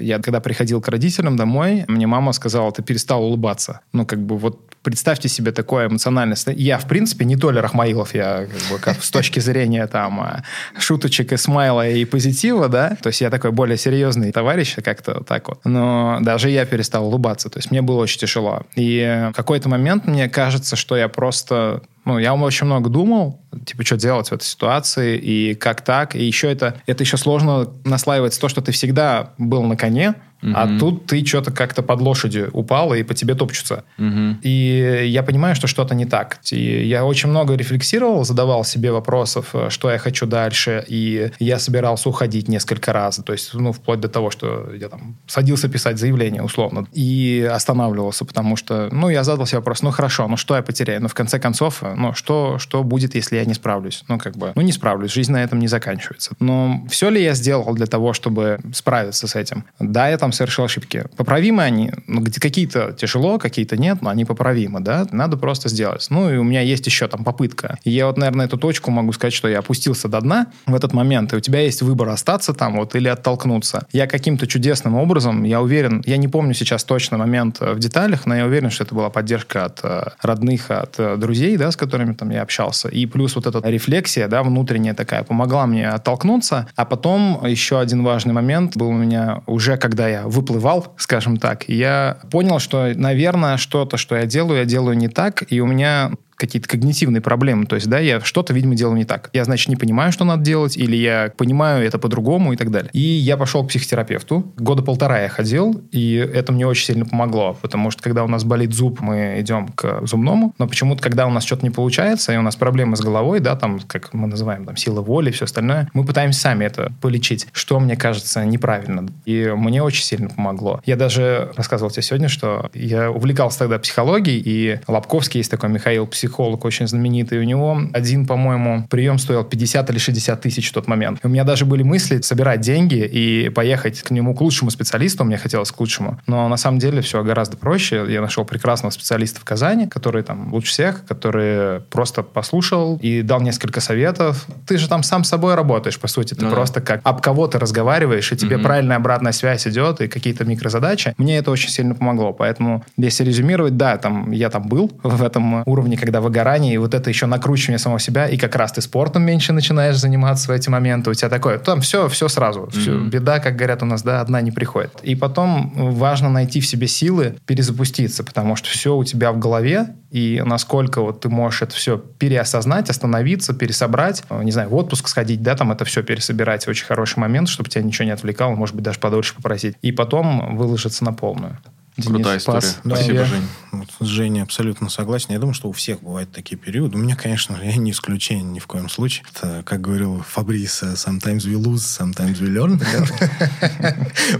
я, 0.00 0.18
когда 0.18 0.40
приходил 0.40 0.80
к 0.80 0.88
родителям 0.88 1.36
домой, 1.36 1.84
мне 1.88 2.06
мама 2.06 2.32
сказала, 2.32 2.72
ты 2.72 2.82
перестал 2.82 3.24
улыбаться. 3.24 3.80
Ну, 3.92 4.06
как 4.06 4.20
бы 4.20 4.38
вот 4.38 4.69
представьте 4.82 5.28
себе 5.28 5.52
такое 5.52 5.88
эмоциональное 5.88 6.36
состояние. 6.36 6.66
Я, 6.66 6.78
в 6.78 6.86
принципе, 6.86 7.24
не 7.24 7.36
Толя 7.36 7.62
Рахмаилов, 7.62 8.14
я 8.14 8.46
как 8.46 8.70
бы 8.70 8.78
как 8.78 9.02
с 9.02 9.10
точки 9.10 9.40
зрения 9.40 9.86
там 9.86 10.22
э, 10.22 10.42
шуточек 10.78 11.32
и 11.32 11.36
смайла 11.36 11.88
и 11.88 12.04
позитива, 12.04 12.68
да, 12.68 12.96
то 13.02 13.08
есть 13.08 13.20
я 13.20 13.30
такой 13.30 13.52
более 13.52 13.76
серьезный 13.76 14.32
товарищ, 14.32 14.76
как-то 14.82 15.22
так 15.24 15.48
вот. 15.48 15.60
Но 15.64 16.18
даже 16.20 16.50
я 16.50 16.64
перестал 16.64 17.06
улыбаться, 17.06 17.50
то 17.50 17.58
есть 17.58 17.70
мне 17.70 17.82
было 17.82 18.00
очень 18.00 18.20
тяжело. 18.20 18.62
И 18.76 19.28
в 19.32 19.36
какой-то 19.36 19.68
момент 19.68 20.06
мне 20.06 20.28
кажется, 20.28 20.76
что 20.76 20.96
я 20.96 21.08
просто 21.08 21.82
ну, 22.04 22.18
я 22.18 22.34
очень 22.34 22.66
много 22.66 22.88
думал, 22.88 23.42
типа, 23.66 23.84
что 23.84 23.96
делать 23.96 24.30
в 24.30 24.32
этой 24.32 24.44
ситуации, 24.44 25.18
и 25.18 25.54
как 25.54 25.82
так. 25.82 26.16
И 26.16 26.24
еще 26.24 26.50
это, 26.50 26.80
это 26.86 27.04
еще 27.04 27.18
сложно 27.18 27.68
наслаивается 27.84 28.40
то, 28.40 28.48
что 28.48 28.62
ты 28.62 28.72
всегда 28.72 29.34
был 29.36 29.62
на 29.64 29.76
коне, 29.76 30.14
Угу. 30.42 30.52
А 30.54 30.78
тут 30.78 31.06
ты 31.06 31.24
что-то 31.24 31.52
как-то 31.52 31.82
под 31.82 32.00
лошадью 32.00 32.50
упал, 32.52 32.94
и 32.94 33.02
по 33.02 33.14
тебе 33.14 33.34
топчутся. 33.34 33.84
Угу. 33.98 34.38
И 34.42 35.06
я 35.06 35.22
понимаю, 35.22 35.54
что 35.54 35.66
что-то 35.66 35.94
не 35.94 36.06
так. 36.06 36.38
И 36.50 36.86
я 36.86 37.04
очень 37.04 37.28
много 37.28 37.54
рефлексировал, 37.54 38.24
задавал 38.24 38.64
себе 38.64 38.92
вопросов, 38.92 39.50
э, 39.54 39.70
что 39.70 39.90
я 39.90 39.98
хочу 39.98 40.26
дальше, 40.26 40.84
и 40.88 41.30
я 41.38 41.58
собирался 41.58 42.08
уходить 42.08 42.48
несколько 42.48 42.92
раз. 42.92 43.20
То 43.24 43.32
есть, 43.32 43.54
ну, 43.54 43.72
вплоть 43.72 44.00
до 44.00 44.08
того, 44.08 44.30
что 44.30 44.72
я 44.74 44.88
там 44.88 45.16
садился 45.26 45.68
писать 45.68 45.98
заявление, 45.98 46.42
условно, 46.42 46.86
и 46.92 47.48
останавливался, 47.52 48.24
потому 48.24 48.56
что, 48.56 48.88
ну, 48.92 49.08
я 49.08 49.24
задал 49.24 49.46
себе 49.46 49.58
вопрос, 49.58 49.82
ну, 49.82 49.90
хорошо, 49.90 50.28
ну, 50.28 50.36
что 50.36 50.56
я 50.56 50.62
потеряю? 50.62 51.02
Ну, 51.02 51.08
в 51.08 51.14
конце 51.14 51.38
концов, 51.38 51.82
э, 51.82 51.94
ну, 51.96 52.14
что, 52.14 52.58
что 52.58 52.82
будет, 52.82 53.14
если 53.14 53.36
я 53.36 53.44
не 53.44 53.54
справлюсь? 53.54 54.04
Ну, 54.08 54.18
как 54.18 54.36
бы, 54.36 54.52
ну, 54.54 54.62
не 54.62 54.72
справлюсь, 54.72 55.12
жизнь 55.12 55.32
на 55.32 55.42
этом 55.42 55.58
не 55.58 55.68
заканчивается. 55.68 56.32
Но 56.40 56.82
все 56.88 57.10
ли 57.10 57.22
я 57.22 57.34
сделал 57.34 57.74
для 57.74 57.86
того, 57.86 58.12
чтобы 58.12 58.58
справиться 58.72 59.28
с 59.28 59.36
этим? 59.36 59.64
Да, 59.78 60.08
я 60.08 60.18
там 60.18 60.29
там 60.30 60.32
совершил 60.32 60.64
ошибки. 60.64 61.04
Поправимы 61.16 61.62
они? 61.62 61.92
Ну, 62.06 62.24
какие-то 62.24 62.92
тяжело, 62.92 63.38
какие-то 63.38 63.76
нет, 63.76 64.02
но 64.02 64.10
они 64.10 64.24
поправимы, 64.24 64.80
да? 64.80 65.06
Надо 65.10 65.36
просто 65.36 65.68
сделать. 65.68 66.06
Ну, 66.10 66.30
и 66.30 66.36
у 66.36 66.44
меня 66.44 66.60
есть 66.60 66.86
еще 66.86 67.08
там 67.08 67.24
попытка. 67.24 67.78
И 67.84 67.90
я 67.90 68.06
вот, 68.06 68.16
наверное, 68.16 68.46
эту 68.46 68.56
точку 68.56 68.90
могу 68.90 69.12
сказать, 69.12 69.34
что 69.34 69.48
я 69.48 69.58
опустился 69.58 70.08
до 70.08 70.20
дна 70.20 70.46
в 70.66 70.74
этот 70.74 70.92
момент, 70.92 71.32
и 71.32 71.36
у 71.36 71.40
тебя 71.40 71.60
есть 71.60 71.82
выбор 71.82 72.08
остаться 72.08 72.52
там 72.54 72.76
вот 72.76 72.94
или 72.94 73.08
оттолкнуться. 73.08 73.86
Я 73.92 74.06
каким-то 74.06 74.46
чудесным 74.46 74.94
образом, 74.94 75.42
я 75.44 75.60
уверен, 75.60 76.02
я 76.06 76.16
не 76.16 76.28
помню 76.28 76.54
сейчас 76.54 76.84
точно 76.84 77.18
момент 77.18 77.56
э, 77.60 77.72
в 77.72 77.78
деталях, 77.78 78.26
но 78.26 78.36
я 78.36 78.46
уверен, 78.46 78.70
что 78.70 78.84
это 78.84 78.94
была 78.94 79.10
поддержка 79.10 79.64
от 79.64 79.80
э, 79.82 80.10
родных, 80.22 80.70
от 80.70 80.94
э, 80.98 81.16
друзей, 81.16 81.56
да, 81.56 81.70
с 81.70 81.76
которыми 81.76 82.12
там 82.12 82.30
я 82.30 82.42
общался. 82.42 82.88
И 82.88 83.06
плюс 83.06 83.34
вот 83.34 83.46
эта 83.46 83.68
рефлексия, 83.68 84.28
да, 84.28 84.42
внутренняя 84.42 84.94
такая, 84.94 85.24
помогла 85.24 85.66
мне 85.66 85.88
оттолкнуться. 85.88 86.68
А 86.76 86.84
потом 86.84 87.44
еще 87.46 87.80
один 87.80 88.04
важный 88.04 88.32
момент 88.32 88.76
был 88.76 88.88
у 88.88 88.92
меня 88.92 89.42
уже, 89.46 89.76
когда 89.76 90.08
я 90.08 90.19
выплывал, 90.26 90.94
скажем 90.96 91.36
так, 91.36 91.68
я 91.68 92.18
понял, 92.30 92.58
что, 92.58 92.92
наверное, 92.94 93.56
что-то, 93.56 93.96
что 93.96 94.16
я 94.16 94.26
делаю, 94.26 94.60
я 94.60 94.64
делаю 94.64 94.96
не 94.96 95.08
так, 95.08 95.44
и 95.52 95.60
у 95.60 95.66
меня 95.66 96.12
какие-то 96.40 96.68
когнитивные 96.68 97.20
проблемы. 97.20 97.66
То 97.66 97.76
есть, 97.76 97.88
да, 97.88 97.98
я 97.98 98.20
что-то, 98.20 98.52
видимо, 98.52 98.74
делаю 98.74 98.96
не 98.96 99.04
так. 99.04 99.30
Я, 99.32 99.44
значит, 99.44 99.68
не 99.68 99.76
понимаю, 99.76 100.10
что 100.10 100.24
надо 100.24 100.42
делать, 100.42 100.76
или 100.76 100.96
я 100.96 101.32
понимаю 101.36 101.86
это 101.86 101.98
по-другому 101.98 102.52
и 102.52 102.56
так 102.56 102.70
далее. 102.70 102.90
И 102.92 103.00
я 103.00 103.36
пошел 103.36 103.64
к 103.64 103.68
психотерапевту. 103.68 104.52
Года 104.56 104.82
полтора 104.82 105.20
я 105.22 105.28
ходил, 105.28 105.82
и 105.92 106.14
это 106.14 106.52
мне 106.52 106.66
очень 106.66 106.86
сильно 106.86 107.04
помогло, 107.04 107.56
потому 107.60 107.90
что 107.90 108.02
когда 108.02 108.24
у 108.24 108.28
нас 108.28 108.44
болит 108.44 108.72
зуб, 108.72 109.00
мы 109.00 109.36
идем 109.38 109.68
к 109.68 110.06
зубному, 110.06 110.54
но 110.58 110.66
почему-то, 110.66 111.02
когда 111.02 111.26
у 111.26 111.30
нас 111.30 111.44
что-то 111.44 111.64
не 111.64 111.70
получается, 111.70 112.32
и 112.32 112.36
у 112.36 112.42
нас 112.42 112.56
проблемы 112.56 112.96
с 112.96 113.00
головой, 113.00 113.40
да, 113.40 113.54
там, 113.56 113.80
как 113.80 114.14
мы 114.14 114.26
называем, 114.26 114.64
там, 114.64 114.76
сила 114.76 115.02
воли, 115.02 115.30
все 115.30 115.44
остальное, 115.44 115.88
мы 115.92 116.04
пытаемся 116.04 116.40
сами 116.40 116.64
это 116.64 116.92
полечить, 117.00 117.46
что, 117.52 117.78
мне 117.80 117.96
кажется, 117.96 118.44
неправильно. 118.44 119.06
И 119.26 119.52
мне 119.54 119.82
очень 119.82 120.04
сильно 120.04 120.28
помогло. 120.30 120.80
Я 120.86 120.96
даже 120.96 121.52
рассказывал 121.56 121.90
тебе 121.90 122.02
сегодня, 122.02 122.28
что 122.28 122.70
я 122.72 123.10
увлекался 123.10 123.60
тогда 123.60 123.78
психологией, 123.78 124.42
и 124.44 124.80
Лобковский 124.88 125.38
есть 125.38 125.50
такой 125.50 125.68
Михаил, 125.68 126.06
психолог 126.30 126.64
очень 126.64 126.86
знаменитый, 126.86 127.40
у 127.40 127.42
него 127.42 127.80
один, 127.92 128.24
по-моему, 128.24 128.86
прием 128.88 129.18
стоил 129.18 129.42
50 129.42 129.90
или 129.90 129.98
60 129.98 130.40
тысяч 130.40 130.70
в 130.70 130.72
тот 130.72 130.86
момент. 130.86 131.18
И 131.22 131.26
у 131.26 131.30
меня 131.30 131.42
даже 131.42 131.66
были 131.66 131.82
мысли 131.82 132.20
собирать 132.20 132.60
деньги 132.60 133.04
и 133.04 133.48
поехать 133.48 134.02
к 134.02 134.10
нему, 134.12 134.34
к 134.34 134.40
лучшему 134.40 134.70
специалисту, 134.70 135.24
мне 135.24 135.36
хотелось 135.36 135.72
к 135.72 135.80
лучшему. 135.80 136.20
Но 136.26 136.48
на 136.48 136.56
самом 136.56 136.78
деле 136.78 137.02
все 137.02 137.24
гораздо 137.24 137.56
проще. 137.56 138.06
Я 138.08 138.20
нашел 138.20 138.44
прекрасного 138.44 138.92
специалиста 138.92 139.40
в 139.40 139.44
Казани, 139.44 139.88
который 139.88 140.22
там 140.22 140.52
лучше 140.52 140.70
всех, 140.70 141.04
который 141.06 141.80
просто 141.80 142.22
послушал 142.22 142.98
и 143.02 143.22
дал 143.22 143.40
несколько 143.40 143.80
советов. 143.80 144.46
Ты 144.66 144.78
же 144.78 144.88
там 144.88 145.02
сам 145.02 145.24
с 145.24 145.28
собой 145.28 145.54
работаешь, 145.56 145.98
по 145.98 146.06
сути. 146.06 146.34
Ты 146.34 146.44
ну, 146.44 146.50
просто 146.50 146.80
да. 146.80 146.86
как 146.86 147.00
об 147.02 147.20
кого-то 147.20 147.58
разговариваешь, 147.58 148.30
и 148.30 148.36
тебе 148.36 148.56
угу. 148.56 148.64
правильная 148.64 148.96
обратная 148.96 149.32
связь 149.32 149.66
идет, 149.66 150.00
и 150.00 150.08
какие-то 150.08 150.44
микрозадачи. 150.44 151.14
Мне 151.18 151.38
это 151.38 151.50
очень 151.50 151.70
сильно 151.70 151.94
помогло. 151.94 152.32
Поэтому, 152.32 152.84
если 152.96 153.24
резюмировать, 153.24 153.76
да, 153.76 153.96
там 153.96 154.30
я 154.30 154.48
там 154.48 154.68
был 154.68 154.92
в 155.02 155.22
этом 155.22 155.62
уровне, 155.66 155.96
когда 155.96 156.19
выгорание, 156.20 156.74
и 156.74 156.78
вот 156.78 156.94
это 156.94 157.10
еще 157.10 157.26
накручивание 157.26 157.78
самого 157.78 158.00
себя, 158.00 158.28
и 158.28 158.36
как 158.36 158.56
раз 158.56 158.72
ты 158.72 158.80
спортом 158.80 159.22
меньше 159.22 159.52
начинаешь 159.52 159.96
заниматься 159.96 160.48
в 160.48 160.50
эти 160.54 160.68
моменты, 160.68 161.10
у 161.10 161.14
тебя 161.14 161.28
такое, 161.28 161.58
там 161.58 161.80
все, 161.80 162.08
все 162.08 162.28
сразу. 162.28 162.68
Все, 162.70 162.92
mm-hmm. 162.92 163.08
Беда, 163.08 163.38
как 163.40 163.56
говорят 163.56 163.82
у 163.82 163.86
нас, 163.86 164.02
да, 164.02 164.20
одна 164.20 164.40
не 164.40 164.50
приходит. 164.50 164.92
И 165.02 165.14
потом 165.14 165.72
важно 165.74 166.30
найти 166.30 166.60
в 166.60 166.66
себе 166.66 166.86
силы 166.86 167.36
перезапуститься, 167.46 168.24
потому 168.24 168.56
что 168.56 168.68
все 168.68 168.96
у 168.96 169.04
тебя 169.04 169.32
в 169.32 169.38
голове, 169.38 169.94
и 170.10 170.42
насколько 170.44 171.00
вот 171.02 171.20
ты 171.20 171.28
можешь 171.28 171.62
это 171.62 171.74
все 171.74 171.98
переосознать, 171.98 172.90
остановиться, 172.90 173.54
пересобрать, 173.54 174.24
не 174.42 174.50
знаю, 174.50 174.68
в 174.68 174.74
отпуск 174.74 175.08
сходить, 175.08 175.42
да, 175.42 175.54
там 175.54 175.70
это 175.72 175.84
все 175.84 176.02
пересобирать, 176.02 176.66
очень 176.66 176.86
хороший 176.86 177.18
момент, 177.18 177.48
чтобы 177.48 177.68
тебя 177.68 177.82
ничего 177.82 178.06
не 178.06 178.10
отвлекало, 178.10 178.54
может 178.54 178.74
быть, 178.74 178.84
даже 178.84 178.98
подольше 178.98 179.34
попросить, 179.34 179.76
и 179.82 179.92
потом 179.92 180.56
выложиться 180.56 181.04
на 181.04 181.12
полную. 181.12 181.58
Денис 182.00 182.16
Крутая 182.16 182.38
история. 182.38 182.60
Да, 182.84 182.96
Спасибо, 182.96 183.18
я, 183.18 183.24
Жень. 183.24 183.48
Вот, 183.72 183.88
с 184.00 184.04
Женей 184.04 184.42
абсолютно 184.42 184.88
согласен. 184.88 185.28
Я 185.30 185.38
думаю, 185.38 185.54
что 185.54 185.68
у 185.68 185.72
всех 185.72 186.00
бывают 186.02 186.32
такие 186.32 186.56
периоды. 186.56 186.96
У 186.96 187.00
меня, 187.00 187.16
конечно, 187.16 187.58
я 187.62 187.76
не 187.76 187.92
исключение 187.92 188.44
ни 188.44 188.58
в 188.58 188.66
коем 188.66 188.88
случае. 188.88 189.24
Это, 189.34 189.62
как 189.64 189.80
говорил 189.80 190.24
Фабрис, 190.28 190.82
sometimes 190.82 191.46
we 191.46 191.54
lose, 191.54 191.76
sometimes 191.76 192.40
we 192.40 192.48
learn. 192.48 192.80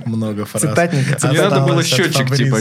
Много 0.07 0.44
фраз. 0.46 0.62
Цитатника. 0.62 1.29
Не 1.29 1.38
надо 1.38 1.61
было 1.61 1.83
счетчик, 1.83 2.35
типа. 2.35 2.59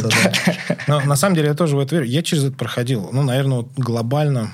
Но 0.88 1.00
на 1.02 1.16
самом 1.16 1.36
деле 1.36 1.48
я 1.48 1.54
тоже 1.54 1.76
в 1.76 1.80
это 1.80 1.96
верю. 1.96 2.08
Я 2.08 2.22
через 2.22 2.44
это 2.44 2.56
проходил. 2.56 3.10
Ну, 3.12 3.24
наверное, 3.24 3.66
глобально 3.78 4.52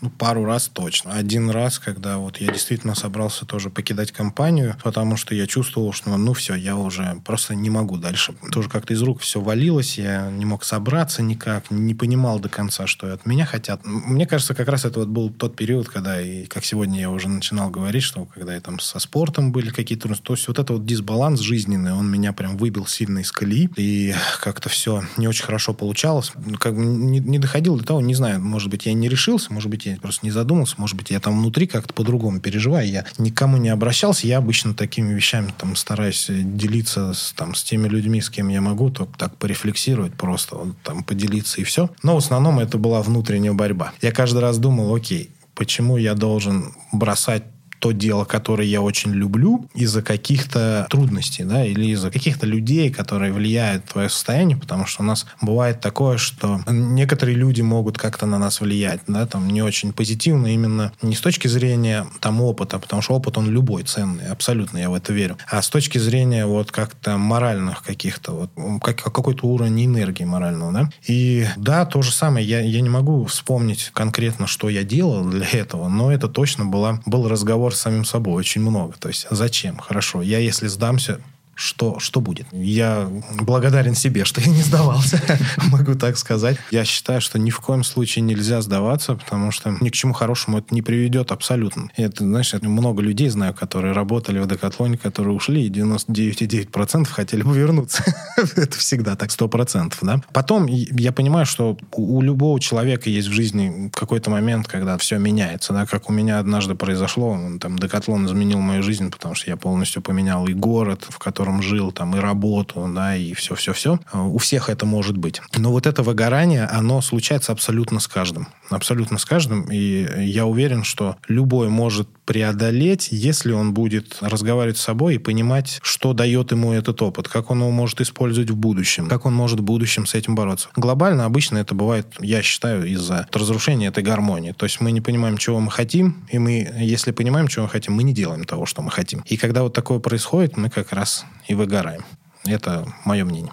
ну, 0.00 0.10
пару 0.10 0.44
раз 0.44 0.68
точно. 0.68 1.14
Один 1.14 1.50
раз, 1.50 1.78
когда 1.78 2.18
вот 2.18 2.36
я 2.38 2.52
действительно 2.52 2.94
собрался 2.94 3.44
тоже 3.46 3.68
покидать 3.68 4.12
компанию, 4.12 4.76
потому 4.84 5.16
что 5.16 5.34
я 5.34 5.46
чувствовал, 5.46 5.92
что 5.92 6.16
ну 6.16 6.32
все, 6.34 6.54
я 6.54 6.76
уже 6.76 7.20
просто 7.24 7.54
не 7.54 7.68
могу 7.68 7.96
дальше. 7.96 8.34
Тоже 8.52 8.68
как-то 8.68 8.94
из 8.94 9.02
рук 9.02 9.20
все 9.20 9.40
валилось, 9.40 9.98
я 9.98 10.30
не 10.30 10.44
мог 10.44 10.62
собраться 10.64 11.22
никак, 11.22 11.70
не 11.70 11.94
понимал 11.94 12.38
до 12.38 12.48
конца, 12.48 12.86
что 12.86 13.12
от 13.12 13.26
меня 13.26 13.44
хотят. 13.44 13.80
Мне 13.84 14.26
кажется, 14.26 14.54
как 14.54 14.68
раз 14.68 14.84
это 14.84 15.00
вот 15.00 15.08
был 15.08 15.30
тот 15.30 15.56
период, 15.56 15.88
когда, 15.88 16.20
и 16.20 16.46
как 16.46 16.64
сегодня 16.64 17.00
я 17.00 17.10
уже 17.10 17.28
начинал 17.28 17.68
говорить, 17.70 18.04
что 18.04 18.24
когда 18.26 18.54
я 18.54 18.60
там 18.60 18.78
со 18.78 19.00
спортом 19.00 19.50
были 19.50 19.70
какие-то 19.70 20.02
трудности, 20.02 20.24
то 20.24 20.34
есть 20.34 20.46
вот 20.46 20.58
этот 20.58 20.70
вот 20.70 20.86
дисбаланс 20.86 21.40
жизненный, 21.40 21.92
он 21.92 22.08
меня 22.08 22.32
прям 22.32 22.56
выбил 22.56 22.86
сильно 22.86 23.18
из 23.18 23.32
колеи, 23.32 23.68
и 23.76 24.14
как-то 24.40 24.68
все 24.68 25.02
не 25.16 25.26
очень 25.26 25.44
хорошо 25.44 25.74
получалось. 25.74 26.32
Как 26.60 26.74
не, 26.74 27.18
не 27.18 27.38
доходил 27.40 27.76
до 27.76 27.84
того, 27.84 28.00
не 28.00 28.14
знаю, 28.14 28.40
может 28.40 28.70
быть, 28.70 28.86
я 28.86 28.92
не 28.92 29.08
решился, 29.08 29.52
может 29.52 29.68
быть, 29.68 29.87
я 29.92 29.96
просто 29.96 30.26
не 30.26 30.30
задумался. 30.30 30.74
Может 30.78 30.96
быть, 30.96 31.10
я 31.10 31.20
там 31.20 31.38
внутри 31.38 31.66
как-то 31.66 31.92
по-другому 31.92 32.40
переживаю. 32.40 32.88
Я 32.88 33.04
никому 33.18 33.56
не 33.56 33.68
обращался. 33.68 34.26
Я 34.26 34.38
обычно 34.38 34.74
такими 34.74 35.12
вещами 35.12 35.52
там 35.56 35.76
стараюсь 35.76 36.26
делиться 36.28 37.12
с, 37.12 37.32
там, 37.32 37.54
с 37.54 37.62
теми 37.62 37.88
людьми, 37.88 38.20
с 38.20 38.30
кем 38.30 38.48
я 38.48 38.60
могу, 38.60 38.90
только 38.90 39.18
так 39.18 39.36
порефлексировать 39.36 40.14
просто, 40.14 40.56
вот, 40.56 40.76
там, 40.82 41.02
поделиться 41.02 41.60
и 41.60 41.64
все. 41.64 41.90
Но 42.02 42.14
в 42.14 42.18
основном 42.18 42.58
это 42.58 42.78
была 42.78 43.02
внутренняя 43.02 43.52
борьба. 43.52 43.92
Я 44.02 44.12
каждый 44.12 44.38
раз 44.38 44.58
думал, 44.58 44.94
окей, 44.94 45.30
почему 45.54 45.96
я 45.96 46.14
должен 46.14 46.74
бросать 46.92 47.42
то 47.78 47.92
дело, 47.92 48.24
которое 48.24 48.66
я 48.66 48.82
очень 48.82 49.12
люблю, 49.12 49.68
из-за 49.74 50.02
каких-то 50.02 50.86
трудностей, 50.90 51.44
да, 51.44 51.64
или 51.64 51.86
из-за 51.86 52.10
каких-то 52.10 52.46
людей, 52.46 52.90
которые 52.90 53.32
влияют 53.32 53.84
на 53.86 53.92
твое 53.92 54.08
состояние, 54.08 54.56
потому 54.56 54.86
что 54.86 55.02
у 55.02 55.06
нас 55.06 55.26
бывает 55.40 55.80
такое, 55.80 56.18
что 56.18 56.60
некоторые 56.68 57.36
люди 57.36 57.62
могут 57.62 57.98
как-то 57.98 58.26
на 58.26 58.38
нас 58.38 58.60
влиять, 58.60 59.00
да, 59.06 59.26
там 59.26 59.48
не 59.48 59.62
очень 59.62 59.92
позитивно 59.92 60.46
именно 60.48 60.92
не 61.02 61.14
с 61.14 61.20
точки 61.20 61.48
зрения 61.48 62.06
там 62.20 62.40
опыта, 62.40 62.78
потому 62.78 63.02
что 63.02 63.14
опыт 63.14 63.38
он 63.38 63.48
любой 63.50 63.82
ценный, 63.84 64.26
абсолютно 64.26 64.78
я 64.78 64.90
в 64.90 64.94
это 64.94 65.12
верю, 65.12 65.36
а 65.50 65.62
с 65.62 65.68
точки 65.68 65.98
зрения 65.98 66.46
вот 66.46 66.70
как-то 66.70 67.16
моральных 67.16 67.82
каких-то 67.82 68.32
вот 68.32 68.80
как, 68.82 68.96
какой-то 68.96 69.46
уровень 69.46 69.86
энергии 69.86 70.24
морального, 70.24 70.72
да. 70.72 70.90
И 71.06 71.46
да, 71.56 71.84
то 71.86 72.02
же 72.02 72.12
самое, 72.12 72.46
я, 72.46 72.60
я 72.60 72.80
не 72.80 72.90
могу 72.90 73.24
вспомнить 73.26 73.90
конкретно, 73.92 74.46
что 74.46 74.68
я 74.68 74.82
делал 74.82 75.24
для 75.24 75.46
этого, 75.46 75.88
но 75.88 76.12
это 76.12 76.28
точно 76.28 76.64
была, 76.64 77.00
был 77.06 77.28
разговор 77.28 77.67
разговор 77.68 77.74
с 77.74 77.80
самим 77.80 78.04
собой 78.04 78.34
очень 78.34 78.60
много. 78.60 78.94
То 78.98 79.08
есть 79.08 79.26
зачем? 79.30 79.78
Хорошо, 79.78 80.22
я 80.22 80.38
если 80.38 80.68
сдамся, 80.68 81.20
что, 81.58 81.98
что 81.98 82.20
будет. 82.20 82.46
Я 82.52 83.10
благодарен 83.34 83.96
себе, 83.96 84.24
что 84.24 84.40
я 84.40 84.46
не 84.46 84.62
сдавался, 84.62 85.20
могу 85.72 85.96
так 85.96 86.16
сказать. 86.16 86.56
Я 86.70 86.84
считаю, 86.84 87.20
что 87.20 87.36
ни 87.36 87.50
в 87.50 87.58
коем 87.58 87.82
случае 87.82 88.22
нельзя 88.22 88.62
сдаваться, 88.62 89.16
потому 89.16 89.50
что 89.50 89.76
ни 89.80 89.88
к 89.88 89.92
чему 89.92 90.12
хорошему 90.12 90.58
это 90.58 90.72
не 90.72 90.82
приведет 90.82 91.32
абсолютно. 91.32 91.90
Это, 91.96 92.22
знаешь, 92.22 92.54
много 92.62 93.02
людей 93.02 93.28
знаю, 93.28 93.54
которые 93.54 93.92
работали 93.92 94.38
в 94.38 94.46
Декатлоне, 94.46 94.98
которые 94.98 95.34
ушли, 95.34 95.66
и 95.66 95.68
99,9% 95.68 97.06
хотели 97.06 97.42
бы 97.42 97.56
вернуться. 97.56 98.04
это 98.36 98.78
всегда 98.78 99.16
так, 99.16 99.30
100%. 99.30 99.94
Да? 100.02 100.22
Потом 100.32 100.66
я 100.66 101.10
понимаю, 101.10 101.44
что 101.44 101.76
у 101.92 102.22
любого 102.22 102.60
человека 102.60 103.10
есть 103.10 103.26
в 103.26 103.32
жизни 103.32 103.90
какой-то 103.92 104.30
момент, 104.30 104.68
когда 104.68 104.96
все 104.96 105.18
меняется. 105.18 105.72
Да? 105.72 105.86
Как 105.86 106.08
у 106.08 106.12
меня 106.12 106.38
однажды 106.38 106.76
произошло, 106.76 107.36
там, 107.60 107.80
Декатлон 107.80 108.26
изменил 108.26 108.60
мою 108.60 108.84
жизнь, 108.84 109.10
потому 109.10 109.34
что 109.34 109.50
я 109.50 109.56
полностью 109.56 110.02
поменял 110.02 110.46
и 110.46 110.52
город, 110.52 111.04
в 111.08 111.18
котором 111.18 111.47
котором 111.48 111.62
жил, 111.62 111.92
там, 111.92 112.16
и 112.16 112.20
работу, 112.20 112.90
да, 112.94 113.16
и 113.16 113.32
все-все-все. 113.32 113.98
У 114.12 114.38
всех 114.38 114.68
это 114.68 114.86
может 114.86 115.16
быть. 115.16 115.40
Но 115.56 115.70
вот 115.70 115.86
это 115.86 116.02
выгорание, 116.02 116.64
оно 116.64 117.00
случается 117.00 117.52
абсолютно 117.52 118.00
с 118.00 118.06
каждым. 118.06 118.48
Абсолютно 118.70 119.18
с 119.18 119.24
каждым. 119.24 119.70
И 119.72 120.06
я 120.24 120.44
уверен, 120.44 120.84
что 120.84 121.16
любой 121.28 121.68
может 121.68 122.08
преодолеть, 122.26 123.08
если 123.10 123.52
он 123.52 123.72
будет 123.72 124.18
разговаривать 124.20 124.76
с 124.76 124.82
собой 124.82 125.14
и 125.14 125.18
понимать, 125.18 125.78
что 125.82 126.12
дает 126.12 126.52
ему 126.52 126.72
этот 126.72 127.00
опыт, 127.00 127.28
как 127.28 127.50
он 127.50 127.60
его 127.60 127.70
может 127.70 128.00
использовать 128.02 128.50
в 128.50 128.56
будущем, 128.56 129.08
как 129.08 129.24
он 129.24 129.34
может 129.34 129.60
в 129.60 129.62
будущем 129.62 130.04
с 130.04 130.14
этим 130.14 130.34
бороться. 130.34 130.68
Глобально 130.76 131.24
обычно 131.24 131.56
это 131.58 131.74
бывает, 131.74 132.06
я 132.20 132.42
считаю, 132.42 132.84
из-за 132.84 133.26
разрушения 133.32 133.86
этой 133.86 134.04
гармонии. 134.04 134.52
То 134.52 134.66
есть 134.66 134.82
мы 134.82 134.92
не 134.92 135.00
понимаем, 135.00 135.38
чего 135.38 135.60
мы 135.60 135.70
хотим, 135.70 136.26
и 136.30 136.38
мы, 136.38 136.70
если 136.78 137.12
понимаем, 137.12 137.48
чего 137.48 137.64
мы 137.64 137.70
хотим, 137.70 137.94
мы 137.94 138.02
не 138.02 138.12
делаем 138.12 138.44
того, 138.44 138.66
что 138.66 138.82
мы 138.82 138.90
хотим. 138.90 139.22
И 139.24 139.38
когда 139.38 139.62
вот 139.62 139.72
такое 139.72 139.98
происходит, 139.98 140.58
мы 140.58 140.68
как 140.68 140.92
раз 140.92 141.24
и 141.48 141.54
выгораем. 141.54 142.04
Это 142.44 142.86
мое 143.04 143.24
мнение. 143.24 143.52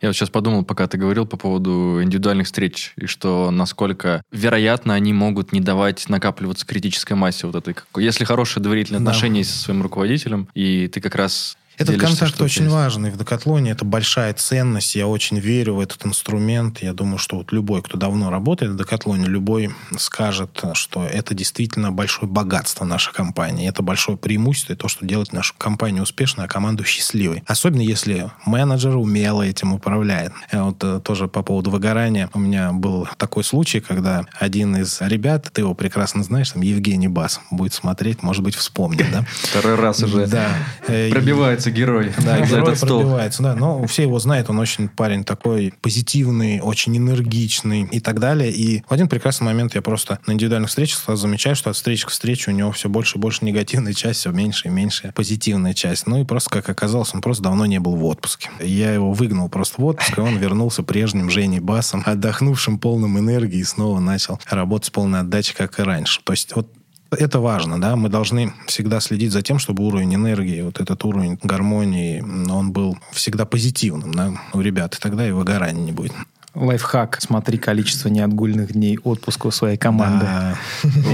Я 0.00 0.10
вот 0.10 0.16
сейчас 0.16 0.28
подумал, 0.28 0.62
пока 0.62 0.86
ты 0.86 0.98
говорил 0.98 1.26
по 1.26 1.36
поводу 1.36 2.00
индивидуальных 2.02 2.46
встреч, 2.46 2.92
и 2.96 3.06
что 3.06 3.50
насколько 3.50 4.22
вероятно 4.30 4.94
они 4.94 5.12
могут 5.12 5.52
не 5.52 5.60
давать 5.60 6.08
накапливаться 6.08 6.66
критической 6.66 7.14
массе 7.14 7.46
вот 7.46 7.56
этой. 7.56 7.74
Если 7.96 8.24
хорошие 8.24 8.62
доверительные 8.62 9.00
да. 9.00 9.10
отношения 9.10 9.42
со 9.42 9.58
своим 9.58 9.82
руководителем, 9.82 10.48
и 10.54 10.88
ты 10.88 11.00
как 11.00 11.14
раз 11.14 11.56
этот 11.78 12.00
контакт 12.00 12.40
очень 12.40 12.64
есть. 12.64 12.74
важный 12.74 13.10
в 13.10 13.18
Декатлоне. 13.18 13.72
Это 13.72 13.84
большая 13.84 14.32
ценность. 14.34 14.94
Я 14.94 15.06
очень 15.06 15.38
верю 15.38 15.74
в 15.74 15.80
этот 15.80 16.04
инструмент. 16.06 16.82
Я 16.82 16.92
думаю, 16.92 17.18
что 17.18 17.36
вот 17.36 17.52
любой, 17.52 17.82
кто 17.82 17.98
давно 17.98 18.30
работает 18.30 18.72
в 18.72 18.76
Декатлоне, 18.76 19.26
любой 19.26 19.74
скажет, 19.98 20.62
что 20.74 21.04
это 21.04 21.34
действительно 21.34 21.92
большое 21.92 22.30
богатство 22.30 22.84
нашей 22.84 23.12
компании. 23.12 23.68
Это 23.68 23.82
большое 23.82 24.16
преимущество 24.16 24.72
и 24.72 24.76
то, 24.76 24.88
что 24.88 25.04
делает 25.04 25.32
нашу 25.32 25.54
компанию 25.58 26.02
успешной, 26.02 26.46
а 26.46 26.48
команду 26.48 26.84
счастливой. 26.84 27.42
Особенно 27.46 27.82
если 27.82 28.30
менеджер 28.46 28.96
умело 28.96 29.42
этим 29.42 29.74
управляет. 29.74 30.32
И 30.52 30.56
вот 30.56 30.82
э, 30.82 31.00
тоже 31.04 31.28
по 31.28 31.42
поводу 31.42 31.70
выгорания. 31.70 32.30
У 32.32 32.38
меня 32.38 32.72
был 32.72 33.06
такой 33.18 33.44
случай, 33.44 33.80
когда 33.80 34.24
один 34.38 34.76
из 34.76 35.00
ребят, 35.00 35.50
ты 35.52 35.60
его 35.60 35.74
прекрасно 35.74 36.22
знаешь, 36.22 36.50
там 36.50 36.62
Евгений 36.62 37.08
Бас, 37.08 37.40
будет 37.50 37.74
смотреть, 37.74 38.22
может 38.22 38.42
быть, 38.42 38.54
вспомнит, 38.54 39.06
да? 39.12 39.24
Второй 39.42 39.74
раз 39.74 40.02
уже 40.02 40.26
да. 40.26 40.48
пробивается 40.86 41.65
пробивается 41.66 41.70
герой. 41.70 42.12
Да, 42.24 42.40
герой 42.40 42.76
пробивается, 42.76 43.42
да. 43.42 43.54
Но 43.54 43.86
все 43.86 44.02
его 44.02 44.18
знают, 44.18 44.50
он 44.50 44.58
очень 44.58 44.88
парень 44.88 45.24
такой 45.24 45.72
позитивный, 45.80 46.60
очень 46.60 46.96
энергичный 46.96 47.88
и 47.90 48.00
так 48.00 48.20
далее. 48.20 48.50
И 48.50 48.82
в 48.88 48.92
один 48.92 49.08
прекрасный 49.08 49.44
момент 49.44 49.74
я 49.74 49.82
просто 49.82 50.18
на 50.26 50.32
индивидуальных 50.32 50.70
встречах 50.70 51.16
замечаю, 51.16 51.56
что 51.56 51.70
от 51.70 51.76
встречи 51.76 52.06
к 52.06 52.10
встрече 52.10 52.50
у 52.50 52.54
него 52.54 52.72
все 52.72 52.88
больше 52.88 53.18
и 53.18 53.20
больше 53.20 53.44
негативная 53.44 53.92
часть, 53.92 54.20
все 54.20 54.30
меньше 54.30 54.68
и 54.68 54.70
меньше 54.70 55.12
позитивная 55.14 55.74
часть. 55.74 56.06
Ну 56.06 56.20
и 56.20 56.24
просто, 56.24 56.50
как 56.50 56.68
оказалось, 56.68 57.14
он 57.14 57.20
просто 57.20 57.42
давно 57.42 57.66
не 57.66 57.78
был 57.78 57.96
в 57.96 58.04
отпуске. 58.04 58.50
Я 58.60 58.92
его 58.92 59.12
выгнал 59.12 59.48
просто 59.48 59.80
в 59.80 59.84
отпуск, 59.84 60.16
и 60.18 60.20
он 60.20 60.36
вернулся 60.36 60.82
прежним 60.82 61.30
Женей 61.30 61.60
Басом, 61.60 62.02
отдохнувшим, 62.04 62.78
полным 62.78 63.18
энергии, 63.18 63.58
и 63.58 63.64
снова 63.64 64.00
начал 64.00 64.40
работать 64.48 64.86
с 64.86 64.90
полной 64.90 65.20
отдачей, 65.20 65.54
как 65.54 65.78
и 65.78 65.82
раньше. 65.82 66.20
То 66.24 66.32
есть 66.32 66.54
вот 66.54 66.70
это 67.10 67.40
важно, 67.40 67.80
да, 67.80 67.96
мы 67.96 68.08
должны 68.08 68.52
всегда 68.66 69.00
следить 69.00 69.32
за 69.32 69.42
тем, 69.42 69.58
чтобы 69.58 69.84
уровень 69.84 70.14
энергии, 70.14 70.62
вот 70.62 70.80
этот 70.80 71.04
уровень 71.04 71.38
гармонии, 71.42 72.20
он 72.50 72.72
был 72.72 72.98
всегда 73.12 73.44
позитивным, 73.44 74.12
да, 74.12 74.32
у 74.52 74.60
ребят, 74.60 74.94
и 74.94 74.98
тогда 74.98 75.26
и 75.26 75.32
выгорания 75.32 75.84
не 75.84 75.92
будет 75.92 76.12
лайфхак. 76.56 77.18
Смотри 77.20 77.58
количество 77.58 78.08
неотгульных 78.08 78.72
дней 78.72 78.98
отпуска 79.04 79.48
у 79.48 79.50
своей 79.50 79.76
команды. 79.76 80.26
Да. 80.26 80.56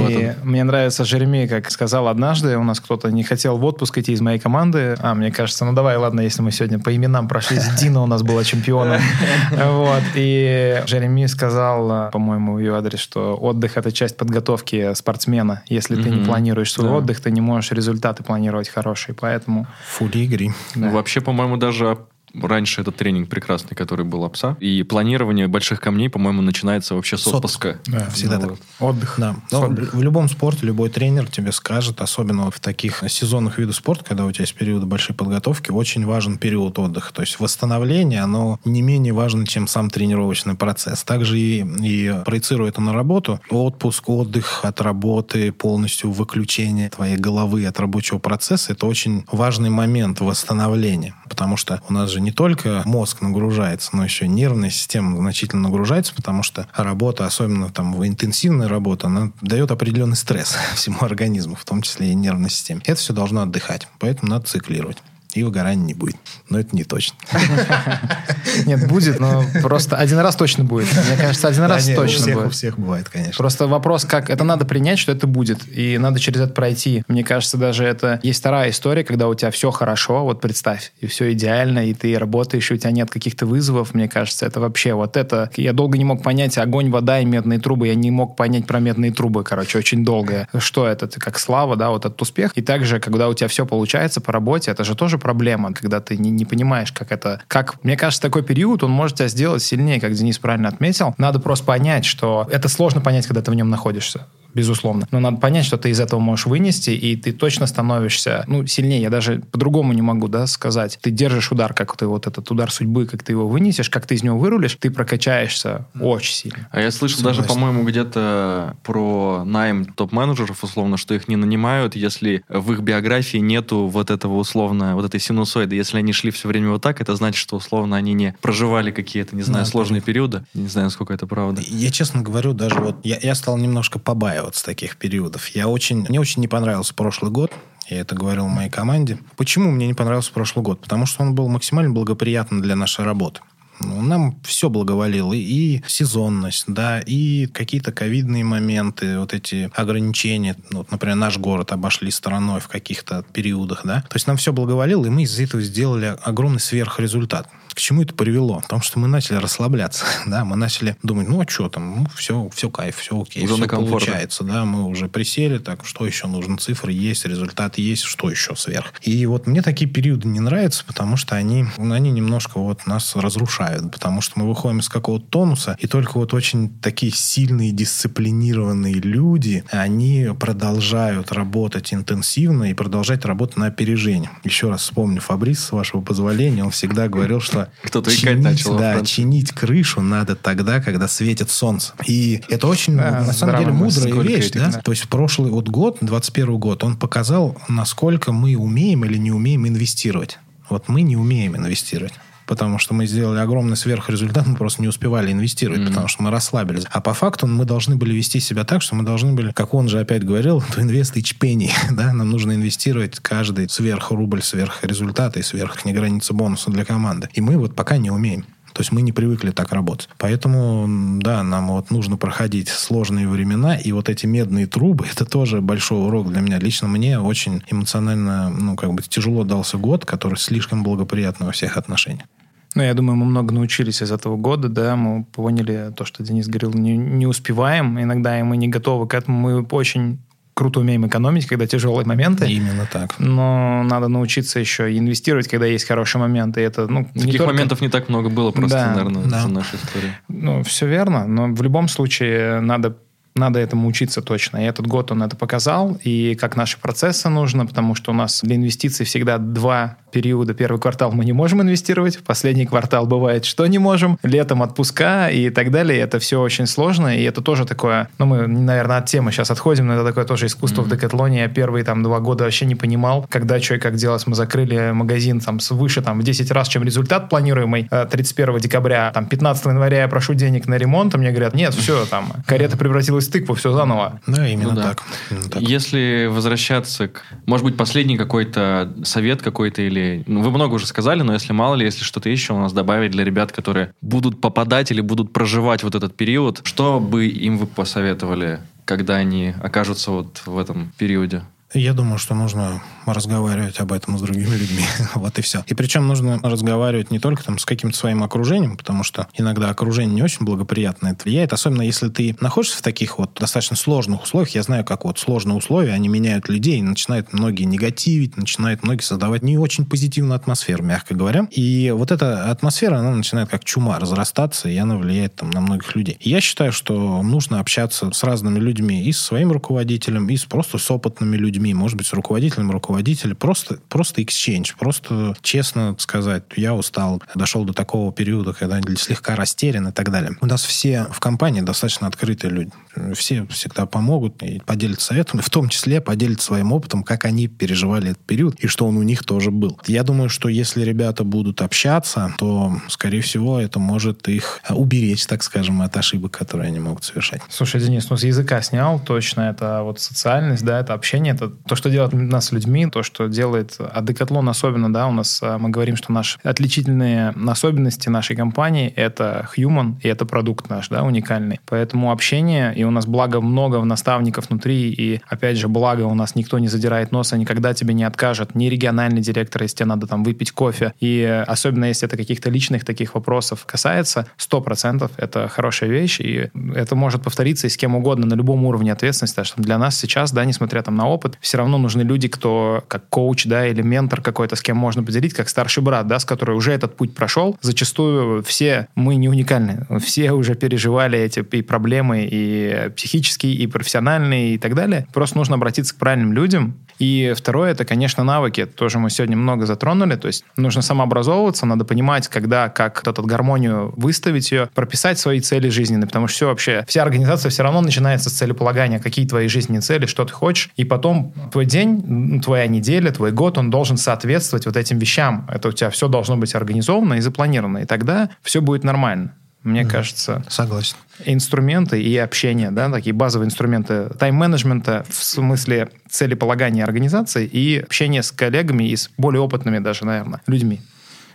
И 0.08 0.34
мне 0.42 0.64
нравится 0.64 1.04
Жереми, 1.04 1.46
как 1.46 1.70
сказал 1.70 2.08
однажды, 2.08 2.56
у 2.56 2.64
нас 2.64 2.80
кто-то 2.80 3.10
не 3.10 3.24
хотел 3.24 3.58
в 3.58 3.64
отпуск 3.64 3.98
идти 3.98 4.12
из 4.12 4.20
моей 4.20 4.38
команды. 4.38 4.96
А, 5.00 5.14
мне 5.14 5.30
кажется, 5.30 5.64
ну 5.64 5.72
давай, 5.72 5.96
ладно, 5.96 6.20
если 6.20 6.42
мы 6.42 6.52
сегодня 6.52 6.78
по 6.78 6.94
именам 6.94 7.28
прошлись. 7.28 7.68
Дина 7.80 8.02
у 8.02 8.06
нас 8.06 8.22
была 8.22 8.44
чемпионом. 8.44 9.00
Вот. 9.52 10.02
И 10.14 10.82
Жереми 10.86 11.26
сказал, 11.26 12.10
по-моему, 12.10 12.54
в 12.54 12.58
ее 12.58 12.76
адрес, 12.76 13.00
что 13.00 13.36
отдых— 13.36 13.72
это 13.76 13.92
часть 13.92 14.16
подготовки 14.16 14.94
спортсмена. 14.94 15.62
Если 15.66 16.00
ты 16.00 16.10
не 16.10 16.24
планируешь 16.24 16.72
свой 16.72 16.90
отдых, 16.90 17.20
ты 17.20 17.30
не 17.30 17.40
можешь 17.40 17.72
результаты 17.72 18.22
планировать 18.22 18.68
хорошие. 18.68 19.14
Поэтому... 19.18 19.66
Фули 19.86 20.24
игри. 20.24 20.52
Вообще, 20.74 21.20
по-моему, 21.20 21.56
даже 21.56 21.98
раньше 22.34 22.80
этот 22.80 22.96
тренинг 22.96 23.28
прекрасный, 23.28 23.74
который 23.74 24.04
был 24.04 24.24
ОПСА. 24.24 24.56
И 24.60 24.82
планирование 24.82 25.48
больших 25.48 25.80
камней, 25.80 26.08
по-моему, 26.08 26.42
начинается 26.42 26.94
вообще 26.94 27.16
с, 27.16 27.22
с 27.22 27.26
отпуска. 27.28 27.80
Да, 27.86 28.08
всегда 28.10 28.38
ну, 28.38 28.48
так. 28.48 28.58
Отдых. 28.80 29.14
Да. 29.18 29.36
Но 29.50 29.68
в 29.68 30.02
любом 30.02 30.28
спорте 30.28 30.66
любой 30.66 30.90
тренер 30.90 31.28
тебе 31.30 31.52
скажет, 31.52 32.00
особенно 32.00 32.50
в 32.50 32.60
таких 32.60 33.04
сезонных 33.08 33.58
видах 33.58 33.74
спорта, 33.74 34.04
когда 34.04 34.24
у 34.24 34.32
тебя 34.32 34.42
есть 34.42 34.54
периоды 34.54 34.86
большой 34.86 35.14
подготовки, 35.14 35.70
очень 35.70 36.06
важен 36.06 36.38
период 36.38 36.78
отдыха. 36.78 37.12
То 37.12 37.22
есть 37.22 37.38
восстановление, 37.40 38.20
оно 38.20 38.58
не 38.64 38.82
менее 38.82 39.12
важно, 39.12 39.46
чем 39.46 39.66
сам 39.66 39.90
тренировочный 39.90 40.54
процесс. 40.54 41.04
Также 41.04 41.38
и, 41.38 41.66
и 41.80 42.22
проецируя 42.24 42.70
это 42.70 42.80
на 42.80 42.92
работу, 42.92 43.40
отпуск, 43.50 44.08
отдых 44.08 44.64
от 44.64 44.80
работы, 44.80 45.52
полностью 45.52 46.10
выключение 46.10 46.88
твоей 46.88 47.16
головы 47.16 47.66
от 47.66 47.78
рабочего 47.78 48.18
процесса, 48.18 48.72
это 48.72 48.86
очень 48.86 49.24
важный 49.30 49.70
момент 49.70 50.20
восстановления. 50.20 51.14
Потому 51.28 51.56
что 51.56 51.80
у 51.88 51.92
нас 51.92 52.10
же 52.10 52.21
не 52.22 52.32
только 52.32 52.82
мозг 52.84 53.20
нагружается, 53.20 53.90
но 53.94 54.04
еще 54.04 54.26
нервная 54.28 54.70
система 54.70 55.16
значительно 55.18 55.62
нагружается, 55.62 56.14
потому 56.14 56.42
что 56.42 56.66
работа, 56.74 57.26
особенно 57.26 57.70
там 57.70 58.04
интенсивная 58.04 58.68
работа, 58.68 59.08
она 59.08 59.32
дает 59.40 59.70
определенный 59.70 60.16
стресс 60.16 60.56
всему 60.74 60.98
организму, 61.02 61.54
в 61.54 61.64
том 61.64 61.82
числе 61.82 62.10
и 62.10 62.14
нервной 62.14 62.50
системе. 62.50 62.82
Это 62.84 63.00
все 63.00 63.12
должно 63.12 63.42
отдыхать, 63.42 63.88
поэтому 63.98 64.30
надо 64.30 64.46
циклировать 64.46 64.98
и 65.34 65.42
выгорания 65.42 65.84
не 65.84 65.94
будет. 65.94 66.16
Но 66.48 66.58
это 66.58 66.74
не 66.76 66.84
точно. 66.84 67.16
Нет, 68.66 68.86
будет, 68.88 69.18
но 69.18 69.44
просто 69.62 69.96
один 69.96 70.18
раз 70.18 70.36
точно 70.36 70.64
будет. 70.64 70.88
Мне 70.92 71.16
кажется, 71.16 71.48
один 71.48 71.64
раз 71.64 71.86
точно 71.86 72.34
будет. 72.34 72.46
У 72.46 72.50
всех 72.50 72.78
бывает, 72.78 73.08
конечно. 73.08 73.34
Просто 73.36 73.66
вопрос, 73.66 74.04
как 74.04 74.28
это 74.30 74.44
надо 74.44 74.64
принять, 74.64 74.98
что 74.98 75.12
это 75.12 75.26
будет, 75.26 75.60
и 75.68 75.96
надо 75.98 76.20
через 76.20 76.40
это 76.40 76.52
пройти. 76.52 77.02
Мне 77.08 77.24
кажется, 77.24 77.56
даже 77.56 77.84
это 77.84 78.20
есть 78.22 78.40
вторая 78.40 78.70
история, 78.70 79.04
когда 79.04 79.28
у 79.28 79.34
тебя 79.34 79.50
все 79.50 79.70
хорошо, 79.70 80.24
вот 80.24 80.40
представь, 80.40 80.92
и 81.00 81.06
все 81.06 81.32
идеально, 81.32 81.86
и 81.88 81.94
ты 81.94 82.18
работаешь, 82.18 82.70
и 82.70 82.74
у 82.74 82.76
тебя 82.76 82.90
нет 82.90 83.10
каких-то 83.10 83.46
вызовов. 83.46 83.94
Мне 83.94 84.08
кажется, 84.08 84.44
это 84.44 84.60
вообще 84.60 84.92
вот 84.92 85.16
это. 85.16 85.50
Я 85.56 85.72
долго 85.72 85.96
не 85.96 86.04
мог 86.04 86.22
понять 86.22 86.58
огонь, 86.58 86.90
вода 86.90 87.20
и 87.20 87.24
медные 87.24 87.58
трубы. 87.58 87.88
Я 87.88 87.94
не 87.94 88.10
мог 88.10 88.36
понять 88.36 88.66
про 88.66 88.80
медные 88.80 89.12
трубы, 89.12 89.44
короче, 89.44 89.78
очень 89.78 90.04
долго. 90.04 90.48
Что 90.58 90.86
это? 90.86 91.06
Ты 91.06 91.20
как 91.20 91.38
слава, 91.38 91.76
да, 91.76 91.90
вот 91.90 92.04
этот 92.04 92.20
успех. 92.20 92.52
И 92.54 92.62
также, 92.62 93.00
когда 93.00 93.28
у 93.28 93.34
тебя 93.34 93.48
все 93.48 93.64
получается 93.64 94.20
по 94.20 94.32
работе, 94.32 94.70
это 94.70 94.84
же 94.84 94.94
тоже 94.94 95.18
проблема, 95.22 95.72
когда 95.72 96.00
ты 96.00 96.16
не, 96.16 96.30
не 96.30 96.44
понимаешь, 96.44 96.92
как 96.92 97.12
это... 97.12 97.40
Как, 97.48 97.82
мне 97.84 97.96
кажется, 97.96 98.20
такой 98.20 98.42
период, 98.42 98.82
он 98.82 98.90
может 98.90 99.18
тебя 99.18 99.28
сделать 99.28 99.62
сильнее, 99.62 100.00
как 100.00 100.12
Денис 100.12 100.38
правильно 100.38 100.68
отметил. 100.68 101.14
Надо 101.16 101.38
просто 101.38 101.64
понять, 101.64 102.04
что 102.04 102.46
это 102.50 102.68
сложно 102.68 103.00
понять, 103.00 103.26
когда 103.26 103.40
ты 103.40 103.50
в 103.50 103.54
нем 103.54 103.70
находишься 103.70 104.26
безусловно. 104.54 105.06
Но 105.10 105.20
надо 105.20 105.38
понять, 105.38 105.64
что 105.64 105.78
ты 105.78 105.90
из 105.90 106.00
этого 106.00 106.20
можешь 106.20 106.46
вынести, 106.46 106.90
и 106.90 107.16
ты 107.16 107.32
точно 107.32 107.66
становишься, 107.66 108.44
ну, 108.46 108.66
сильнее. 108.66 109.02
Я 109.02 109.10
даже 109.10 109.42
по-другому 109.50 109.92
не 109.92 110.02
могу, 110.02 110.28
да, 110.28 110.46
сказать. 110.46 110.98
Ты 111.00 111.10
держишь 111.10 111.52
удар, 111.52 111.74
как 111.74 111.96
ты 111.96 112.06
вот 112.06 112.26
этот 112.26 112.50
удар 112.50 112.70
судьбы, 112.70 113.06
как 113.06 113.22
ты 113.22 113.32
его 113.32 113.48
вынесешь, 113.48 113.90
как 113.90 114.06
ты 114.06 114.14
из 114.14 114.22
него 114.22 114.38
вырулишь, 114.38 114.76
ты 114.78 114.90
прокачаешься 114.90 115.86
очень 116.00 116.34
сильно. 116.34 116.68
А 116.70 116.80
я 116.80 116.90
слышал 116.90 117.18
Согласен. 117.18 117.42
даже, 117.42 117.48
по-моему, 117.48 117.84
где-то 117.84 118.76
про 118.82 119.44
найм 119.44 119.86
топ-менеджеров, 119.86 120.62
условно, 120.64 120.96
что 120.96 121.14
их 121.14 121.28
не 121.28 121.36
нанимают, 121.36 121.96
если 121.96 122.44
в 122.48 122.72
их 122.72 122.80
биографии 122.80 123.38
нету 123.38 123.86
вот 123.86 124.10
этого 124.10 124.36
условно, 124.36 124.94
вот 124.94 125.04
этой 125.04 125.20
синусоиды. 125.20 125.76
Если 125.76 125.98
они 125.98 126.12
шли 126.12 126.30
все 126.30 126.48
время 126.48 126.70
вот 126.70 126.82
так, 126.82 127.00
это 127.00 127.14
значит, 127.16 127.38
что 127.38 127.56
условно 127.56 127.96
они 127.96 128.12
не 128.12 128.34
проживали 128.40 128.90
какие-то, 128.90 129.34
не 129.36 129.42
знаю, 129.42 129.64
да, 129.64 129.70
сложные 129.70 130.00
периоды. 130.00 130.44
Не 130.54 130.68
знаю, 130.68 130.86
насколько 130.86 131.12
это 131.12 131.26
правда. 131.26 131.62
Я 131.66 131.90
честно 131.90 132.22
говорю, 132.22 132.52
даже 132.52 132.80
вот 132.80 132.96
я, 133.04 133.18
я 133.20 133.34
стал 133.34 133.56
немножко 133.56 133.98
побаиваться 133.98 134.41
вот 134.44 134.62
таких 134.62 134.96
периодов. 134.96 135.48
Я 135.48 135.68
очень, 135.68 136.06
мне 136.08 136.20
очень 136.20 136.40
не 136.40 136.48
понравился 136.48 136.94
прошлый 136.94 137.30
год. 137.30 137.52
Я 137.88 138.00
это 138.00 138.14
говорил 138.14 138.46
моей 138.48 138.70
команде. 138.70 139.18
Почему 139.36 139.70
мне 139.70 139.86
не 139.86 139.94
понравился 139.94 140.32
прошлый 140.32 140.64
год? 140.64 140.80
Потому 140.80 141.06
что 141.06 141.22
он 141.22 141.34
был 141.34 141.48
максимально 141.48 141.92
благоприятен 141.92 142.62
для 142.62 142.76
нашей 142.76 143.04
работы. 143.04 143.40
Ну, 143.84 144.02
нам 144.02 144.36
все 144.44 144.68
благоволило. 144.68 145.32
И 145.32 145.82
сезонность, 145.86 146.64
да, 146.66 147.00
и 147.00 147.46
какие-то 147.46 147.92
ковидные 147.92 148.44
моменты, 148.44 149.18
вот 149.18 149.32
эти 149.32 149.70
ограничения. 149.74 150.56
Ну, 150.70 150.78
вот, 150.78 150.90
например, 150.90 151.16
наш 151.16 151.38
город 151.38 151.72
обошли 151.72 152.10
стороной 152.10 152.60
в 152.60 152.68
каких-то 152.68 153.24
периодах, 153.32 153.82
да. 153.84 154.02
То 154.02 154.16
есть 154.16 154.26
нам 154.26 154.36
все 154.36 154.52
благоволило, 154.52 155.06
и 155.06 155.10
мы 155.10 155.22
из-за 155.22 155.44
этого 155.44 155.62
сделали 155.62 156.16
огромный 156.22 156.60
сверхрезультат. 156.60 157.48
К 157.74 157.78
чему 157.78 158.02
это 158.02 158.12
привело? 158.14 158.60
Потому 158.60 158.82
что 158.82 158.98
мы 158.98 159.08
начали 159.08 159.36
расслабляться, 159.36 160.04
да, 160.26 160.44
мы 160.44 160.56
начали 160.56 160.96
думать, 161.02 161.28
ну, 161.28 161.40
а 161.40 161.48
что 161.48 161.68
там, 161.68 162.02
ну, 162.02 162.06
все, 162.14 162.50
все 162.54 162.70
кайф, 162.70 162.96
все 162.96 163.20
окей, 163.20 163.46
Зона 163.46 163.62
все 163.62 163.68
комфорта. 163.68 164.06
получается, 164.06 164.44
да, 164.44 164.64
мы 164.64 164.84
уже 164.84 165.08
присели, 165.08 165.58
так, 165.58 165.86
что 165.86 166.06
еще 166.06 166.26
нужно, 166.26 166.58
цифры 166.58 166.92
есть, 166.92 167.24
результаты 167.24 167.80
есть, 167.80 168.02
что 168.02 168.30
еще 168.30 168.54
сверх. 168.56 168.92
И 169.02 169.24
вот 169.26 169.46
мне 169.46 169.62
такие 169.62 169.90
периоды 169.90 170.28
не 170.28 170.40
нравятся, 170.40 170.84
потому 170.84 171.16
что 171.16 171.34
они, 171.34 171.64
ну, 171.78 171.94
они 171.94 172.10
немножко 172.10 172.58
вот 172.58 172.86
нас 172.86 173.16
разрушают, 173.16 173.71
потому 173.90 174.20
что 174.20 174.38
мы 174.38 174.48
выходим 174.48 174.80
из 174.80 174.88
какого-то 174.88 175.26
тонуса, 175.26 175.76
и 175.78 175.86
только 175.86 176.18
вот 176.18 176.34
очень 176.34 176.70
такие 176.80 177.12
сильные, 177.12 177.72
дисциплинированные 177.72 178.94
люди, 178.94 179.64
они 179.70 180.28
продолжают 180.38 181.32
работать 181.32 181.92
интенсивно 181.92 182.70
и 182.70 182.74
продолжать 182.74 183.24
работать 183.24 183.56
на 183.56 183.66
опережение. 183.66 184.30
Еще 184.44 184.68
раз 184.68 184.82
вспомню 184.82 185.20
Фабрис, 185.20 185.64
с 185.64 185.72
вашего 185.72 186.00
позволения, 186.00 186.64
он 186.64 186.70
всегда 186.70 187.08
говорил, 187.08 187.40
что 187.40 187.68
кто-то 187.82 188.14
чинить, 188.14 188.42
начал. 188.42 188.76
Да, 188.76 189.04
чинить 189.04 189.52
крышу 189.52 190.00
надо 190.00 190.36
тогда, 190.36 190.80
когда 190.80 191.08
светит 191.08 191.50
солнце. 191.50 191.92
И 192.06 192.42
это 192.48 192.66
очень, 192.66 192.96
да, 192.96 193.24
на 193.24 193.32
самом 193.32 193.58
деле, 193.58 193.72
мудрая 193.72 194.12
вещь. 194.22 194.46
Этих, 194.46 194.60
да? 194.60 194.72
да? 194.72 194.80
То 194.80 194.92
есть 194.92 195.08
прошлый 195.08 195.50
вот 195.50 195.68
год, 195.68 195.98
21 196.00 196.58
год, 196.58 196.84
он 196.84 196.96
показал, 196.96 197.56
насколько 197.68 198.32
мы 198.32 198.56
умеем 198.56 199.04
или 199.04 199.18
не 199.18 199.30
умеем 199.30 199.66
инвестировать. 199.66 200.38
Вот 200.68 200.88
мы 200.88 201.02
не 201.02 201.16
умеем 201.16 201.56
инвестировать 201.56 202.14
потому 202.46 202.78
что 202.78 202.94
мы 202.94 203.06
сделали 203.06 203.38
огромный 203.38 203.76
сверхрезультат, 203.76 204.46
мы 204.46 204.56
просто 204.56 204.82
не 204.82 204.88
успевали 204.88 205.32
инвестировать, 205.32 205.80
mm-hmm. 205.80 205.88
потому 205.88 206.08
что 206.08 206.22
мы 206.22 206.30
расслабились. 206.30 206.84
А 206.90 207.00
по 207.00 207.14
факту 207.14 207.46
мы 207.46 207.64
должны 207.64 207.96
были 207.96 208.14
вести 208.14 208.40
себя 208.40 208.64
так, 208.64 208.82
что 208.82 208.94
мы 208.94 209.04
должны 209.04 209.32
были, 209.32 209.52
как 209.52 209.74
он 209.74 209.88
же 209.88 210.00
опять 210.00 210.24
говорил, 210.24 210.58
to 210.76 210.82
invest 210.82 211.14
each 211.14 211.38
penny, 211.38 211.70
да, 211.90 212.12
нам 212.12 212.30
нужно 212.30 212.52
инвестировать 212.52 213.18
каждый 213.20 213.68
сверх 213.68 214.10
рубль, 214.10 214.42
сверх 214.42 214.82
результата 214.82 215.38
и 215.38 215.42
сверх 215.42 215.84
не 215.84 215.92
границы 215.92 216.32
бонуса 216.32 216.70
для 216.70 216.84
команды. 216.84 217.28
И 217.32 217.40
мы 217.40 217.56
вот 217.56 217.74
пока 217.74 217.96
не 217.96 218.10
умеем. 218.10 218.46
То 218.72 218.80
есть 218.80 218.92
мы 218.92 219.02
не 219.02 219.12
привыкли 219.12 219.50
так 219.50 219.72
работать. 219.72 220.08
Поэтому, 220.18 221.20
да, 221.20 221.42
нам 221.42 221.68
вот 221.68 221.90
нужно 221.90 222.16
проходить 222.16 222.68
сложные 222.68 223.28
времена, 223.28 223.76
и 223.76 223.92
вот 223.92 224.08
эти 224.08 224.26
медные 224.26 224.66
трубы, 224.66 225.06
это 225.10 225.24
тоже 225.24 225.60
большой 225.60 226.06
урок 226.06 226.30
для 226.32 226.40
меня. 226.40 226.58
Лично 226.58 226.88
мне 226.88 227.18
очень 227.18 227.62
эмоционально, 227.70 228.50
ну, 228.50 228.76
как 228.76 228.92
бы 228.94 229.02
тяжело 229.02 229.44
дался 229.44 229.78
год, 229.78 230.04
который 230.04 230.36
слишком 230.36 230.82
благоприятный 230.82 231.46
во 231.46 231.52
всех 231.52 231.76
отношениях. 231.76 232.26
Ну, 232.74 232.82
я 232.82 232.94
думаю, 232.94 233.16
мы 233.16 233.26
много 233.26 233.52
научились 233.52 234.00
из 234.02 234.10
этого 234.10 234.36
года, 234.36 234.68
да, 234.68 234.96
мы 234.96 235.24
поняли 235.24 235.92
то, 235.94 236.06
что 236.06 236.22
Денис 236.22 236.48
говорил, 236.48 236.72
не, 236.72 236.96
не 236.96 237.26
успеваем, 237.26 238.00
иногда 238.00 238.38
и 238.38 238.42
мы 238.42 238.56
не 238.56 238.68
готовы 238.68 239.06
к 239.06 239.12
этому, 239.12 239.38
мы 239.38 239.62
очень 239.62 240.20
круто 240.62 240.78
умеем 240.78 241.04
экономить, 241.08 241.46
когда 241.46 241.66
тяжелые 241.66 242.06
моменты. 242.06 242.46
Именно 242.46 242.86
так. 242.92 243.18
Но 243.18 243.82
надо 243.82 244.06
научиться 244.06 244.60
еще 244.60 244.96
инвестировать, 244.96 245.48
когда 245.48 245.66
есть 245.66 245.88
хорошие 245.88 246.20
моменты. 246.20 246.60
И 246.60 246.62
это, 246.62 246.86
ну, 246.86 247.04
Таких 247.04 247.26
не 247.26 247.32
только... 247.38 247.52
моментов 247.52 247.80
не 247.80 247.88
так 247.88 248.08
много 248.08 248.28
было 248.28 248.52
просто, 248.52 248.76
да, 248.76 248.94
наверное, 248.94 249.24
да. 249.24 249.40
за 249.40 249.48
нашу 249.48 249.74
историю. 249.74 250.12
Ну, 250.28 250.62
все 250.62 250.86
верно, 250.86 251.26
но 251.26 251.48
в 251.52 251.60
любом 251.62 251.88
случае 251.88 252.60
надо 252.60 252.96
надо 253.34 253.58
этому 253.58 253.88
учиться 253.88 254.22
точно. 254.22 254.58
И 254.58 254.66
этот 254.66 254.86
год 254.86 255.10
он 255.10 255.22
это 255.22 255.36
показал, 255.36 255.98
и 256.02 256.34
как 256.34 256.56
наши 256.56 256.78
процессы 256.78 257.28
нужно, 257.28 257.66
потому 257.66 257.94
что 257.94 258.10
у 258.12 258.14
нас 258.14 258.40
для 258.42 258.56
инвестиций 258.56 259.06
всегда 259.06 259.38
два 259.38 259.96
периода. 260.12 260.54
Первый 260.54 260.78
квартал 260.78 261.10
мы 261.12 261.24
не 261.24 261.32
можем 261.32 261.62
инвестировать, 261.62 262.16
в 262.16 262.22
последний 262.22 262.66
квартал 262.66 263.06
бывает, 263.06 263.44
что 263.44 263.66
не 263.66 263.78
можем, 263.78 264.18
летом 264.22 264.62
отпуска 264.62 265.28
и 265.28 265.50
так 265.50 265.70
далее. 265.70 265.98
Это 265.98 266.18
все 266.18 266.40
очень 266.40 266.66
сложно, 266.66 267.16
и 267.16 267.22
это 267.22 267.40
тоже 267.40 267.64
такое, 267.64 268.08
ну, 268.18 268.26
мы, 268.26 268.46
наверное, 268.46 268.98
от 268.98 269.06
темы 269.06 269.32
сейчас 269.32 269.50
отходим, 269.50 269.86
но 269.86 269.94
это 269.94 270.04
такое 270.04 270.24
тоже 270.24 270.46
искусство 270.46 270.82
mm-hmm. 270.82 270.86
в 270.86 270.90
Декатлоне. 270.90 271.40
Я 271.40 271.48
первые 271.48 271.84
там 271.84 272.02
два 272.02 272.20
года 272.20 272.44
вообще 272.44 272.66
не 272.66 272.74
понимал, 272.74 273.26
когда 273.28 273.60
что 273.60 273.76
и 273.76 273.78
как 273.78 273.96
делать. 273.96 274.26
Мы 274.26 274.34
закрыли 274.34 274.92
магазин 274.92 275.40
там 275.40 275.60
свыше 275.60 276.02
там 276.02 276.20
в 276.20 276.22
10 276.22 276.50
раз, 276.50 276.68
чем 276.68 276.84
результат 276.84 277.28
планируемый 277.28 277.88
31 277.88 278.56
э, 278.56 278.60
декабря. 278.60 279.10
Там 279.14 279.26
15 279.26 279.66
января 279.66 280.02
я 280.02 280.08
прошу 280.08 280.34
денег 280.34 280.66
на 280.66 280.76
ремонт, 280.76 281.14
а 281.14 281.18
мне 281.18 281.30
говорят, 281.30 281.54
нет, 281.54 281.74
все, 281.74 282.04
там, 282.04 282.32
карета 282.46 282.76
превратилась 282.76 283.21
в 283.28 283.32
тыкву, 283.32 283.54
все 283.54 283.72
заново. 283.72 284.20
Да, 284.26 284.48
именно, 284.48 284.70
ну, 284.70 284.76
да. 284.76 284.82
Так, 284.82 285.02
именно 285.30 285.48
так. 285.48 285.62
Если 285.62 286.26
возвращаться 286.30 287.08
к, 287.08 287.22
может 287.46 287.64
быть, 287.64 287.76
последний 287.76 288.16
какой-то 288.16 288.92
совет 289.04 289.42
какой-то 289.42 289.82
или... 289.82 290.24
Ну, 290.26 290.42
вы 290.42 290.50
много 290.50 290.74
уже 290.74 290.86
сказали, 290.86 291.22
но 291.22 291.32
если 291.32 291.52
мало 291.52 291.74
ли, 291.74 291.84
если 291.84 292.04
что-то 292.04 292.28
еще 292.28 292.52
у 292.52 292.58
нас 292.58 292.72
добавить 292.72 293.12
для 293.12 293.24
ребят, 293.24 293.52
которые 293.52 293.92
будут 294.00 294.40
попадать 294.40 294.90
или 294.90 295.00
будут 295.00 295.32
проживать 295.32 295.82
вот 295.82 295.94
этот 295.94 296.16
период, 296.16 296.60
что 296.64 297.00
бы 297.00 297.26
им 297.26 297.58
вы 297.58 297.66
посоветовали, 297.66 298.60
когда 298.84 299.16
они 299.16 299.54
окажутся 299.62 300.10
вот 300.10 300.42
в 300.46 300.58
этом 300.58 300.92
периоде? 300.98 301.42
Я 301.74 301.94
думаю, 301.94 302.18
что 302.18 302.34
нужно 302.34 302.82
разговаривать 303.06 303.80
об 303.80 303.92
этом 303.92 304.18
с 304.18 304.22
другими 304.22 304.54
людьми. 304.54 304.84
вот 305.14 305.38
и 305.38 305.42
все. 305.42 305.64
И 305.66 305.74
причем 305.74 306.06
нужно 306.06 306.38
разговаривать 306.42 307.10
не 307.10 307.18
только 307.18 307.44
там 307.44 307.58
с 307.58 307.64
каким-то 307.64 307.96
своим 307.96 308.22
окружением, 308.22 308.76
потому 308.76 309.02
что 309.02 309.26
иногда 309.34 309.70
окружение 309.70 310.14
не 310.14 310.22
очень 310.22 310.44
благоприятно 310.44 311.08
это 311.08 311.24
влияет, 311.24 311.52
особенно 311.52 311.82
если 311.82 312.08
ты 312.08 312.36
находишься 312.40 312.78
в 312.78 312.82
таких 312.82 313.18
вот 313.18 313.34
достаточно 313.34 313.76
сложных 313.76 314.22
условиях. 314.22 314.50
Я 314.50 314.62
знаю, 314.62 314.84
как 314.84 315.04
вот 315.04 315.18
сложные 315.18 315.56
условия, 315.56 315.92
они 315.92 316.08
меняют 316.08 316.48
людей, 316.48 316.80
начинают 316.82 317.32
многие 317.32 317.64
негативить, 317.64 318.36
начинают 318.36 318.82
многие 318.82 319.02
создавать 319.02 319.42
не 319.42 319.58
очень 319.58 319.86
позитивную 319.86 320.36
атмосферу, 320.36 320.84
мягко 320.84 321.14
говоря. 321.14 321.48
И 321.50 321.90
вот 321.90 322.10
эта 322.10 322.50
атмосфера, 322.50 322.98
она 322.98 323.10
начинает 323.12 323.48
как 323.48 323.64
чума 323.64 323.98
разрастаться, 323.98 324.68
и 324.68 324.76
она 324.76 324.96
влияет 324.96 325.36
там 325.36 325.50
на 325.50 325.60
многих 325.60 325.94
людей. 325.96 326.16
И 326.20 326.30
я 326.30 326.40
считаю, 326.40 326.72
что 326.72 327.22
нужно 327.22 327.60
общаться 327.60 328.10
с 328.12 328.22
разными 328.22 328.58
людьми, 328.58 329.02
и 329.02 329.12
с 329.12 329.18
своим 329.18 329.52
руководителем, 329.52 330.28
и 330.28 330.36
с 330.36 330.44
просто 330.44 330.78
с 330.78 330.90
опытными 330.90 331.36
людьми, 331.36 331.61
может 331.72 331.96
быть, 331.96 332.06
с 332.06 332.12
руководителем 332.12 332.70
руководителя, 332.70 333.34
просто, 333.34 333.78
просто 333.88 334.22
exchange, 334.22 334.74
просто 334.78 335.34
честно 335.42 335.94
сказать, 335.98 336.44
я 336.56 336.74
устал, 336.74 337.22
дошел 337.34 337.64
до 337.64 337.72
такого 337.72 338.12
периода, 338.12 338.52
когда 338.52 338.80
слегка 338.96 339.36
растерян 339.36 339.88
и 339.88 339.92
так 339.92 340.10
далее. 340.10 340.36
У 340.40 340.46
нас 340.46 340.64
все 340.64 341.06
в 341.10 341.20
компании 341.20 341.60
достаточно 341.60 342.06
открытые 342.08 342.50
люди. 342.50 342.72
Все 343.14 343.46
всегда 343.46 343.86
помогут 343.86 344.42
и 344.42 344.60
поделятся 344.60 345.06
советами, 345.06 345.40
в 345.40 345.50
том 345.50 345.68
числе 345.68 346.00
поделятся 346.00 346.46
своим 346.46 346.72
опытом, 346.72 347.02
как 347.02 347.24
они 347.24 347.48
переживали 347.48 348.10
этот 348.10 348.24
период 348.24 348.56
и 348.60 348.66
что 348.66 348.86
он 348.86 348.96
у 348.96 349.02
них 349.02 349.24
тоже 349.24 349.50
был. 349.50 349.78
Я 349.86 350.02
думаю, 350.02 350.28
что 350.28 350.48
если 350.48 350.82
ребята 350.82 351.24
будут 351.24 351.62
общаться, 351.62 352.34
то, 352.38 352.76
скорее 352.88 353.22
всего, 353.22 353.60
это 353.60 353.78
может 353.78 354.28
их 354.28 354.60
уберечь, 354.68 355.26
так 355.26 355.42
скажем, 355.42 355.82
от 355.82 355.96
ошибок, 355.96 356.32
которые 356.32 356.68
они 356.68 356.80
могут 356.80 357.04
совершать. 357.04 357.42
Слушай, 357.48 357.80
Денис, 357.80 358.08
ну 358.10 358.16
с 358.16 358.24
языка 358.24 358.60
снял, 358.62 359.00
точно, 359.00 359.42
это 359.42 359.82
вот 359.82 360.00
социальность, 360.00 360.64
да, 360.64 360.80
это 360.80 360.94
общение, 360.94 361.34
это 361.34 361.48
то, 361.48 361.74
что 361.76 361.90
делает 361.90 362.12
нас 362.12 362.52
людьми, 362.52 362.86
то, 362.86 363.02
что 363.02 363.26
делает, 363.26 363.76
а 363.78 364.02
Декатлон 364.02 364.48
особенно, 364.48 364.92
да, 364.92 365.06
у 365.06 365.12
нас 365.12 365.40
а, 365.42 365.58
мы 365.58 365.70
говорим, 365.70 365.96
что 365.96 366.12
наши 366.12 366.38
отличительные 366.42 367.34
особенности 367.46 368.08
нашей 368.08 368.36
компании— 368.36 368.92
это 368.96 369.48
human, 369.56 369.96
и 370.02 370.08
это 370.08 370.24
продукт 370.26 370.68
наш, 370.68 370.88
да, 370.88 371.02
уникальный. 371.02 371.60
Поэтому 371.66 372.12
общение, 372.12 372.74
и 372.82 372.84
у 372.84 372.90
нас 372.90 373.06
благо 373.06 373.40
много 373.40 373.82
наставников 373.82 374.50
внутри, 374.50 374.90
и 374.90 375.20
опять 375.28 375.56
же, 375.56 375.68
благо 375.68 376.02
у 376.02 376.14
нас 376.14 376.34
никто 376.34 376.58
не 376.58 376.68
задирает 376.68 377.12
носа, 377.12 377.38
никогда 377.38 377.74
тебе 377.74 377.94
не 377.94 378.04
откажет, 378.04 378.54
ни 378.54 378.66
региональный 378.66 379.20
директор, 379.20 379.62
если 379.62 379.76
тебе 379.76 379.86
надо 379.86 380.06
там 380.06 380.24
выпить 380.24 380.52
кофе, 380.52 380.92
и 381.00 381.44
особенно 381.46 381.86
если 381.86 382.06
это 382.08 382.16
каких-то 382.16 382.50
личных 382.50 382.84
таких 382.84 383.14
вопросов 383.14 383.64
касается, 383.66 384.26
100% 384.38 385.10
это 385.16 385.48
хорошая 385.48 385.90
вещь, 385.90 386.20
и 386.20 386.50
это 386.74 386.96
может 386.96 387.22
повториться 387.22 387.66
и 387.66 387.70
с 387.70 387.76
кем 387.76 387.94
угодно 387.94 388.26
на 388.26 388.34
любом 388.34 388.64
уровне 388.64 388.92
ответственности, 388.92 389.36
потому 389.36 389.46
что 389.46 389.62
для 389.62 389.78
нас 389.78 389.96
сейчас, 389.96 390.32
да, 390.32 390.44
несмотря 390.44 390.82
там 390.82 390.96
на 390.96 391.08
опыт, 391.08 391.38
все 391.40 391.58
равно 391.58 391.78
нужны 391.78 392.02
люди, 392.02 392.28
кто 392.28 392.84
как 392.88 393.08
коуч, 393.08 393.46
да, 393.46 393.66
или 393.66 393.82
ментор 393.82 394.20
какой-то, 394.20 394.56
с 394.56 394.62
кем 394.62 394.76
можно 394.76 395.02
поделить, 395.02 395.34
как 395.34 395.48
старший 395.48 395.82
брат, 395.82 396.06
да, 396.06 396.18
с 396.18 396.24
которой 396.24 396.56
уже 396.56 396.72
этот 396.72 396.96
путь 396.96 397.14
прошел. 397.14 397.56
Зачастую 397.60 398.42
все 398.42 398.88
мы 398.94 399.14
не 399.14 399.28
уникальны. 399.28 399.86
Все 400.00 400.32
уже 400.32 400.54
переживали 400.54 401.18
эти 401.18 401.40
и 401.52 401.62
проблемы, 401.62 402.26
и 402.30 402.71
психические, 402.96 403.54
и 403.54 403.66
профессиональные, 403.66 404.54
и 404.54 404.58
так 404.58 404.74
далее. 404.74 405.06
Просто 405.12 405.36
нужно 405.36 405.56
обратиться 405.56 405.94
к 405.94 405.98
правильным 405.98 406.32
людям. 406.32 406.76
И 406.98 407.32
второе, 407.36 407.72
это, 407.72 407.84
конечно, 407.84 408.22
навыки. 408.24 408.66
Тоже 408.66 408.98
мы 408.98 409.10
сегодня 409.10 409.36
много 409.36 409.66
затронули. 409.66 410.16
То 410.16 410.28
есть 410.28 410.44
нужно 410.56 410.82
самообразовываться, 410.82 411.66
надо 411.66 411.84
понимать, 411.84 412.28
когда, 412.28 412.68
как 412.68 413.06
этот 413.06 413.24
гармонию 413.26 413.92
выставить 413.96 414.52
ее, 414.52 414.68
прописать 414.74 415.18
свои 415.18 415.40
цели 415.40 415.68
жизненные, 415.68 416.06
потому 416.06 416.28
что 416.28 416.36
все 416.36 416.46
вообще, 416.46 416.84
вся 416.86 417.02
организация 417.02 417.50
все 417.50 417.62
равно 417.62 417.80
начинается 417.80 418.30
с 418.30 418.34
целеполагания, 418.34 418.98
какие 418.98 419.26
твои 419.26 419.48
жизненные 419.48 419.80
цели, 419.80 420.06
что 420.06 420.24
ты 420.24 420.32
хочешь, 420.32 420.70
и 420.76 420.84
потом 420.84 421.34
твой 421.50 421.66
день, 421.66 422.40
твоя 422.40 422.66
неделя, 422.66 423.10
твой 423.10 423.32
год, 423.32 423.58
он 423.58 423.70
должен 423.70 423.96
соответствовать 423.96 424.66
вот 424.66 424.76
этим 424.76 424.98
вещам. 424.98 425.48
Это 425.52 425.68
у 425.68 425.72
тебя 425.72 425.90
все 425.90 426.08
должно 426.08 426.36
быть 426.36 426.54
организовано 426.54 427.14
и 427.14 427.20
запланировано. 427.20 427.78
И 427.78 427.84
тогда 427.84 428.30
все 428.42 428.60
будет 428.60 428.84
нормально. 428.84 429.34
Мне 429.62 429.82
mm, 429.82 429.88
кажется. 429.88 430.44
Согласен. 430.48 430.96
Инструменты 431.24 432.02
и 432.02 432.16
общение, 432.16 432.70
да, 432.70 432.90
такие 432.90 433.12
базовые 433.12 433.46
инструменты 433.46 434.08
тайм-менеджмента 434.18 435.04
в 435.08 435.22
смысле 435.22 435.90
целеполагания 436.10 436.84
организации 436.84 437.46
и 437.46 437.78
общение 437.78 438.22
с 438.22 438.32
коллегами 438.32 438.84
и 438.84 438.96
с 438.96 439.10
более 439.16 439.40
опытными 439.40 439.78
даже, 439.78 440.04
наверное, 440.04 440.40
людьми. 440.46 440.80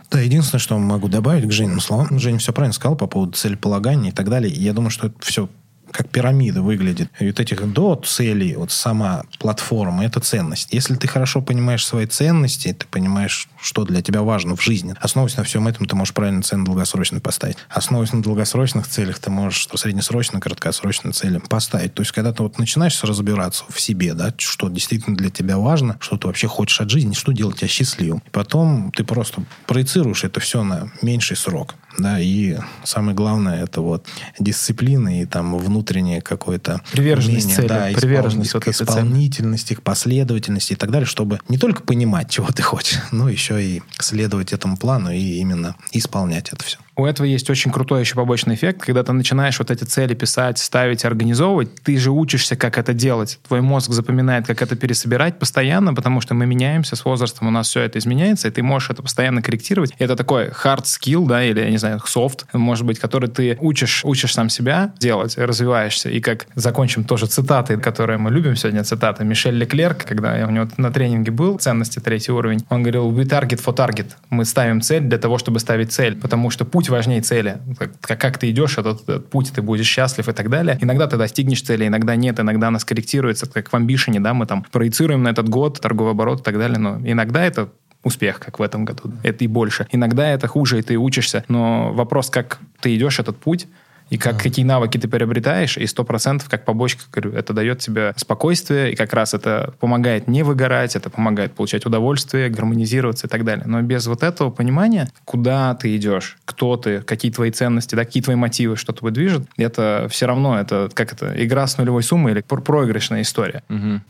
Да, 0.09 0.19
единственное, 0.19 0.59
что 0.59 0.77
могу 0.77 1.09
добавить 1.09 1.47
к 1.47 1.51
Жене 1.51 1.79
словам, 1.79 2.19
Женя 2.19 2.39
все 2.39 2.53
правильно 2.53 2.73
сказал 2.73 2.95
по 2.95 3.07
поводу 3.07 3.33
целеполагания 3.33 4.11
и 4.11 4.13
так 4.13 4.29
далее. 4.29 4.53
Я 4.53 4.73
думаю, 4.73 4.89
что 4.89 5.07
это 5.07 5.17
все 5.21 5.49
как 5.91 6.09
пирамида 6.09 6.61
выглядит. 6.61 7.09
И 7.19 7.27
вот 7.27 7.39
этих 7.39 7.71
до 7.71 7.95
целей, 7.95 8.55
вот 8.55 8.71
сама 8.71 9.23
платформа, 9.39 10.05
это 10.05 10.19
ценность. 10.19 10.73
Если 10.73 10.95
ты 10.95 11.07
хорошо 11.07 11.41
понимаешь 11.41 11.85
свои 11.85 12.05
ценности, 12.05 12.73
ты 12.73 12.85
понимаешь, 12.89 13.47
что 13.61 13.85
для 13.85 14.01
тебя 14.01 14.21
важно 14.21 14.55
в 14.55 14.61
жизни, 14.61 14.95
основываясь 14.99 15.37
на 15.37 15.43
всем 15.43 15.67
этом, 15.67 15.85
ты 15.85 15.95
можешь 15.95 16.13
правильно 16.13 16.41
цены 16.41 16.65
долгосрочно 16.65 17.19
поставить. 17.19 17.57
Основываясь 17.69 18.13
на 18.13 18.21
долгосрочных 18.21 18.87
целях, 18.87 19.19
ты 19.19 19.29
можешь 19.29 19.67
среднесрочно, 19.75 20.39
краткосрочно 20.39 21.11
цели 21.13 21.39
поставить. 21.49 21.93
То 21.93 22.01
есть, 22.01 22.11
когда 22.11 22.33
ты 22.33 22.43
вот 22.43 22.59
начинаешь 22.59 23.03
разбираться 23.03 23.63
в 23.69 23.79
себе, 23.79 24.13
да, 24.13 24.33
что 24.37 24.69
действительно 24.69 25.15
для 25.15 25.29
тебя 25.29 25.57
важно, 25.57 25.97
что 25.99 26.17
ты 26.17 26.27
вообще 26.27 26.47
хочешь 26.47 26.81
от 26.81 26.89
жизни, 26.89 27.13
что 27.13 27.31
делать 27.31 27.57
тебя 27.57 27.67
счастливым. 27.67 28.21
Потом 28.31 28.91
ты 28.91 29.03
просто 29.03 29.43
проецируешь 29.65 30.23
это 30.23 30.39
все 30.39 30.63
на 30.63 30.91
меньший 31.01 31.37
срок 31.37 31.75
да, 31.97 32.19
и 32.19 32.57
самое 32.83 33.15
главное 33.15 33.63
это 33.63 33.81
вот 33.81 34.05
дисциплина 34.39 35.21
и 35.21 35.25
там 35.25 35.53
внутреннее 35.77 36.21
какое-то 36.21 36.81
приверженность 36.91 37.45
умение, 37.45 37.55
цели, 37.55 37.67
да, 37.67 37.99
приверженность 37.99 38.49
испол... 38.49 38.61
к 38.61 38.67
исполнительности, 38.69 39.75
к 39.75 39.83
последовательности 39.83 40.73
и 40.73 40.75
так 40.75 40.89
далее, 40.89 41.05
чтобы 41.05 41.39
не 41.49 41.57
только 41.57 41.83
понимать, 41.83 42.31
чего 42.31 42.47
ты 42.47 42.63
хочешь, 42.63 42.99
но 43.11 43.29
еще 43.29 43.63
и 43.63 43.83
следовать 43.99 44.53
этому 44.53 44.75
плану 44.77 45.11
и 45.11 45.37
именно 45.37 45.75
исполнять 45.91 46.49
это 46.51 46.63
все. 46.63 46.79
У 46.97 47.05
этого 47.05 47.27
есть 47.27 47.47
очень 47.51 47.71
крутой 47.71 47.99
еще 47.99 48.15
побочный 48.15 48.55
эффект, 48.55 48.81
когда 48.81 49.03
ты 49.03 49.13
начинаешь 49.13 49.59
вот 49.59 49.69
эти 49.69 49.83
цели 49.83 50.15
писать, 50.15 50.57
ставить, 50.57 51.05
организовывать, 51.05 51.75
ты 51.83 51.95
же 51.99 52.09
учишься, 52.09 52.55
как 52.55 52.79
это 52.79 52.91
делать. 52.91 53.37
Твой 53.47 53.61
мозг 53.61 53.91
запоминает, 53.91 54.47
как 54.47 54.63
это 54.63 54.75
пересобирать 54.75 55.37
постоянно, 55.37 55.93
потому 55.93 56.21
что 56.21 56.33
мы 56.33 56.47
меняемся 56.47 56.95
с 56.95 57.05
возрастом, 57.05 57.49
у 57.49 57.51
нас 57.51 57.67
все 57.67 57.81
это 57.81 57.99
изменяется, 57.99 58.47
и 58.47 58.51
ты 58.51 58.63
можешь 58.63 58.89
это 58.89 59.03
постоянно 59.03 59.43
корректировать. 59.43 59.93
Это 59.99 60.15
такой 60.15 60.47
hard 60.47 60.85
skill, 60.85 61.27
да, 61.27 61.43
или, 61.43 61.59
я 61.59 61.69
не 61.69 61.77
знаю, 61.77 62.01
soft, 62.03 62.45
может 62.53 62.83
быть, 62.83 62.97
который 62.97 63.29
ты 63.29 63.57
учишь, 63.61 64.03
учишь 64.03 64.33
сам 64.33 64.49
себя 64.49 64.91
делать, 64.97 65.37
развиваешься. 65.67 66.09
И 66.09 66.19
как 66.19 66.47
закончим 66.55 67.03
тоже 67.03 67.27
цитаты, 67.27 67.77
которые 67.77 68.17
мы 68.17 68.31
любим 68.31 68.55
сегодня, 68.55 68.83
цитаты 68.83 69.23
Мишель 69.23 69.55
Леклерк, 69.55 70.05
когда 70.05 70.37
я 70.37 70.47
у 70.47 70.51
него 70.51 70.67
на 70.77 70.91
тренинге 70.91 71.31
был, 71.31 71.57
ценности 71.57 71.99
третий 71.99 72.31
уровень, 72.31 72.59
он 72.69 72.83
говорил, 72.83 73.11
we 73.11 73.23
target 73.23 73.63
for 73.63 73.75
target. 73.75 74.11
Мы 74.29 74.45
ставим 74.45 74.81
цель 74.81 75.03
для 75.03 75.17
того, 75.17 75.37
чтобы 75.37 75.59
ставить 75.59 75.91
цель, 75.91 76.15
потому 76.15 76.49
что 76.49 76.65
путь 76.65 76.89
важнее 76.89 77.21
цели. 77.21 77.57
Как, 78.01 78.19
как 78.19 78.37
ты 78.37 78.49
идешь 78.49 78.77
этот, 78.77 79.01
этот 79.03 79.29
путь, 79.29 79.51
ты 79.53 79.61
будешь 79.61 79.87
счастлив 79.87 80.27
и 80.29 80.33
так 80.33 80.49
далее. 80.49 80.77
Иногда 80.81 81.07
ты 81.07 81.17
достигнешь 81.17 81.61
цели, 81.61 81.87
иногда 81.87 82.15
нет, 82.15 82.39
иногда 82.39 82.67
она 82.67 82.79
скорректируется, 82.79 83.45
как 83.45 83.69
в 83.69 83.75
амбишене, 83.75 84.19
да, 84.19 84.33
мы 84.33 84.45
там 84.45 84.65
проецируем 84.71 85.23
на 85.23 85.29
этот 85.29 85.49
год 85.49 85.79
торговый 85.81 86.11
оборот 86.11 86.41
и 86.41 86.43
так 86.43 86.57
далее, 86.57 86.79
но 86.79 86.99
иногда 87.03 87.43
это 87.43 87.69
успех, 88.03 88.39
как 88.39 88.59
в 88.59 88.61
этом 88.61 88.85
году. 88.85 89.11
Это 89.23 89.43
и 89.43 89.47
больше. 89.47 89.87
Иногда 89.91 90.29
это 90.29 90.47
хуже, 90.47 90.79
и 90.79 90.81
ты 90.81 90.97
учишься. 90.97 91.43
Но 91.49 91.91
вопрос, 91.93 92.29
как 92.29 92.59
ты 92.79 92.95
идешь 92.95 93.19
этот 93.19 93.37
путь, 93.37 93.67
И 94.09 94.17
как, 94.17 94.41
какие 94.41 94.65
навыки 94.65 94.97
ты 94.97 95.07
приобретаешь, 95.07 95.77
и 95.77 95.83
100% 95.83 96.43
как 96.49 96.65
побочка, 96.65 97.03
говорю, 97.11 97.37
это 97.37 97.53
дает 97.53 97.79
тебе 97.79 98.13
спокойствие, 98.15 98.93
и 98.93 98.95
как 98.95 99.13
раз 99.13 99.33
это 99.33 99.73
помогает 99.79 100.27
не 100.27 100.43
выгорать, 100.43 100.95
это 100.95 101.09
помогает 101.09 101.53
получать 101.53 101.85
удовольствие, 101.85 102.49
гармонизироваться 102.49 103.27
и 103.27 103.29
так 103.29 103.43
далее. 103.43 103.65
Но 103.65 103.81
без 103.81 104.07
вот 104.07 104.23
этого 104.23 104.49
понимания, 104.49 105.09
куда 105.25 105.75
ты 105.75 105.95
идешь, 105.95 106.37
кто 106.45 106.77
ты, 106.77 107.01
какие 107.01 107.31
твои 107.31 107.51
ценности, 107.51 107.95
да, 107.95 108.05
какие 108.05 108.23
твои 108.23 108.35
мотивы, 108.35 108.77
что 108.77 108.93
тобой 108.93 109.11
движет, 109.11 109.43
это 109.57 110.07
все 110.09 110.25
равно, 110.25 110.59
это 110.59 110.89
как 110.93 111.13
это, 111.13 111.33
игра 111.43 111.67
с 111.67 111.77
нулевой 111.77 112.03
суммой 112.03 112.31
или 112.31 112.41
проигрышная 112.41 113.21
история. 113.21 113.63
Угу. 113.69 114.01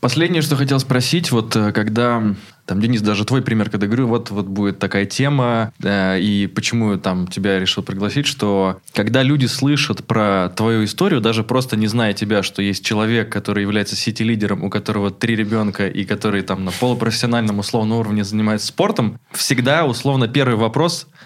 Последнее, 0.00 0.40
что 0.40 0.56
хотел 0.56 0.80
спросить, 0.80 1.30
вот 1.30 1.54
э, 1.56 1.72
когда, 1.72 2.22
там, 2.70 2.80
Денис, 2.80 3.02
даже 3.02 3.24
твой 3.24 3.42
пример, 3.42 3.68
когда 3.68 3.88
говорю, 3.88 4.06
вот, 4.06 4.30
вот 4.30 4.46
будет 4.46 4.78
такая 4.78 5.04
тема, 5.04 5.72
э, 5.82 6.20
и 6.20 6.46
почему 6.46 6.96
там 6.98 7.26
тебя 7.26 7.58
решил 7.58 7.82
пригласить, 7.82 8.28
что 8.28 8.78
когда 8.92 9.24
люди 9.24 9.46
слышат 9.46 10.06
про 10.06 10.52
твою 10.54 10.84
историю, 10.84 11.20
даже 11.20 11.42
просто 11.42 11.76
не 11.76 11.88
зная 11.88 12.12
тебя, 12.12 12.44
что 12.44 12.62
есть 12.62 12.84
человек, 12.84 13.28
который 13.28 13.62
является 13.62 13.96
сити-лидером, 13.96 14.62
у 14.62 14.70
которого 14.70 15.10
три 15.10 15.34
ребенка, 15.34 15.88
и 15.88 16.04
который 16.04 16.42
там 16.42 16.64
на 16.64 16.70
полупрофессиональном 16.70 17.58
условном 17.58 17.98
уровне 17.98 18.22
занимается 18.22 18.68
спортом, 18.68 19.18
всегда 19.32 19.84
условно 19.84 20.28
первый 20.28 20.54
вопрос– 20.54 21.08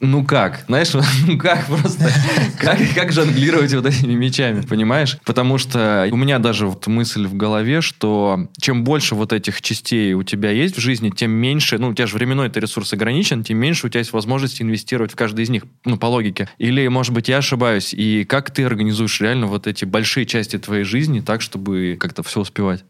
ну 0.00 0.24
как, 0.24 0.64
знаешь, 0.66 0.92
ну 1.26 1.38
как 1.38 1.66
просто, 1.66 2.10
как, 2.58 2.78
как 2.94 3.12
жонглировать 3.12 3.72
вот 3.74 3.86
этими 3.86 4.14
мечами, 4.14 4.60
понимаешь? 4.60 5.18
Потому 5.24 5.58
что 5.58 6.08
у 6.10 6.16
меня 6.16 6.38
даже 6.38 6.66
вот 6.66 6.86
мысль 6.86 7.26
в 7.26 7.34
голове, 7.34 7.80
что 7.80 8.48
чем 8.60 8.84
больше 8.84 9.14
вот 9.14 9.32
этих 9.32 9.62
частей 9.62 10.14
у 10.14 10.22
тебя 10.22 10.50
есть 10.50 10.76
в 10.76 10.80
жизни, 10.80 11.10
тем 11.10 11.30
меньше, 11.30 11.78
ну, 11.78 11.88
у 11.88 11.94
тебя 11.94 12.06
же 12.06 12.16
временной 12.16 12.48
это 12.48 12.60
ресурс 12.60 12.92
ограничен, 12.92 13.44
тем 13.44 13.58
меньше 13.58 13.86
у 13.86 13.88
тебя 13.88 14.00
есть 14.00 14.12
возможность 14.12 14.60
инвестировать 14.60 15.12
в 15.12 15.16
каждый 15.16 15.44
из 15.44 15.50
них, 15.50 15.64
ну, 15.84 15.96
по 15.96 16.06
логике. 16.06 16.48
Или, 16.58 16.86
может 16.88 17.12
быть, 17.12 17.28
я 17.28 17.38
ошибаюсь, 17.38 17.94
и 17.94 18.24
как 18.24 18.50
ты 18.50 18.64
организуешь 18.64 19.20
реально 19.20 19.46
вот 19.46 19.66
эти 19.66 19.84
большие 19.84 20.26
части 20.26 20.58
твоей 20.58 20.84
жизни 20.84 21.20
так, 21.20 21.40
чтобы 21.40 21.96
как-то 21.98 22.22
все 22.22 22.40
успевать? 22.40 22.84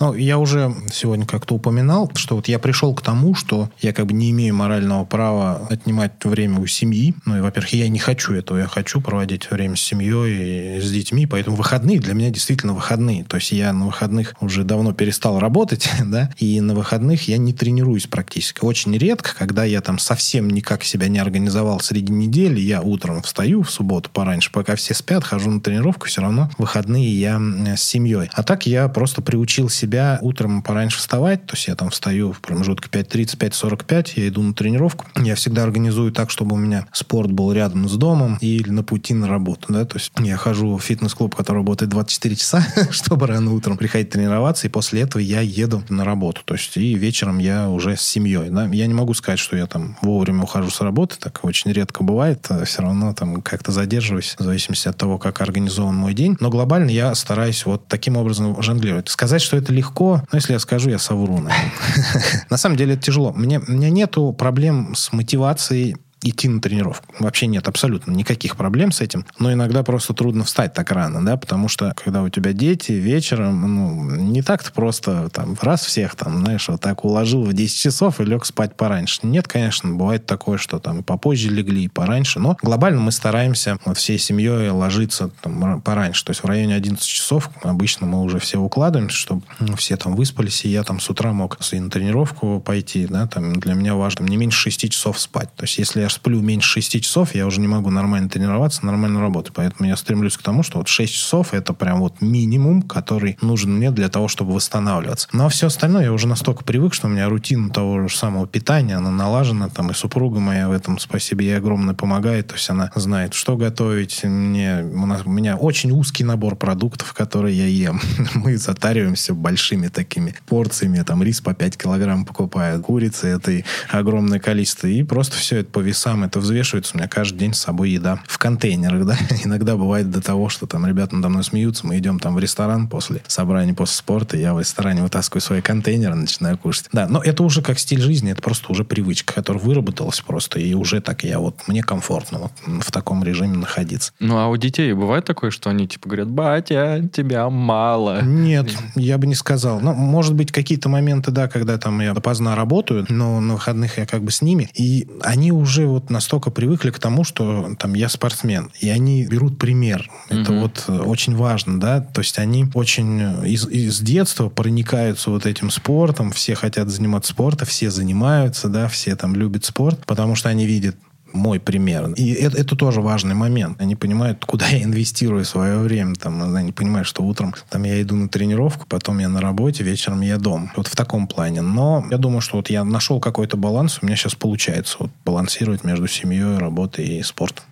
Ну, 0.00 0.14
я 0.14 0.38
уже 0.38 0.72
сегодня 0.92 1.26
как-то 1.26 1.54
упоминал, 1.54 2.10
что 2.14 2.36
вот 2.36 2.46
я 2.46 2.60
пришел 2.60 2.94
к 2.94 3.02
тому, 3.02 3.34
что 3.34 3.68
я 3.80 3.92
как 3.92 4.06
бы 4.06 4.12
не 4.12 4.30
имею 4.30 4.54
морального 4.54 5.04
права 5.04 5.66
отнимать 5.68 6.12
время 6.24 6.60
у 6.60 6.66
семьи. 6.66 7.14
Ну, 7.26 7.38
и, 7.38 7.40
во-первых, 7.40 7.72
я 7.72 7.88
не 7.88 7.98
хочу 7.98 8.32
этого. 8.34 8.58
Я 8.58 8.66
хочу 8.66 9.00
проводить 9.00 9.50
время 9.50 9.74
с 9.74 9.80
семьей 9.80 10.78
и 10.78 10.80
с 10.80 10.90
детьми. 10.90 11.26
Поэтому 11.26 11.56
выходные 11.56 11.98
для 11.98 12.14
меня 12.14 12.30
действительно 12.30 12.74
выходные. 12.74 13.24
То 13.24 13.38
есть 13.38 13.50
я 13.50 13.72
на 13.72 13.86
выходных 13.86 14.34
уже 14.40 14.62
давно 14.62 14.92
перестал 14.92 15.40
работать, 15.40 15.90
да, 16.04 16.30
и 16.38 16.60
на 16.60 16.74
выходных 16.74 17.26
я 17.26 17.36
не 17.36 17.52
тренируюсь 17.52 18.06
практически. 18.06 18.60
Очень 18.62 18.96
редко, 18.96 19.34
когда 19.36 19.64
я 19.64 19.80
там 19.80 19.98
совсем 19.98 20.48
никак 20.48 20.84
себя 20.84 21.08
не 21.08 21.18
организовал 21.18 21.80
среди 21.80 22.12
недели, 22.12 22.60
я 22.60 22.82
утром 22.82 23.22
встаю 23.22 23.62
в 23.62 23.70
субботу 23.70 24.10
пораньше, 24.12 24.52
пока 24.52 24.76
все 24.76 24.94
спят, 24.94 25.24
хожу 25.24 25.50
на 25.50 25.60
тренировку, 25.60 26.06
все 26.06 26.22
равно 26.22 26.50
выходные 26.56 27.12
я 27.18 27.40
с 27.76 27.82
семьей. 27.82 28.30
А 28.32 28.44
так 28.44 28.66
я 28.66 28.88
просто 28.88 29.22
приучил 29.22 29.68
себя 29.68 29.87
себя 29.88 30.18
утром 30.20 30.62
пораньше 30.62 30.98
вставать, 30.98 31.46
то 31.46 31.54
есть 31.54 31.66
я 31.66 31.74
там 31.74 31.88
встаю 31.88 32.32
в 32.32 32.40
промежутке 32.40 32.88
5.30, 32.90 33.38
5.45, 33.38 34.12
я 34.16 34.28
иду 34.28 34.42
на 34.42 34.52
тренировку. 34.52 35.06
Я 35.16 35.34
всегда 35.34 35.62
организую 35.62 36.12
так, 36.12 36.30
чтобы 36.30 36.56
у 36.56 36.58
меня 36.58 36.86
спорт 36.92 37.32
был 37.32 37.52
рядом 37.52 37.88
с 37.88 37.94
домом 37.94 38.36
или 38.42 38.68
на 38.68 38.82
пути 38.82 39.14
на 39.14 39.28
работу, 39.28 39.72
да, 39.72 39.86
то 39.86 39.96
есть 39.96 40.12
я 40.18 40.36
хожу 40.36 40.76
в 40.76 40.82
фитнес-клуб, 40.82 41.34
который 41.34 41.58
работает 41.58 41.90
24 41.90 42.36
часа, 42.36 42.66
чтобы 42.90 43.26
рано 43.26 43.54
утром 43.54 43.78
приходить 43.78 44.10
тренироваться, 44.10 44.66
и 44.66 44.70
после 44.70 45.02
этого 45.02 45.22
я 45.22 45.40
еду 45.40 45.82
на 45.88 46.04
работу, 46.04 46.42
то 46.44 46.54
есть 46.54 46.76
и 46.76 46.94
вечером 46.94 47.38
я 47.38 47.70
уже 47.70 47.96
с 47.96 48.02
семьей, 48.02 48.50
да. 48.50 48.66
Я 48.66 48.86
не 48.86 48.94
могу 48.94 49.14
сказать, 49.14 49.38
что 49.38 49.56
я 49.56 49.66
там 49.66 49.96
вовремя 50.02 50.42
ухожу 50.42 50.70
с 50.70 50.82
работы, 50.82 51.16
так 51.18 51.42
очень 51.44 51.72
редко 51.72 52.04
бывает, 52.04 52.44
а 52.50 52.64
все 52.64 52.82
равно 52.82 53.14
там 53.14 53.40
как-то 53.40 53.72
задерживаюсь, 53.72 54.36
в 54.38 54.44
зависимости 54.44 54.86
от 54.86 54.98
того, 54.98 55.16
как 55.18 55.40
организован 55.40 55.94
мой 55.94 56.12
день, 56.12 56.36
но 56.40 56.50
глобально 56.50 56.90
я 56.90 57.14
стараюсь 57.14 57.64
вот 57.64 57.86
таким 57.88 58.18
образом 58.18 58.60
жонглировать. 58.62 59.08
Сказать, 59.08 59.40
что 59.40 59.56
это 59.56 59.77
легко, 59.78 60.22
но 60.30 60.36
если 60.36 60.52
я 60.52 60.58
скажу, 60.58 60.90
я 60.90 60.98
совру. 60.98 61.38
На 62.50 62.56
самом 62.56 62.76
деле 62.76 62.94
это 62.94 63.02
тяжело. 63.02 63.32
Мне, 63.32 63.60
у 63.60 63.72
меня 63.72 63.90
нету 63.90 64.32
проблем 64.32 64.94
с 64.94 65.12
мотивацией 65.12 65.96
идти 66.22 66.48
на 66.48 66.60
тренировку. 66.60 67.14
Вообще 67.18 67.46
нет 67.46 67.68
абсолютно 67.68 68.12
никаких 68.12 68.56
проблем 68.56 68.92
с 68.92 69.00
этим. 69.00 69.26
Но 69.38 69.52
иногда 69.52 69.82
просто 69.82 70.14
трудно 70.14 70.44
встать 70.44 70.74
так 70.74 70.90
рано, 70.90 71.24
да, 71.24 71.36
потому 71.36 71.68
что 71.68 71.92
когда 71.96 72.22
у 72.22 72.28
тебя 72.28 72.52
дети 72.52 72.92
вечером, 72.92 73.74
ну, 73.74 74.10
не 74.16 74.42
так-то 74.42 74.72
просто 74.72 75.28
там 75.30 75.56
раз 75.60 75.84
всех 75.84 76.16
там, 76.16 76.38
знаешь, 76.38 76.68
вот 76.68 76.80
так 76.80 77.04
уложил 77.04 77.44
в 77.44 77.52
10 77.52 77.78
часов 77.78 78.20
и 78.20 78.24
лег 78.24 78.44
спать 78.44 78.76
пораньше. 78.76 79.20
Нет, 79.22 79.46
конечно, 79.48 79.90
бывает 79.90 80.26
такое, 80.26 80.58
что 80.58 80.78
там 80.78 81.02
попозже 81.02 81.50
легли 81.50 81.84
и 81.84 81.88
пораньше, 81.88 82.40
но 82.40 82.56
глобально 82.62 83.00
мы 83.00 83.12
стараемся 83.12 83.78
вот 83.84 83.98
всей 83.98 84.18
семьей 84.18 84.70
ложиться 84.70 85.30
там 85.42 85.80
пораньше. 85.80 86.24
То 86.24 86.30
есть 86.30 86.42
в 86.42 86.46
районе 86.46 86.74
11 86.74 87.04
часов 87.04 87.50
обычно 87.62 88.06
мы 88.06 88.22
уже 88.22 88.38
все 88.38 88.58
укладываемся, 88.58 89.16
чтобы 89.16 89.42
ну, 89.60 89.76
все 89.76 89.96
там 89.96 90.16
выспались, 90.16 90.64
и 90.64 90.68
я 90.68 90.82
там 90.82 91.00
с 91.00 91.08
утра 91.10 91.32
мог 91.32 91.58
и 91.72 91.80
на 91.80 91.90
тренировку 91.90 92.60
пойти, 92.60 93.06
да, 93.06 93.26
там 93.26 93.54
для 93.60 93.74
меня 93.74 93.94
важно 93.94 94.24
не 94.24 94.36
меньше 94.36 94.58
6 94.60 94.90
часов 94.90 95.18
спать. 95.18 95.54
То 95.54 95.64
есть 95.64 95.78
если 95.78 96.00
я 96.00 96.07
сплю 96.14 96.40
меньше 96.40 96.80
6 96.80 97.02
часов, 97.02 97.34
я 97.34 97.46
уже 97.46 97.60
не 97.60 97.68
могу 97.68 97.90
нормально 97.90 98.28
тренироваться, 98.28 98.84
нормально 98.84 99.20
работать. 99.20 99.52
Поэтому 99.54 99.88
я 99.88 99.96
стремлюсь 99.96 100.36
к 100.36 100.42
тому, 100.42 100.62
что 100.62 100.78
вот 100.78 100.88
6 100.88 101.12
часов 101.12 101.54
это 101.54 101.72
прям 101.72 102.00
вот 102.00 102.20
минимум, 102.20 102.82
который 102.82 103.36
нужен 103.40 103.76
мне 103.76 103.90
для 103.90 104.08
того, 104.08 104.28
чтобы 104.28 104.54
восстанавливаться. 104.54 105.28
Ну 105.32 105.46
а 105.46 105.48
все 105.48 105.66
остальное 105.66 106.04
я 106.04 106.12
уже 106.12 106.26
настолько 106.28 106.64
привык, 106.64 106.94
что 106.94 107.06
у 107.06 107.10
меня 107.10 107.28
рутина 107.28 107.70
того 107.70 108.08
же 108.08 108.16
самого 108.16 108.46
питания, 108.46 108.96
она 108.96 109.10
налажена, 109.10 109.68
там 109.68 109.90
и 109.90 109.94
супруга 109.94 110.40
моя 110.40 110.68
в 110.68 110.72
этом, 110.72 110.98
спасибо, 110.98 111.42
ей 111.42 111.56
огромное 111.56 111.94
помогает, 111.94 112.48
то 112.48 112.54
есть 112.54 112.68
она 112.70 112.90
знает, 112.94 113.34
что 113.34 113.56
готовить. 113.56 114.24
Мне, 114.24 114.82
у, 114.82 115.06
нас, 115.06 115.22
у 115.24 115.30
меня 115.30 115.56
очень 115.56 115.90
узкий 115.92 116.24
набор 116.24 116.56
продуктов, 116.56 117.12
которые 117.12 117.56
я 117.56 117.66
ем. 117.66 118.00
Мы 118.34 118.56
затариваемся 118.56 119.34
большими 119.34 119.88
такими 119.88 120.34
порциями, 120.46 121.02
там 121.02 121.22
рис 121.22 121.40
по 121.40 121.54
5 121.54 121.76
килограмм 121.76 122.24
покупаю, 122.24 122.82
курицы 122.82 123.28
это 123.28 123.62
огромное 123.90 124.38
количество, 124.38 124.86
и 124.86 125.02
просто 125.02 125.36
все 125.36 125.58
это 125.58 125.70
по 125.70 125.80
весам 125.98 126.22
это 126.22 126.38
взвешивается. 126.38 126.92
У 126.94 126.98
меня 126.98 127.08
каждый 127.08 127.38
день 127.38 127.54
с 127.54 127.58
собой 127.58 127.90
еда 127.90 128.20
в 128.26 128.38
контейнерах, 128.38 129.04
да. 129.04 129.16
Иногда 129.44 129.76
бывает 129.76 130.10
до 130.10 130.20
того, 130.20 130.48
что 130.48 130.66
там 130.66 130.86
ребята 130.86 131.16
надо 131.16 131.28
мной 131.28 131.42
смеются, 131.42 131.86
мы 131.86 131.98
идем 131.98 132.20
там 132.20 132.34
в 132.34 132.38
ресторан 132.38 132.86
после 132.86 133.20
собрания, 133.26 133.74
после 133.74 133.96
спорта, 133.96 134.36
я 134.36 134.54
в 134.54 134.60
ресторане 134.60 135.02
вытаскиваю 135.02 135.40
свои 135.40 135.60
контейнеры, 135.60 136.14
начинаю 136.14 136.56
кушать. 136.56 136.86
Да, 136.92 137.08
но 137.08 137.20
это 137.20 137.42
уже 137.42 137.62
как 137.62 137.78
стиль 137.80 138.00
жизни, 138.00 138.30
это 138.30 138.40
просто 138.40 138.70
уже 138.70 138.84
привычка, 138.84 139.34
которая 139.34 139.62
выработалась 139.62 140.20
просто, 140.20 140.60
и 140.60 140.72
уже 140.74 141.00
так 141.00 141.24
я 141.24 141.40
вот, 141.40 141.66
мне 141.66 141.82
комфортно 141.82 142.38
вот 142.38 142.52
в 142.84 142.92
таком 142.92 143.24
режиме 143.24 143.58
находиться. 143.58 144.12
Ну, 144.20 144.38
а 144.38 144.46
у 144.46 144.56
детей 144.56 144.92
бывает 144.92 145.24
такое, 145.24 145.50
что 145.50 145.70
они 145.70 145.88
типа 145.88 146.08
говорят, 146.08 146.28
батя, 146.28 147.08
тебя 147.12 147.50
мало? 147.50 148.22
Нет, 148.22 148.70
я 148.94 149.18
бы 149.18 149.26
не 149.26 149.34
сказал. 149.34 149.80
Ну, 149.80 149.94
может 149.94 150.34
быть, 150.34 150.52
какие-то 150.52 150.88
моменты, 150.88 151.32
да, 151.32 151.48
когда 151.48 151.76
там 151.78 152.00
я 152.00 152.14
допоздна 152.14 152.54
работаю, 152.54 153.04
но 153.08 153.40
на 153.40 153.54
выходных 153.54 153.98
я 153.98 154.06
как 154.06 154.22
бы 154.22 154.30
с 154.30 154.42
ними, 154.42 154.70
и 154.74 155.08
они 155.22 155.50
уже 155.50 155.87
вот 155.88 156.10
настолько 156.10 156.50
привыкли 156.50 156.90
к 156.90 156.98
тому, 156.98 157.24
что 157.24 157.74
там 157.78 157.94
я 157.94 158.08
спортсмен, 158.08 158.70
и 158.80 158.88
они 158.88 159.26
берут 159.26 159.58
пример. 159.58 160.10
Mm-hmm. 160.30 160.42
Это 160.42 160.52
вот 160.52 160.84
э, 160.88 160.98
очень 160.98 161.36
важно, 161.36 161.80
да, 161.80 162.00
то 162.00 162.20
есть 162.20 162.38
они 162.38 162.66
очень 162.74 163.20
э, 163.20 163.48
из, 163.48 163.66
из 163.68 164.00
детства 164.00 164.48
проникаются 164.48 165.30
вот 165.30 165.46
этим 165.46 165.70
спортом, 165.70 166.32
все 166.32 166.54
хотят 166.54 166.88
заниматься 166.88 167.32
спортом, 167.32 167.66
все 167.66 167.90
занимаются, 167.90 168.68
да, 168.68 168.88
все 168.88 169.16
там 169.16 169.34
любят 169.34 169.64
спорт, 169.64 170.04
потому 170.06 170.34
что 170.34 170.48
они 170.48 170.66
видят 170.66 170.96
мой 171.32 171.60
пример. 171.60 172.12
И 172.16 172.32
это, 172.32 172.56
это 172.56 172.76
тоже 172.76 173.00
важный 173.00 173.34
момент. 173.34 173.80
Они 173.80 173.96
понимают, 173.96 174.44
куда 174.44 174.66
я 174.68 174.82
инвестирую 174.82 175.44
свое 175.44 175.78
время. 175.78 176.14
Там, 176.14 176.54
они 176.54 176.72
понимают, 176.72 177.06
что 177.06 177.22
утром 177.22 177.54
там, 177.70 177.84
я 177.84 178.00
иду 178.02 178.16
на 178.16 178.28
тренировку, 178.28 178.86
потом 178.88 179.18
я 179.18 179.28
на 179.28 179.40
работе, 179.40 179.84
вечером 179.84 180.20
я 180.22 180.38
дома. 180.38 180.72
Вот 180.76 180.86
в 180.86 180.96
таком 180.96 181.26
плане. 181.26 181.62
Но 181.62 182.04
я 182.10 182.18
думаю, 182.18 182.40
что 182.40 182.56
вот 182.56 182.70
я 182.70 182.84
нашел 182.84 183.20
какой-то 183.20 183.56
баланс, 183.56 183.98
у 184.02 184.06
меня 184.06 184.16
сейчас 184.16 184.34
получается 184.34 184.96
вот, 185.00 185.10
балансировать 185.24 185.84
между 185.84 186.06
семьей, 186.06 186.58
работой 186.58 187.06
и 187.06 187.22
спортом. 187.22 187.64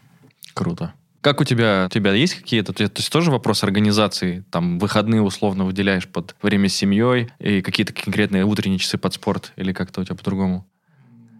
Круто. 0.54 0.92
Как 1.20 1.40
у 1.40 1.44
тебя, 1.44 1.86
у 1.86 1.92
тебя 1.92 2.12
есть 2.12 2.36
какие-то, 2.36 2.72
то 2.72 2.84
есть 2.84 3.10
тоже 3.10 3.32
вопрос 3.32 3.64
организации, 3.64 4.44
там 4.50 4.78
выходные 4.78 5.22
условно 5.22 5.64
выделяешь 5.64 6.06
под 6.06 6.36
время 6.40 6.68
с 6.68 6.74
семьей 6.74 7.30
и 7.40 7.62
какие-то 7.62 7.92
конкретные 7.92 8.44
утренние 8.44 8.78
часы 8.78 8.96
под 8.96 9.14
спорт 9.14 9.52
или 9.56 9.72
как-то 9.72 10.02
у 10.02 10.04
тебя 10.04 10.14
по-другому? 10.14 10.66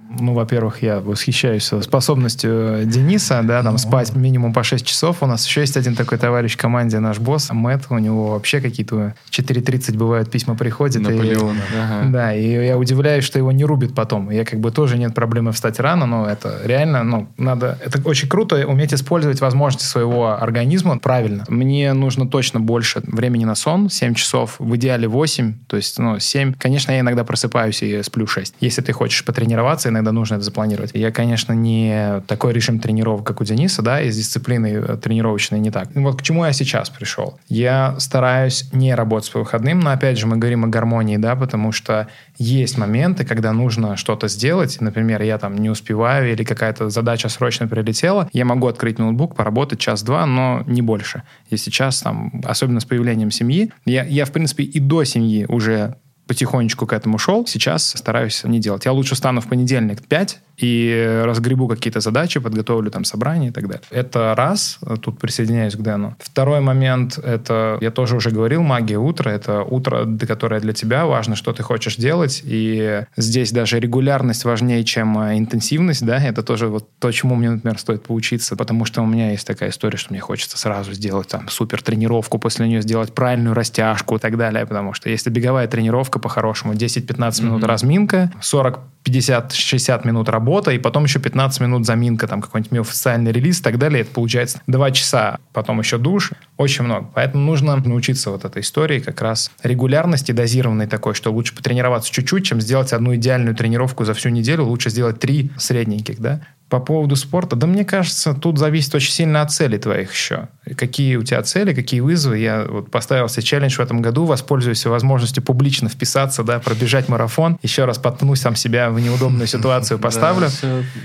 Ну, 0.09 0.35
во-первых, 0.35 0.83
я 0.83 1.01
восхищаюсь 1.01 1.71
способностью 1.83 2.85
Дениса, 2.85 3.43
да, 3.43 3.63
там 3.63 3.79
спать 3.79 4.15
минимум 4.15 4.53
по 4.53 4.63
6 4.63 4.87
часов. 4.87 5.23
У 5.23 5.27
нас 5.27 5.47
еще 5.47 5.61
есть 5.61 5.77
один 5.77 5.95
такой 5.95 6.19
товарищ 6.19 6.55
в 6.55 6.57
команде, 6.57 6.99
наш 6.99 7.19
босс, 7.19 7.51
Мэтт, 7.51 7.87
у 7.91 7.99
него 7.99 8.33
вообще 8.33 8.61
какие-то 8.61 9.15
4.30 9.31 9.97
бывают 9.97 10.31
письма 10.31 10.55
приходят. 10.57 11.03
Наполеона, 11.03 11.59
и, 11.59 11.79
ага. 11.79 12.09
Да, 12.11 12.35
и 12.35 12.67
я 12.67 12.79
удивляюсь, 12.79 13.25
что 13.25 13.39
его 13.39 13.53
не 13.53 13.65
рубит 13.65 13.95
потом. 13.95 14.31
Я 14.31 14.45
как 14.45 14.61
бы 14.61 14.71
тоже 14.71 14.99
нет 14.99 15.15
проблемы 15.15 15.53
встать 15.53 15.81
рано, 15.81 16.07
но 16.07 16.27
это 16.27 16.61
реально, 16.65 17.03
ну, 17.03 17.29
надо... 17.37 17.79
Это 17.85 18.01
очень 18.05 18.29
круто 18.29 18.67
уметь 18.67 18.95
использовать 18.95 19.41
возможности 19.41 19.85
своего 19.85 20.41
организма 20.41 20.99
правильно. 20.99 21.45
Мне 21.49 21.93
нужно 21.93 22.29
точно 22.29 22.61
больше 22.61 23.03
времени 23.07 23.45
на 23.45 23.55
сон, 23.55 23.91
7 23.91 24.15
часов, 24.15 24.57
в 24.59 24.77
идеале 24.77 25.09
8, 25.09 25.55
то 25.67 25.77
есть, 25.77 25.99
ну, 25.99 26.19
7. 26.19 26.55
Конечно, 26.59 26.93
я 26.93 27.01
иногда 27.01 27.25
просыпаюсь 27.25 27.83
и 27.83 28.03
сплю 28.03 28.27
6. 28.27 28.55
Если 28.61 28.83
ты 28.83 28.93
хочешь 28.93 29.25
потренироваться, 29.25 29.89
иногда 29.97 30.13
нужно 30.13 30.37
это 30.37 30.45
запланировать. 30.45 30.91
Я, 30.95 31.11
конечно, 31.11 31.53
не 31.53 32.21
такой 32.27 32.53
режим 32.53 32.79
тренировок, 32.79 33.27
как 33.27 33.41
у 33.41 33.45
Дениса, 33.45 33.83
да, 33.83 34.01
из 34.01 34.17
дисциплины 34.17 34.67
э, 34.67 34.97
тренировочной 34.97 35.59
не 35.59 35.71
так. 35.71 35.89
Вот 35.95 36.21
к 36.21 36.23
чему 36.23 36.45
я 36.45 36.53
сейчас 36.53 36.91
пришел. 36.91 37.39
Я 37.49 37.97
стараюсь 37.99 38.69
не 38.73 38.95
работать 38.95 39.33
по 39.33 39.41
выходным, 39.41 39.81
но, 39.81 39.91
опять 39.91 40.19
же, 40.19 40.27
мы 40.27 40.37
говорим 40.37 40.65
о 40.65 40.69
гармонии, 40.69 41.17
да, 41.17 41.37
потому 41.37 41.73
что 41.73 42.09
есть 42.39 42.79
моменты, 42.79 43.25
когда 43.25 43.53
нужно 43.53 43.97
что-то 43.97 44.29
сделать. 44.29 44.79
Например, 44.81 45.23
я 45.23 45.39
там 45.39 45.57
не 45.57 45.71
успеваю 45.71 46.33
или 46.33 46.45
какая-то 46.45 46.91
задача 46.91 47.29
срочно 47.29 47.67
прилетела. 47.67 48.29
Я 48.33 48.45
могу 48.45 48.67
открыть 48.67 48.99
ноутбук, 48.99 49.35
поработать 49.35 49.79
час-два, 49.79 50.27
но 50.27 50.63
не 50.67 50.83
больше. 50.83 51.23
И 51.51 51.57
сейчас, 51.57 52.03
там, 52.03 52.43
особенно 52.45 52.81
с 52.81 52.85
появлением 52.85 53.31
семьи, 53.31 53.73
я, 53.85 54.05
я, 54.05 54.25
в 54.25 54.33
принципе, 54.33 54.65
и 54.65 54.81
до 54.81 55.05
семьи 55.05 55.47
уже 55.49 55.97
потихонечку 56.27 56.87
к 56.87 56.93
этому 56.93 57.19
шел. 57.19 57.47
Сейчас 57.47 57.95
стараюсь 57.97 58.45
не 58.45 58.59
делать. 58.59 58.85
Я 58.85 58.93
лучше 58.93 59.15
стану 59.15 59.41
в 59.41 59.47
понедельник 59.47 60.01
в 60.01 60.07
5 60.07 60.41
и 60.57 61.23
разгребу 61.25 61.69
какие-то 61.69 62.01
задачи, 62.01 62.41
подготовлю 62.41 62.91
там 62.91 63.05
собрание 63.05 63.51
и 63.51 63.53
так 63.53 63.67
далее. 63.67 63.83
Это 63.91 64.35
раз, 64.37 64.79
тут 65.03 65.19
присоединяюсь 65.19 65.75
к 65.75 65.81
Дэну. 65.81 66.17
Второй 66.19 66.61
момент, 66.61 67.19
это, 67.19 67.79
я 67.81 67.91
тоже 67.91 68.17
уже 68.17 68.31
говорил, 68.31 68.63
магия 68.63 68.99
утра, 68.99 69.31
это 69.31 69.63
утро, 69.63 70.07
которое 70.27 70.61
для 70.61 70.73
тебя 70.73 71.07
важно, 71.07 71.37
что 71.37 71.53
ты 71.53 71.63
хочешь 71.63 71.97
делать, 71.97 72.43
и 72.45 73.05
здесь 73.17 73.53
даже 73.53 73.79
регулярность 73.81 74.45
важнее, 74.45 74.85
чем 74.85 75.19
а, 75.19 75.37
интенсивность, 75.37 76.05
да, 76.05 76.19
это 76.19 76.43
тоже 76.43 76.69
вот 76.69 76.89
то, 76.99 77.11
чему 77.13 77.35
мне, 77.35 77.51
например, 77.51 77.79
стоит 77.79 78.03
поучиться, 78.03 78.57
потому 78.57 78.85
что 78.85 79.03
у 79.03 79.07
меня 79.07 79.31
есть 79.31 79.47
такая 79.47 79.71
история, 79.71 79.97
что 79.97 80.13
мне 80.13 80.21
хочется 80.21 80.59
сразу 80.59 80.93
сделать 80.93 81.29
там 81.29 81.49
супер 81.49 81.83
тренировку, 81.83 82.39
после 82.39 82.67
нее 82.67 82.83
сделать 82.83 83.15
правильную 83.15 83.55
растяжку 83.55 84.17
и 84.17 84.19
так 84.19 84.37
далее, 84.37 84.67
потому 84.67 84.93
что 84.95 85.11
если 85.11 85.31
беговая 85.31 85.67
тренировка 85.69 86.19
по-хорошему, 86.19 86.75
10-15 86.75 87.45
минут 87.45 87.63
mm-hmm. 87.63 87.67
разминка, 87.67 88.33
40 88.41 88.81
50-60 89.07 90.07
минут 90.07 90.29
работа, 90.47 90.71
и 90.71 90.79
потом 90.79 91.05
еще 91.05 91.19
15 91.19 91.61
минут 91.61 91.85
заминка, 91.85 92.29
там 92.29 92.41
какой-нибудь 92.41 92.79
официальный 92.79 93.33
релиз 93.33 93.59
и 93.59 93.63
так 93.63 93.79
далее. 93.79 94.03
Это 94.03 94.13
получается 94.13 94.61
2 94.69 94.91
часа, 94.93 95.39
потом 95.53 95.81
еще 95.81 95.99
душ. 95.99 96.33
Очень 96.57 96.85
много. 96.85 97.09
Поэтому 97.15 97.45
нужно 97.45 97.75
научиться 97.77 98.31
вот 98.31 98.45
этой 98.45 98.63
истории 98.63 99.01
как 99.01 99.21
раз 99.23 99.51
регулярности 99.65 100.31
дозированной 100.31 100.87
такой, 100.87 101.15
что 101.15 101.33
лучше 101.33 101.55
потренироваться 101.55 102.13
чуть-чуть, 102.13 102.47
чем 102.47 102.61
сделать 102.61 102.93
одну 102.93 103.17
идеальную 103.17 103.57
тренировку 103.57 104.05
за 104.05 104.15
всю 104.15 104.29
неделю. 104.29 104.65
Лучше 104.65 104.91
сделать 104.91 105.19
три 105.19 105.51
средненьких, 105.59 106.21
да? 106.21 106.43
По 106.69 106.79
поводу 106.81 107.17
спорта, 107.17 107.57
да 107.57 107.67
мне 107.67 107.85
кажется, 107.85 108.33
тут 108.33 108.59
зависит 108.59 108.95
очень 108.95 109.13
сильно 109.13 109.43
от 109.43 109.53
целей 109.53 109.79
твоих 109.79 110.13
еще. 110.13 110.49
Какие 110.75 111.17
у 111.17 111.23
тебя 111.23 111.43
цели, 111.43 111.75
какие 111.75 112.01
вызовы. 112.01 112.39
Я 112.39 112.67
вот 112.69 112.91
поставил 112.91 113.29
себе 113.29 113.43
челлендж 113.43 113.77
в 113.77 113.81
этом 113.81 114.03
году, 114.03 114.25
воспользуюсь 114.25 114.85
возможностью 114.87 115.43
публично 115.43 115.89
вписаться, 115.89 116.43
да, 116.43 116.59
пробежать 116.59 117.09
марафон. 117.09 117.59
Еще 117.63 117.85
раз 117.85 117.99
подпнусь 117.99 118.41
сам 118.41 118.57
себя 118.57 118.91
в 118.91 118.99
неудобную 118.99 119.47
ситуацию 119.47 119.99
поставлю. 120.01 120.49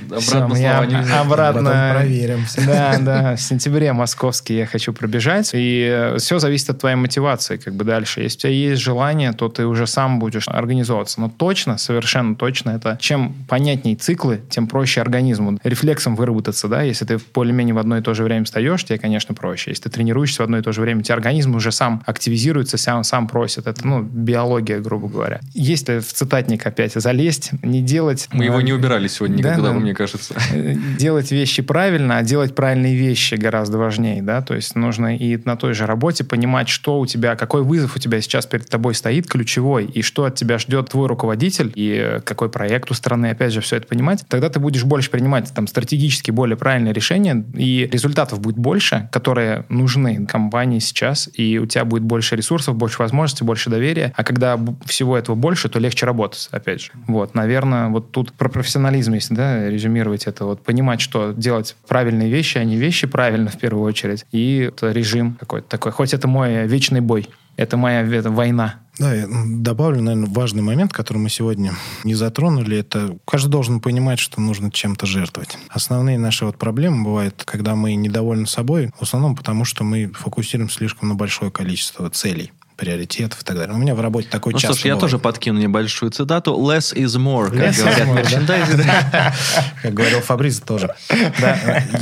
Обратно 0.09 0.55
я 0.55 1.21
обратно... 1.21 1.91
проверим. 1.95 2.45
Да, 2.65 2.97
да, 3.01 3.35
в 3.35 3.41
сентябре 3.41 3.93
московский 3.93 4.55
я 4.55 4.65
хочу 4.65 4.93
пробежать. 4.93 5.51
И 5.53 6.15
все 6.17 6.39
зависит 6.39 6.71
от 6.71 6.79
твоей 6.79 6.95
мотивации 6.95 7.57
как 7.57 7.75
бы 7.75 7.83
дальше. 7.83 8.21
Если 8.21 8.37
у 8.37 8.41
тебя 8.41 8.53
есть 8.53 8.81
желание, 8.81 9.33
то 9.33 9.49
ты 9.49 9.65
уже 9.65 9.85
сам 9.87 10.19
будешь 10.19 10.47
организовываться. 10.47 11.21
Но 11.21 11.29
точно, 11.29 11.77
совершенно 11.77 12.35
точно, 12.35 12.71
это 12.71 12.97
чем 12.99 13.33
понятнее 13.47 13.95
циклы, 13.95 14.41
тем 14.49 14.67
проще 14.67 15.01
организму 15.01 15.59
рефлексом 15.63 16.15
выработаться, 16.15 16.67
да, 16.67 16.81
если 16.81 17.05
ты 17.05 17.19
более-менее 17.33 17.75
в 17.75 17.77
одно 17.77 17.97
и 17.97 18.01
то 18.01 18.13
же 18.13 18.23
время 18.23 18.45
встаешь, 18.45 18.83
тебе, 18.83 18.97
конечно, 18.97 19.33
проще. 19.35 19.50
Если 19.53 19.83
ты 19.83 19.89
тренируешься 19.89 20.41
в 20.41 20.45
одно 20.45 20.57
и 20.57 20.61
то 20.61 20.71
же 20.71 20.81
время, 20.81 21.01
у 21.07 21.13
организм 21.13 21.55
уже 21.55 21.71
сам 21.71 22.01
активизируется, 22.05 22.77
сам, 22.77 23.03
сам 23.03 23.27
просит. 23.27 23.67
Это, 23.67 23.85
ну, 23.85 24.01
биология, 24.01 24.79
грубо 24.79 25.07
говоря. 25.07 25.41
Если 25.53 25.99
в 25.99 26.13
цитатник 26.13 26.65
опять 26.65 26.93
залезть, 26.93 27.51
не 27.61 27.81
делать... 27.81 28.27
Мы 28.31 28.45
его 28.45 28.61
не 28.61 28.73
убирали 28.73 29.07
сегодня 29.07 29.37
никогда, 29.37 29.73
да, 29.73 29.73
мне 29.73 29.93
кажется. 29.93 30.35
Э, 30.51 30.75
делать 30.97 31.31
вещи 31.31 31.61
правильно, 31.61 32.17
а 32.17 32.23
делать 32.23 32.55
правильные 32.55 32.95
вещи 32.95 33.35
гораздо 33.35 33.77
важнее, 33.77 34.21
да, 34.21 34.41
то 34.41 34.55
есть 34.55 34.75
нужно 34.75 35.15
и 35.15 35.37
на 35.45 35.55
той 35.55 35.73
же 35.73 35.85
работе 35.85 36.23
понимать, 36.23 36.69
что 36.69 36.99
у 36.99 37.05
тебя, 37.05 37.35
какой 37.35 37.63
вызов 37.63 37.95
у 37.95 37.99
тебя 37.99 38.21
сейчас 38.21 38.45
перед 38.45 38.69
тобой 38.69 38.95
стоит, 38.95 39.27
ключевой, 39.27 39.85
и 39.85 40.01
что 40.01 40.25
от 40.25 40.35
тебя 40.35 40.57
ждет 40.57 40.89
твой 40.89 41.07
руководитель, 41.07 41.71
и 41.75 42.19
какой 42.23 42.49
проект 42.49 42.91
у 42.91 42.93
страны, 42.93 43.27
опять 43.27 43.53
же, 43.53 43.61
все 43.61 43.77
это 43.77 43.87
понимать, 43.87 44.25
тогда 44.27 44.49
ты 44.49 44.59
будешь 44.59 44.83
больше 44.83 45.09
принимать 45.09 45.51
там 45.53 45.67
стратегически 45.67 46.31
более 46.31 46.57
правильное 46.57 46.93
решение, 46.93 47.43
и 47.55 47.89
результатов 47.91 48.39
будет 48.39 48.57
больше, 48.57 49.09
которые 49.11 49.40
нужны 49.69 50.25
компании 50.25 50.79
сейчас, 50.79 51.29
и 51.33 51.59
у 51.59 51.65
тебя 51.65 51.85
будет 51.85 52.03
больше 52.03 52.35
ресурсов, 52.35 52.75
больше 52.75 53.01
возможностей, 53.01 53.43
больше 53.43 53.69
доверия. 53.69 54.13
А 54.15 54.23
когда 54.23 54.59
всего 54.85 55.17
этого 55.17 55.35
больше, 55.35 55.69
то 55.69 55.79
легче 55.79 56.05
работать, 56.05 56.49
опять 56.51 56.81
же. 56.81 56.91
Вот, 57.07 57.35
наверное, 57.35 57.87
вот 57.89 58.11
тут 58.11 58.33
про 58.33 58.49
профессионализм, 58.49 59.13
если 59.13 59.35
да, 59.35 59.69
резюмировать 59.69 60.27
это, 60.27 60.45
вот 60.45 60.63
понимать, 60.63 61.01
что 61.01 61.31
делать 61.31 61.75
правильные 61.87 62.29
вещи, 62.29 62.57
а 62.57 62.63
не 62.63 62.77
вещи 62.77 63.07
правильно 63.07 63.49
в 63.49 63.57
первую 63.57 63.83
очередь, 63.83 64.25
и 64.31 64.71
режим 64.81 65.37
какой-то 65.39 65.67
такой. 65.67 65.91
Хоть 65.91 66.13
это 66.13 66.27
мой 66.27 66.67
вечный 66.67 67.01
бой, 67.01 67.29
это 67.57 67.77
моя 67.77 68.01
это 68.01 68.29
война. 68.29 68.80
Да, 68.97 69.13
я 69.13 69.27
добавлю, 69.45 70.01
наверное, 70.01 70.29
важный 70.29 70.61
момент, 70.61 70.93
который 70.93 71.17
мы 71.17 71.29
сегодня 71.29 71.73
не 72.03 72.13
затронули. 72.13 72.77
Это 72.77 73.17
каждый 73.25 73.49
должен 73.49 73.79
понимать, 73.79 74.19
что 74.19 74.41
нужно 74.41 74.71
чем-то 74.71 75.05
жертвовать. 75.05 75.57
Основные 75.69 76.19
наши 76.19 76.45
вот 76.45 76.57
проблемы 76.57 77.03
бывают, 77.03 77.43
когда 77.45 77.75
мы 77.75 77.95
недовольны 77.95 78.47
собой, 78.47 78.91
в 78.97 79.01
основном 79.01 79.35
потому, 79.35 79.65
что 79.65 79.83
мы 79.83 80.11
фокусируем 80.13 80.69
слишком 80.69 81.09
на 81.09 81.15
большое 81.15 81.51
количество 81.51 82.09
целей 82.09 82.51
приоритетов 82.81 83.43
и 83.43 83.45
так 83.45 83.57
далее. 83.57 83.75
У 83.75 83.77
меня 83.77 83.93
в 83.93 84.01
работе 84.01 84.27
такой 84.27 84.53
ну, 84.53 84.59
часто 84.59 84.73
слушай, 84.73 84.87
я 84.87 84.95
тоже 84.95 85.19
подкину 85.19 85.59
небольшую 85.59 86.11
цитату. 86.11 86.55
Less 86.55 86.95
is 86.95 87.15
more, 87.15 87.51
как 87.51 87.59
Less 87.59 87.77
говорят 87.77 88.07
в 88.07 88.15
мерчендайзе. 88.15 88.71
Как 89.83 89.93
говорил 89.93 90.21
Фабриз 90.21 90.61
тоже. 90.61 90.95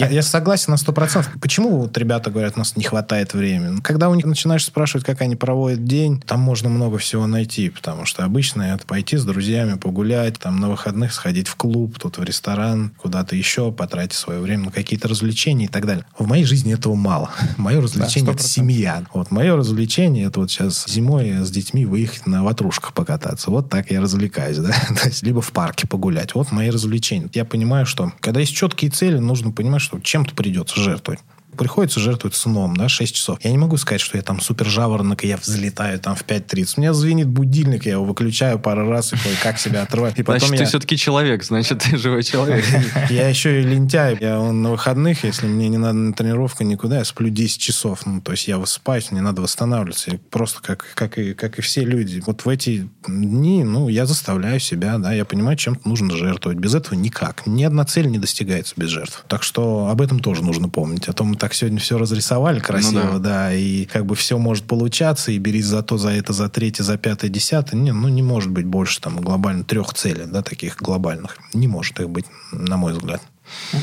Я 0.09 0.21
согласен 0.21 0.71
на 0.71 0.77
сто 0.77 0.93
процентов. 0.93 1.33
Почему 1.41 1.79
вот 1.79 1.97
ребята 1.97 2.31
говорят, 2.31 2.53
у 2.55 2.59
нас 2.59 2.77
не 2.77 2.85
хватает 2.85 3.33
времени? 3.33 3.81
Когда 3.81 4.09
у 4.09 4.15
них 4.15 4.25
начинаешь 4.25 4.63
спрашивать, 4.63 5.05
как 5.05 5.21
они 5.21 5.35
проводят 5.35 5.83
день, 5.83 6.21
там 6.25 6.39
можно 6.39 6.69
много 6.69 6.97
всего 6.97 7.27
найти, 7.27 7.69
потому 7.69 8.05
что 8.05 8.23
обычно 8.23 8.61
это 8.61 8.85
пойти 8.85 9.17
с 9.17 9.25
друзьями 9.25 9.77
погулять, 9.77 10.39
там 10.39 10.61
на 10.61 10.69
выходных 10.69 11.11
сходить 11.11 11.49
в 11.49 11.55
клуб, 11.57 11.99
тут 11.99 12.17
в 12.17 12.23
ресторан, 12.23 12.91
куда-то 12.97 13.35
еще, 13.35 13.73
потратить 13.73 14.13
свое 14.13 14.39
время 14.39 14.65
на 14.65 14.71
какие-то 14.71 15.09
развлечения 15.09 15.65
и 15.65 15.69
так 15.69 15.85
далее. 15.85 16.05
В 16.17 16.25
моей 16.25 16.45
жизни 16.45 16.73
этого 16.73 16.95
мало. 16.95 17.31
Мое 17.57 17.81
развлечение 17.81 18.33
это 18.33 18.43
семья. 18.43 19.03
Вот 19.13 19.31
мое 19.31 19.57
развлечение 19.57 20.25
это 20.27 20.39
вот 20.39 20.51
сейчас 20.51 20.68
с 20.69 20.87
зимой 20.87 21.45
с 21.45 21.51
детьми 21.51 21.85
выехать 21.85 22.25
на 22.25 22.43
ватрушках 22.43 22.93
покататься. 22.93 23.51
Вот 23.51 23.69
так 23.69 23.91
я 23.91 24.01
развлекаюсь, 24.01 24.57
да. 24.59 24.71
То 25.01 25.07
есть, 25.07 25.23
либо 25.23 25.41
в 25.41 25.51
парке 25.51 25.87
погулять. 25.87 26.35
Вот 26.35 26.51
мои 26.51 26.69
развлечения. 26.69 27.29
Я 27.33 27.45
понимаю, 27.45 27.85
что 27.85 28.13
когда 28.19 28.39
есть 28.39 28.55
четкие 28.55 28.91
цели, 28.91 29.17
нужно 29.17 29.51
понимать, 29.51 29.81
что 29.81 29.99
чем-то 29.99 30.35
придется 30.35 30.79
жертвовать 30.79 31.19
приходится 31.59 31.99
жертвовать 31.99 32.35
сном, 32.35 32.77
да, 32.77 32.87
6 32.87 33.13
часов. 33.13 33.37
Я 33.43 33.51
не 33.51 33.57
могу 33.57 33.75
сказать, 33.75 33.99
что 33.99 34.15
я 34.15 34.23
там 34.23 34.39
супер 34.39 34.65
жаворонок, 34.65 35.25
и 35.25 35.27
я 35.27 35.35
взлетаю 35.35 35.99
там 35.99 36.15
в 36.15 36.23
5.30. 36.23 36.73
У 36.77 36.81
меня 36.81 36.93
звенит 36.93 37.27
будильник, 37.27 37.85
я 37.85 37.93
его 37.93 38.05
выключаю 38.05 38.59
пару 38.59 38.89
раз 38.89 39.11
и 39.11 39.17
как 39.43 39.59
себя 39.59 39.83
отрываю. 39.83 40.13
И 40.15 40.23
потом 40.23 40.39
значит, 40.39 40.53
я... 40.53 40.57
ты 40.59 40.65
все-таки 40.65 40.95
человек, 40.95 41.43
значит, 41.43 41.79
ты 41.79 41.97
живой 41.97 42.23
человек. 42.23 42.63
Я 43.09 43.27
еще 43.27 43.61
и 43.61 43.63
лентяй. 43.65 44.17
Я 44.21 44.39
на 44.39 44.71
выходных, 44.71 45.25
если 45.25 45.47
мне 45.47 45.67
не 45.67 45.77
надо 45.77 45.97
на 45.97 46.13
тренировку 46.13 46.63
никуда, 46.63 46.99
я 46.99 47.03
сплю 47.03 47.29
10 47.29 47.59
часов. 47.59 48.05
Ну, 48.05 48.21
то 48.21 48.31
есть 48.31 48.47
я 48.47 48.57
высыпаюсь, 48.57 49.11
мне 49.11 49.21
надо 49.21 49.41
восстанавливаться. 49.41 50.17
Просто 50.29 50.61
как, 50.61 50.85
как, 50.93 51.17
и, 51.17 51.33
как 51.33 51.59
и 51.59 51.61
все 51.61 51.83
люди. 51.83 52.23
Вот 52.25 52.45
в 52.45 52.49
эти 52.49 52.87
дни, 53.07 53.63
ну, 53.63 53.89
я 53.89 54.05
заставляю 54.05 54.59
себя, 54.59 54.97
да, 54.97 55.11
я 55.11 55.25
понимаю, 55.25 55.57
чем-то 55.57 55.87
нужно 55.89 56.15
жертвовать. 56.15 56.57
Без 56.57 56.73
этого 56.75 56.95
никак. 56.95 57.45
Ни 57.45 57.63
одна 57.63 57.83
цель 57.83 58.07
не 58.07 58.17
достигается 58.17 58.75
без 58.77 58.89
жертв. 58.89 59.25
Так 59.27 59.43
что 59.43 59.87
об 59.89 60.01
этом 60.01 60.19
тоже 60.19 60.43
нужно 60.43 60.69
помнить. 60.69 61.09
О 61.09 61.13
том 61.13 61.29
мы 61.29 61.35
так 61.35 61.48
так 61.49 61.55
сегодня 61.55 61.79
все 61.79 61.97
разрисовали 61.97 62.59
красиво, 62.59 63.13
ну, 63.13 63.13
да. 63.13 63.47
да, 63.47 63.53
и 63.53 63.85
как 63.85 64.05
бы 64.05 64.13
все 64.13 64.37
может 64.37 64.65
получаться, 64.65 65.31
и 65.31 65.39
берись 65.39 65.65
за 65.65 65.81
то, 65.81 65.97
за 65.97 66.09
это, 66.09 66.31
за 66.31 66.47
третье, 66.47 66.83
за 66.83 66.95
пятое, 66.95 67.31
десятое. 67.31 67.79
Не, 67.79 67.91
ну, 67.91 68.07
не 68.07 68.21
может 68.21 68.51
быть 68.51 68.67
больше 68.67 69.01
там 69.01 69.19
глобально 69.19 69.63
трех 69.63 69.95
целей, 69.95 70.25
да, 70.27 70.43
таких 70.43 70.77
глобальных. 70.77 71.37
Не 71.55 71.67
может 71.67 71.99
их 71.99 72.07
быть, 72.11 72.25
на 72.51 72.77
мой 72.77 72.93
взгляд. 72.93 73.23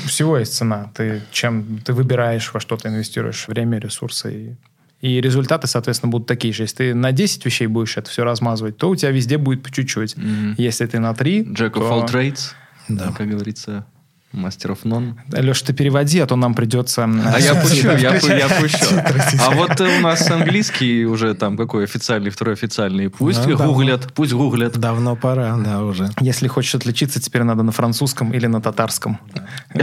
Всего 0.07 0.39
есть 0.39 0.55
цена. 0.55 0.93
Ты 0.95 1.25
чем 1.33 1.81
ты 1.85 1.93
выбираешь, 1.93 2.55
во 2.55 2.61
что 2.61 2.77
ты 2.77 2.87
инвестируешь 2.87 3.49
время, 3.49 3.79
ресурсы 3.79 4.33
и 4.33 4.57
и 5.03 5.21
результаты, 5.21 5.67
соответственно, 5.67 6.11
будут 6.11 6.27
такие 6.27 6.55
же. 6.55 6.62
Если 6.62 6.77
ты 6.77 6.95
на 6.95 7.12
10 7.12 7.45
вещей 7.45 7.67
будешь 7.67 7.99
это 7.99 8.09
все 8.11 8.25
размазывать, 8.25 8.79
то 8.79 8.89
у 8.89 8.97
тебя 8.97 9.11
везде 9.11 9.37
будет 9.37 9.62
по 9.62 9.71
чуть-чуть. 9.71 10.14
Mm-hmm. 10.14 10.55
Если 10.57 10.87
ты 10.87 10.99
на 11.01 11.14
3... 11.14 11.43
Jack 11.43 11.71
то... 11.73 11.81
of 11.81 11.91
all 11.91 12.09
trades, 12.09 12.53
да. 12.89 13.12
как 13.12 13.29
говорится. 13.29 13.85
Мастеров 14.33 14.85
нон. 14.85 15.18
Леш, 15.33 15.62
ты 15.62 15.72
переводи, 15.72 16.18
а 16.20 16.27
то 16.27 16.37
нам 16.37 16.55
придется... 16.55 17.05
А 17.05 17.39
я 17.39 17.55
пущу, 17.55 17.89
я, 17.93 18.16
я 18.16 18.49
пущу. 18.49 18.87
А 19.41 19.51
вот 19.51 19.81
у 19.81 20.01
нас 20.01 20.31
английский 20.31 21.07
уже 21.07 21.35
там 21.35 21.57
какой 21.57 21.85
официальный, 21.85 22.31
второй 22.31 22.55
официальный. 22.55 23.09
Пусть 23.09 23.47
ну, 23.47 23.57
гуглят, 23.57 24.01
давно, 24.01 24.14
пусть 24.14 24.33
гуглят. 24.33 24.77
Давно 24.79 25.16
пора, 25.16 25.57
да, 25.57 25.83
уже. 25.83 26.11
Если 26.20 26.49
хочешь 26.49 26.74
отличиться, 26.74 27.20
теперь 27.20 27.45
надо 27.45 27.62
на 27.62 27.72
французском 27.72 28.33
или 28.33 28.47
на 28.47 28.61
татарском. 28.61 29.18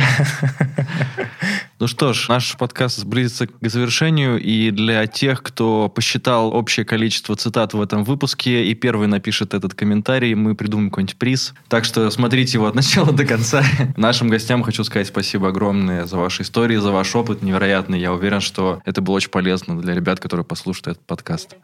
Ну 1.84 1.88
что 1.88 2.14
ж, 2.14 2.30
наш 2.30 2.56
подкаст 2.56 3.04
близится 3.04 3.46
к 3.46 3.68
завершению, 3.68 4.40
и 4.42 4.72
для 4.72 5.06
тех, 5.06 5.44
кто 5.44 5.90
посчитал 5.90 6.56
общее 6.56 6.86
количество 6.86 7.36
цитат 7.36 7.74
в 7.74 7.82
этом 7.82 8.06
выпуске 8.06 8.64
и 8.64 8.74
первый 8.74 9.10
напишет 9.10 9.54
этот 9.54 9.74
комментарий, 9.74 10.34
мы 10.34 10.56
придумаем 10.56 10.92
какой-нибудь 10.92 11.18
приз. 11.18 11.54
Так 11.68 11.84
что 11.84 12.10
смотрите 12.10 12.54
его 12.54 12.68
от 12.68 12.76
начала 12.76 13.12
до 13.12 13.26
конца. 13.26 13.66
Нашим 13.98 14.30
гостям 14.30 14.64
хочу 14.64 14.86
сказать 14.86 15.08
спасибо 15.08 15.50
огромное 15.50 16.06
за 16.06 16.16
ваши 16.16 16.44
истории, 16.44 16.78
за 16.78 16.94
ваш 16.94 17.14
опыт 17.18 17.42
невероятный. 17.42 18.00
Я 18.00 18.14
уверен, 18.14 18.40
что 18.40 18.82
это 18.86 19.02
было 19.02 19.16
очень 19.16 19.32
полезно 19.32 19.78
для 19.78 19.94
ребят, 19.94 20.22
которые 20.22 20.46
послушают 20.46 20.88
этот 20.88 21.06
подкаст. 21.06 21.58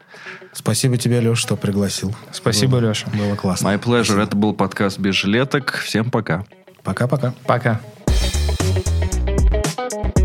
Спасибо 0.52 0.98
тебе, 0.98 1.20
Леша, 1.20 1.36
что 1.36 1.56
пригласил. 1.56 2.14
Спасибо, 2.30 2.72
было, 2.72 2.90
Леша. 2.90 3.06
Было 3.14 3.36
классно. 3.36 3.68
My 3.68 3.82
pleasure. 3.82 4.04
Спасибо. 4.04 4.22
Это 4.24 4.36
был 4.36 4.52
подкаст 4.52 4.98
без 4.98 5.14
жилеток. 5.14 5.78
Всем 5.82 6.10
пока. 6.10 6.44
Пока-пока. 6.82 7.32
Пока. 7.46 7.70
-пока. 7.70 7.78
пока. 7.78 7.99
Thank 9.90 10.18
you. 10.18 10.19